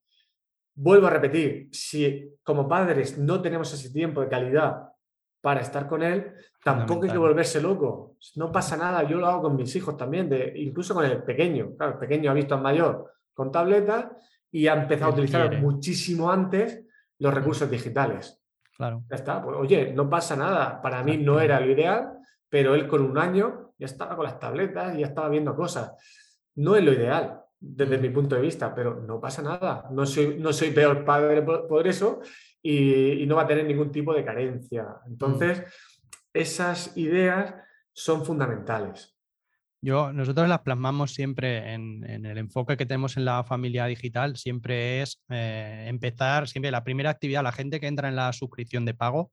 [0.74, 4.90] Vuelvo a repetir, si como padres no tenemos ese tiempo de calidad
[5.40, 8.18] para estar con él, tampoco hay que volverse loco.
[8.36, 11.74] No pasa nada, yo lo hago con mis hijos también, de, incluso con el pequeño.
[11.78, 14.14] Claro, el pequeño ha visto al mayor con tableta
[14.52, 16.84] y ha empezado a utilizar muchísimo antes
[17.18, 18.40] los recursos digitales.
[18.76, 19.04] Claro.
[19.10, 19.42] Ya está.
[19.42, 20.80] Pues, oye, no pasa nada.
[20.80, 22.18] Para mí no era lo ideal,
[22.48, 25.92] pero él con un año ya estaba con las tabletas y ya estaba viendo cosas.
[26.56, 29.88] No es lo ideal desde mi punto de vista, pero no pasa nada.
[29.90, 32.20] No soy, no soy peor padre por, eso
[32.60, 34.86] y, no va a tener ningún tipo de carencia.
[35.06, 35.62] Entonces,
[36.32, 37.54] esas ideas
[37.92, 39.11] son fundamentales.
[39.84, 45.02] Yo, nosotros las plasmamos siempre en, el enfoque que tenemos en la familia digital, siempre
[45.02, 48.94] es eh, empezar, siempre la primera actividad, la gente que entra en la suscripción de
[48.94, 49.32] pago,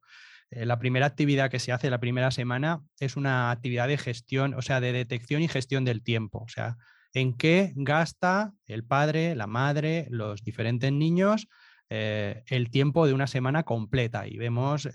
[0.49, 4.55] eh, la primera actividad que se hace la primera semana es una actividad de gestión,
[4.55, 6.77] o sea, de detección y gestión del tiempo, o sea,
[7.13, 11.47] en qué gasta el padre, la madre, los diferentes niños
[11.91, 14.89] eh, el tiempo de una semana completa y vemos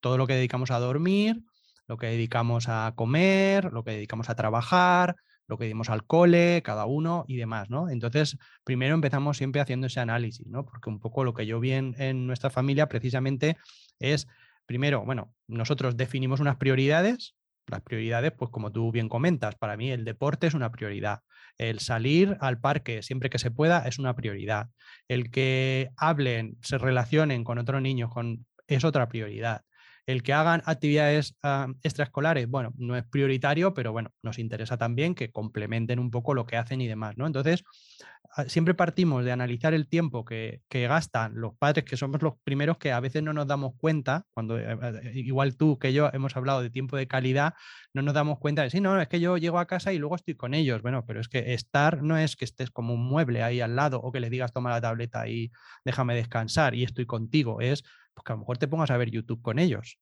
[0.00, 1.44] todo lo que dedicamos a dormir,
[1.86, 5.16] lo que dedicamos a comer, lo que dedicamos a trabajar,
[5.46, 7.90] lo que dedicamos al cole, cada uno y demás, ¿no?
[7.90, 10.64] Entonces, primero empezamos siempre haciendo ese análisis, ¿no?
[10.64, 13.56] Porque un poco lo que yo vi en, nuestra familia precisamente
[13.98, 14.26] es,
[14.66, 17.34] primero, bueno, nosotros definimos unas prioridades,
[17.66, 21.20] las prioridades, pues como tú bien comentas, para mí el deporte es una prioridad.
[21.56, 24.68] El salir al parque siempre que se pueda es una prioridad.
[25.08, 29.62] El que hablen, se relacionen con otros niños con, es otra prioridad.
[30.06, 35.14] El que hagan actividades ah, extraescolares, bueno, no es prioritario, pero bueno, nos interesa también
[35.14, 37.26] que complementen un poco lo que hacen y demás, ¿no?
[37.26, 37.64] Entonces,
[38.36, 42.76] ah, siempre partimos de analizar el tiempo que, gastan los padres, que somos los primeros
[42.76, 46.36] que a veces no nos damos cuenta, cuando eh, eh, igual tú que yo hemos
[46.36, 47.54] hablado de tiempo de calidad,
[47.94, 50.16] no nos damos cuenta de, sí, no, es que yo llego a casa y luego
[50.16, 50.82] estoy con ellos.
[50.82, 54.00] Bueno, pero es que estar no es que estés como un mueble ahí al lado
[54.00, 55.50] o que le digas toma la tableta y
[55.84, 57.84] déjame descansar y estoy contigo, es
[58.14, 59.98] pues que a lo mejor te pongas a ver YouTube con ellos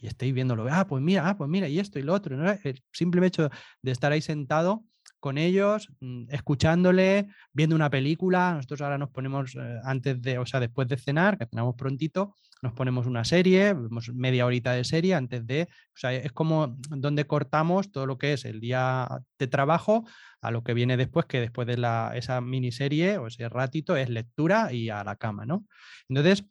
[0.00, 2.36] y estéis viéndolo, ah, pues mira, ah, pues mira, y esto y lo otro.
[2.36, 2.50] ¿no?
[2.50, 3.50] El simple hecho
[3.82, 4.84] de estar ahí sentado
[5.20, 8.54] con ellos, mm, escuchándole, viendo una película.
[8.54, 12.34] Nosotros ahora nos ponemos eh, antes de, o sea, después de cenar, que cenamos prontito,
[12.60, 16.76] nos ponemos una serie, vemos media horita de serie antes de, o sea, es como
[16.90, 19.08] donde cortamos todo lo que es el día
[19.38, 20.04] de trabajo
[20.40, 24.08] a lo que viene después, que después de la, esa miniserie o ese ratito es
[24.08, 25.66] lectura y a la cama, ¿no?
[26.08, 26.44] Entonces,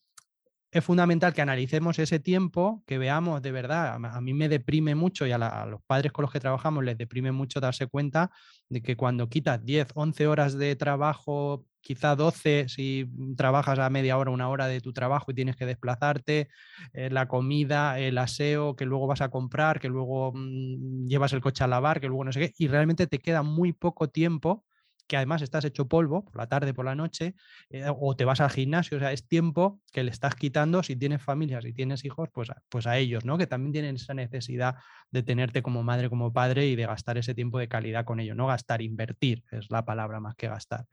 [0.72, 5.28] es fundamental que analicemos ese tiempo, que veamos de verdad, a mí me deprime mucho
[5.28, 8.32] y a, los padres con los que trabajamos les deprime mucho darse cuenta
[8.70, 14.18] de que cuando quitas 10, 11 horas de trabajo, quizá 12 si trabajas a media
[14.18, 16.48] hora, una hora de tu trabajo y tienes que desplazarte,
[16.94, 21.42] eh, la comida, el aseo que luego vas a comprar, que luego mm, llevas el
[21.42, 24.64] coche a lavar, que luego no sé qué, y realmente te queda muy poco tiempo
[25.08, 27.36] que además estás hecho polvo por la tarde, por la noche,
[27.70, 30.96] eh, o te vas al gimnasio, o sea, es tiempo que le estás quitando si
[30.96, 33.38] tienes familia, si tienes hijos, pues, pues a ellos, ¿no?
[33.38, 34.76] Que también tienen esa necesidad
[35.12, 38.36] de tenerte como madre, como padre y de gastar ese tiempo de calidad con ellos,
[38.36, 40.88] no gastar, invertir, es la palabra más que gastar.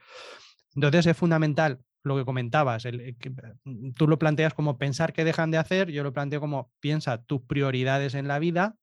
[0.75, 3.17] Entonces es fundamental lo que comentabas, eh,
[3.65, 7.23] mm, tú lo planteas como pensar que dejan de hacer, yo lo planteo como piensa
[7.23, 8.77] tus prioridades en la vida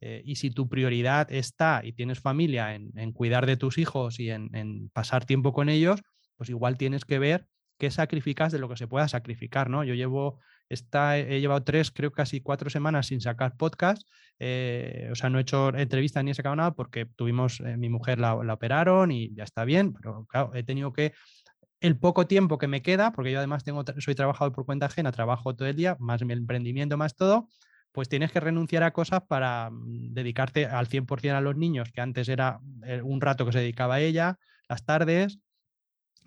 [0.00, 4.30] eh, y si tu prioridad está y tienes familia en, cuidar de tus hijos y
[4.30, 6.02] en, pasar tiempo con ellos,
[6.36, 7.46] pues igual tienes que ver
[7.78, 9.84] qué sacrificas de lo que se pueda sacrificar, ¿no?
[9.84, 14.02] Yo llevo, esta, he llevado tres, creo casi cuatro semanas sin sacar podcast,
[14.38, 17.88] eh, o sea, no he hecho entrevista ni he sacado nada porque tuvimos, eh, mi
[17.88, 21.12] mujer la, la operaron y ya está bien, pero claro, he tenido que
[21.80, 25.12] el poco tiempo que me queda, porque yo además tengo, soy trabajador por cuenta ajena,
[25.12, 27.48] trabajo todo el día, más mi emprendimiento, más todo,
[27.96, 32.02] pues tienes que renunciar a cosas para mm, dedicarte al 100% a los niños, que
[32.02, 35.38] antes era eh, un rato que se dedicaba a ella, las tardes,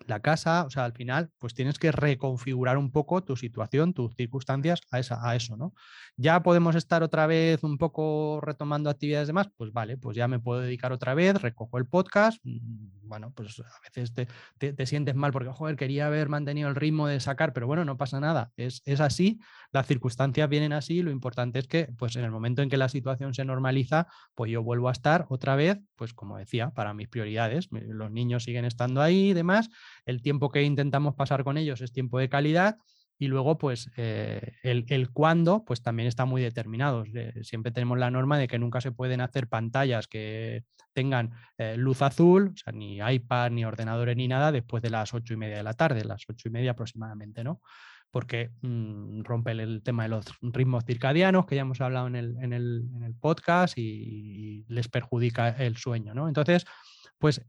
[0.08, 4.16] la casa, o sea, al final, pues tienes que reconfigurar un poco tu situación, tus
[4.16, 5.74] circunstancias a, esa, a eso, ¿no?
[6.18, 10.40] Ya podemos estar otra vez un poco retomando actividades demás, pues vale, pues ya me
[10.40, 15.32] puedo dedicar otra vez, recojo el podcast, mm, bueno, pues a veces te, sientes mal
[15.32, 18.82] porque, joder, quería haber mantenido el ritmo de sacar, pero bueno, no pasa nada, es,
[18.86, 19.40] es así,
[19.72, 22.90] las circunstancias vienen así, lo importante es que, pues en el momento en que la
[22.90, 27.08] situación se normaliza, pues yo vuelvo a estar otra vez, pues como decía, para mis
[27.08, 29.70] prioridades, los niños siguen estando ahí y demás,
[30.06, 32.78] el tiempo que intentamos pasar con ellos es tiempo de calidad
[33.22, 37.04] y luego, pues, eh, el, cuándo, pues también está muy determinado.
[37.42, 40.64] siempre tenemos la norma de que nunca se pueden hacer pantallas que
[40.94, 45.14] tengan eh, luz azul, o sea, ni iPad, ni ordenadores, ni nada, después de las
[45.14, 47.62] ocho y media de la tarde, las ocho y media aproximadamente, ¿no?
[48.10, 52.38] Porque mm, rompe el, tema de los ritmos circadianos, que ya hemos hablado en el,
[52.42, 56.30] en el, en podcast, y, y, les perjudica el sueño, ¿no?
[56.30, 56.66] Entonces,
[57.18, 57.46] pues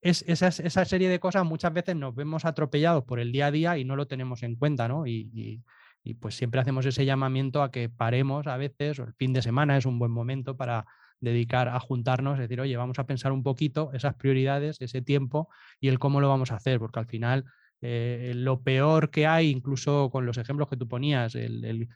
[0.00, 3.78] es, esa, serie de cosas muchas veces nos vemos atropellados por el día a día
[3.78, 5.06] y no lo tenemos en cuenta, ¿no?
[5.06, 9.32] Y, y, pues siempre hacemos ese llamamiento a que paremos a veces, o el fin
[9.32, 10.86] de semana es un buen momento para
[11.18, 15.48] dedicar a juntarnos, es decir, oye, vamos a pensar un poquito esas prioridades, ese tiempo
[15.80, 17.44] y el cómo lo vamos a hacer, porque al final
[17.80, 21.88] eh, lo peor que hay, incluso con los ejemplos que tú ponías, el, el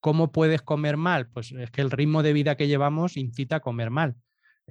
[0.00, 3.60] cómo puedes comer mal, pues es que el ritmo de vida que llevamos incita a
[3.60, 4.16] comer mal.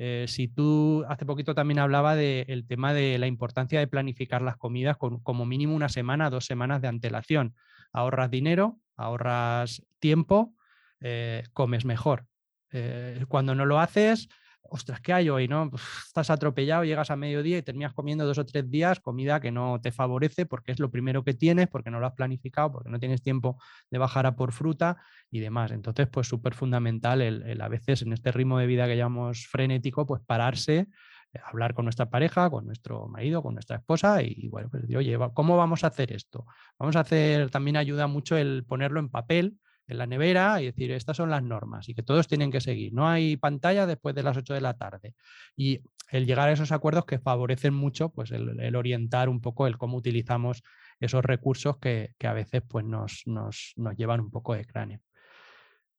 [0.01, 4.55] Eh, si tú hace poquito también hablaba del tema de la importancia de planificar las
[4.55, 7.53] comidas con como mínimo una semana, dos semanas de antelación.
[7.91, 10.55] Ahorras dinero, ahorras tiempo,
[11.01, 12.27] eh, comes mejor.
[12.71, 14.29] Eh, cuando no lo haces,
[14.61, 15.47] ostras, ¿qué hay hoy?
[15.47, 15.71] ¿no?
[16.05, 19.79] estás atropellado, llegas a mediodía y terminas comiendo dos o tres días comida que no
[19.81, 22.99] te favorece porque es lo primero que tienes, porque no lo has planificado, porque no
[22.99, 23.57] tienes tiempo
[23.89, 24.97] de bajar a por fruta
[25.31, 25.71] y demás.
[25.71, 30.05] Entonces, pues súper fundamental el, a veces en este ritmo de vida que llamamos frenético,
[30.05, 30.87] pues pararse,
[31.33, 35.17] eh, hablar con nuestra pareja, con nuestro marido, con nuestra esposa y, bueno, pues oye,
[35.33, 36.45] ¿cómo vamos a hacer esto?
[36.77, 39.57] Vamos a hacer, también ayuda mucho el ponerlo en papel
[39.89, 42.93] en la nevera y decir, estas son las normas y que todos tienen que seguir.
[42.93, 45.15] No hay pantalla después de las 8 de la tarde.
[45.57, 49.77] Y el llegar a esos acuerdos que favorecen mucho pues el, orientar un poco el
[49.77, 50.63] cómo utilizamos
[50.99, 54.99] esos recursos que, a veces pues nos, nos, llevan un poco de cráneo.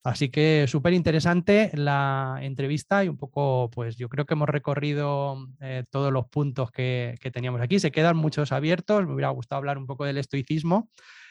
[0.03, 5.37] Así que súper interesante la entrevista y un poco, pues yo creo que hemos recorrido
[5.61, 7.79] eh, todos los puntos que, que, teníamos aquí.
[7.79, 9.07] Se quedan muchos abiertos.
[9.07, 10.89] Me hubiera gustado hablar un poco del estoicismo,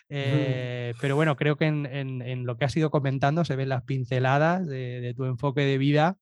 [0.09, 4.65] eh, pero bueno, creo que en, lo que has ido comentando se ven las pinceladas
[4.65, 6.17] de, tu enfoque de vida,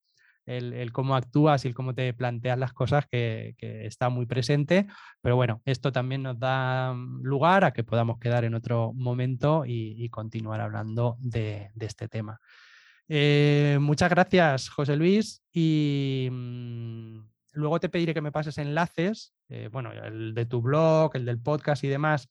[0.46, 4.88] el, cómo actúas y el cómo te planteas las cosas que, está muy presente.
[5.22, 10.10] Pero bueno, esto también nos da lugar a que podamos quedar en otro momento y,
[10.10, 12.40] continuar hablando de, este tema.
[13.10, 15.42] Eh, muchas gracias, José Luis.
[15.54, 17.20] Y mm,
[17.54, 21.40] luego te pediré que me pases enlaces, eh, bueno, el de tu blog, el del
[21.40, 22.28] podcast y demás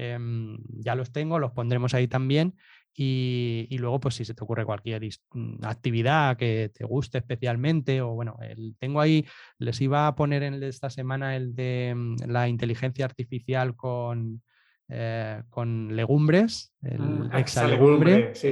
[0.00, 2.54] Em, ya los tengo, los pondremos ahí también.
[2.94, 5.02] Y, luego, pues si se te ocurre cualquier
[5.32, 8.36] mm, actividad que te guste especialmente, o bueno,
[8.78, 9.26] tengo ahí,
[9.58, 14.42] les iba a poner en esta semana el de mm, la inteligencia artificial con,
[14.90, 18.48] eh, con legumbres, el mm, exalegumbre, sí,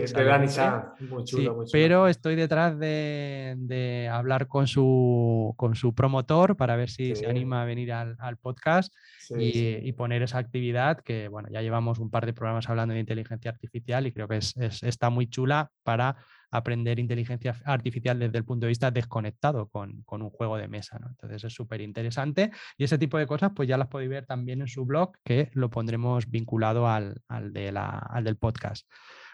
[1.08, 7.16] muy chulo, Pero estoy detrás de, hablar con su, con su promotor para ver si
[7.16, 8.92] se anima a venir al, podcast
[9.30, 13.50] y, poner esa actividad que, bueno, ya llevamos un par de programas hablando de inteligencia
[13.50, 16.16] artificial y creo que es, está muy chula para
[16.50, 20.98] aprender inteligencia artificial desde el punto de vista desconectado con, un juego de mesa.
[21.08, 24.60] Entonces es súper interesante y ese tipo de cosas pues ya las podéis ver también
[24.60, 28.88] en su blog que lo pondremos vinculado al, de la, del podcast.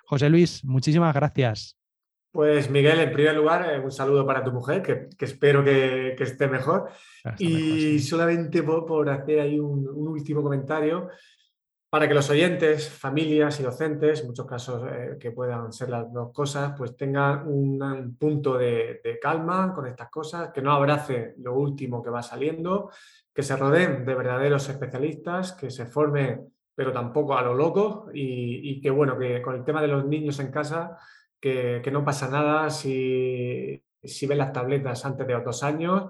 [0.05, 1.79] José Luis, muchísimas gracias.
[2.33, 6.49] Pues Miguel, en primer lugar, eh, un saludo para tu mujer, que, espero que, esté
[6.49, 6.89] mejor.
[7.39, 11.11] y solamente por, hacer ahí un, un, último comentario,
[11.93, 16.11] para que los oyentes, familias y docentes, en muchos casos eh, que puedan ser las
[16.11, 21.53] dos cosas, pues tengan un, punto de, calma con estas cosas, que no abrace lo
[21.53, 22.91] último que va saliendo,
[23.35, 28.81] que se rodeen de verdaderos especialistas, que se formen, pero tampoco a lo loco, y,
[28.81, 30.97] que bueno, que con el tema de los niños en casa,
[31.39, 36.05] que, no pasa nada si, si ven las tabletas antes de otros años,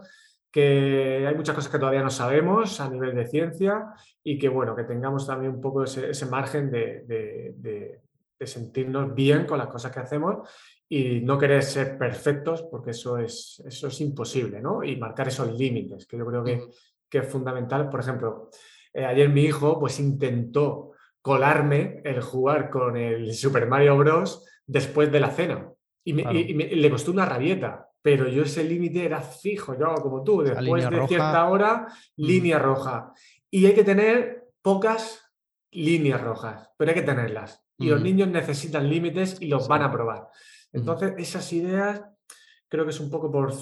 [0.53, 3.87] que hay muchas cosas que todavía no sabemos a nivel de ciencia
[4.23, 8.01] y que bueno, que tengamos también un poco ese, margen de,
[8.45, 10.49] sentirnos bien con las cosas que hacemos
[10.89, 14.85] y no querer ser perfectos porque eso es, eso es imposible, ¿no?
[14.85, 16.61] Y marcar esos límites, que yo creo que,
[17.11, 17.89] es fundamental.
[17.89, 18.51] Por ejemplo,
[18.93, 24.45] eh, ayer mi hijo pues intentó colarme el jugar con el Super Mario Bros.
[24.67, 25.73] después de la cena
[26.05, 30.91] y, le costó una rabieta pero yo ese límite era fijo, yo como tú, después
[30.91, 32.25] de cierta hora, mm.
[32.25, 33.13] línea roja.
[33.51, 35.23] Y hay que tener pocas
[35.71, 37.65] líneas rojas, pero hay que tenerlas.
[37.79, 38.05] Y los mm.
[38.05, 40.29] niños necesitan límites y los van a probar.
[40.73, 40.79] Mm.
[40.79, 42.03] Entonces, esas ideas
[42.69, 43.53] creo que es un poco por,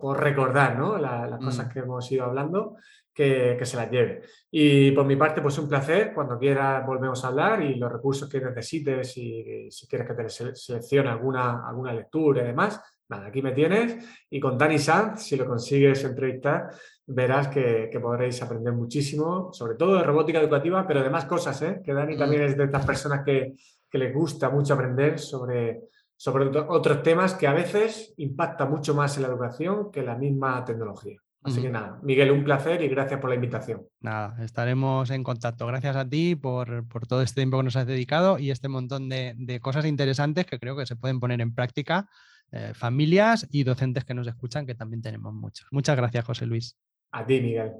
[0.00, 0.98] por, recordar ¿no?
[0.98, 2.76] las cosas que hemos ido hablando,
[3.14, 4.22] que, que, se las lleve.
[4.50, 6.12] Y por mi parte, pues un placer.
[6.12, 10.28] Cuando quieras volvemos a hablar y los recursos que necesites y si quieres que te
[10.28, 13.96] seleccione alguna, alguna lectura y demás, Nada, aquí me tienes
[14.30, 16.70] y con Dani Sanz, si lo consigues entrevistar,
[17.06, 21.82] verás que, podréis aprender muchísimo, sobre todo de robótica educativa, pero de más cosas, ¿eh?
[21.84, 23.54] que Dani también es de estas personas que,
[23.90, 25.82] que les gusta mucho aprender sobre,
[26.16, 30.64] sobre otros temas que a veces impacta mucho más en la educación que la misma
[30.64, 31.20] tecnología.
[31.44, 33.82] Así que nada, Miguel, un placer y gracias por la invitación.
[34.00, 35.66] Nada, estaremos en contacto.
[35.66, 39.34] Gracias a ti por, todo este tiempo que nos has dedicado y este montón de,
[39.36, 42.08] de cosas interesantes que creo que se pueden poner en práctica
[42.52, 45.66] eh, familias y docentes que nos escuchan, que también tenemos muchos.
[45.70, 46.76] Muchas gracias, José Luis.
[47.12, 47.72] A ti, Miguel.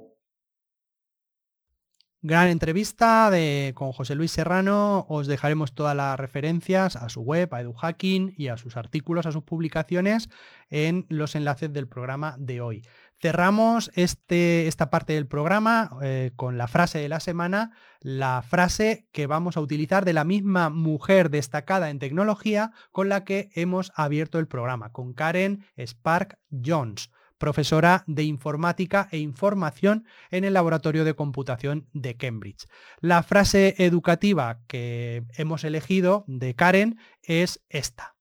[2.27, 5.05] Gran entrevista de, con José Luis Serrano.
[5.09, 9.31] Os dejaremos todas las referencias a su web, a EduHacking y a sus artículos, a
[9.31, 10.29] sus publicaciones
[10.71, 12.81] en los enlaces del programa de hoy.
[13.21, 17.71] Cerramos este, esta parte del programa eh, con la frase de la semana,
[18.01, 23.23] la frase que vamos a utilizar de la misma mujer destacada en tecnología con la
[23.23, 30.45] que hemos abierto el programa, con Karen Spark Jones profesora de informática e información en
[30.45, 32.67] el Laboratorio de Computación de Cambridge.
[32.99, 38.14] La frase educativa que hemos elegido de Karen es esta.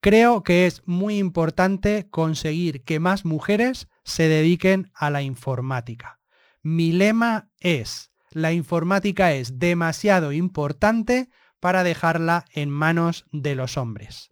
[0.00, 6.20] Creo que es muy importante conseguir que más mujeres se dediquen a la informática.
[6.62, 11.28] Mi lema es, la informática es demasiado importante
[11.60, 14.30] para dejarla en manos de los hombres.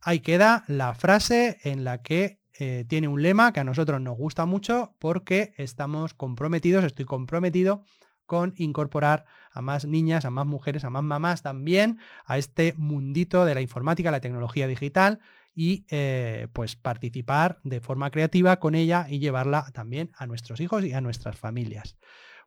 [0.00, 4.16] Ahí queda la frase en la que eh, tiene un lema que a nosotros nos
[4.16, 7.84] gusta mucho porque estamos comprometidos, estoy comprometido
[8.26, 13.44] con incorporar a más niñas, a más mujeres, a más mamás también a este mundito
[13.44, 15.20] de la informática, la tecnología digital
[15.54, 20.84] y eh, pues participar de forma creativa con ella y llevarla también a nuestros hijos
[20.84, 21.96] y a nuestras familias.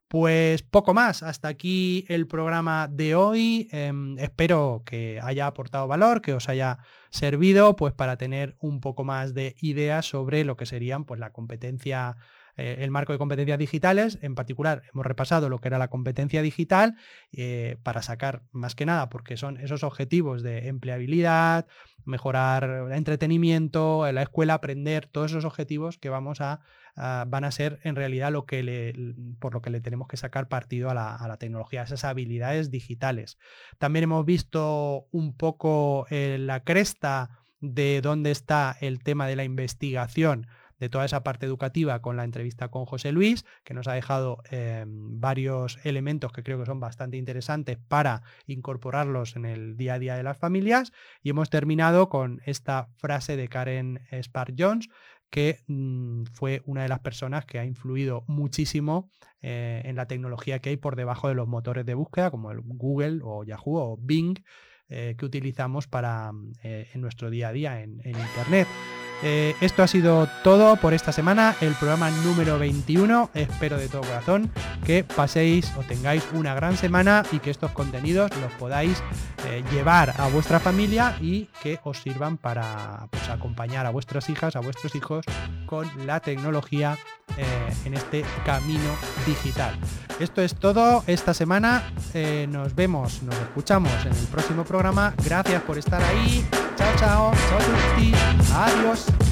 [0.07, 3.67] Pues poco más, hasta aquí el programa de hoy.
[3.71, 6.79] Em, espero que haya aportado valor, que os haya
[7.09, 11.33] servido pues para tener un poco más de ideas sobre lo que serían pues la
[11.33, 12.15] competencia
[12.57, 14.19] eh, el marco de competencias digitales.
[14.21, 16.95] En particular, hemos repasado lo que era la competencia digital
[17.31, 21.67] eh, para sacar más que nada, porque son esos objetivos de empleabilidad,
[22.05, 26.61] mejorar entretenimiento, en la escuela, aprender, todos esos objetivos que vamos a,
[26.95, 28.93] van a ser en realidad lo que le,
[29.39, 33.37] por lo que le tenemos que sacar partido a la, tecnología, esas habilidades digitales.
[33.77, 37.29] También hemos visto un poco eh, la cresta
[37.59, 40.47] de dónde está el tema de la investigación
[40.79, 44.43] de toda esa parte educativa con la entrevista con José Luis, que nos ha dejado
[44.51, 49.99] em, varios elementos que creo que son bastante interesantes para incorporarlos en el día a
[49.99, 50.91] día de las familias.
[51.21, 54.89] Y hemos terminado con esta frase de Karen Spark Jones,
[55.29, 59.09] que mm, fue una de las personas que ha influido muchísimo
[59.41, 62.61] eh, en la tecnología que hay por debajo de los motores de búsqueda, como el
[62.61, 64.39] Google o Yahoo o Bing,
[64.89, 68.67] eh, que utilizamos para, mm, eh, en nuestro día a día en Internet.
[69.23, 73.31] Eh, esto ha sido todo por esta semana, el programa número 21.
[73.33, 74.51] Espero de todo corazón
[74.85, 79.01] que paséis o tengáis una gran semana y que estos contenidos los podáis
[79.47, 84.55] eh, llevar a vuestra familia y que os sirvan para pues, acompañar a vuestras hijas,
[84.55, 85.25] a vuestros hijos
[85.65, 86.97] con la tecnología
[87.37, 87.45] eh,
[87.85, 88.95] en este camino
[89.25, 89.77] digital.
[90.19, 91.91] Esto es todo esta semana.
[92.49, 95.13] nos vemos, nos escuchamos en el próximo programa.
[95.23, 96.47] Gracias por estar ahí.
[96.87, 97.31] Chao, chao.
[97.49, 99.26] Chao, Adiós.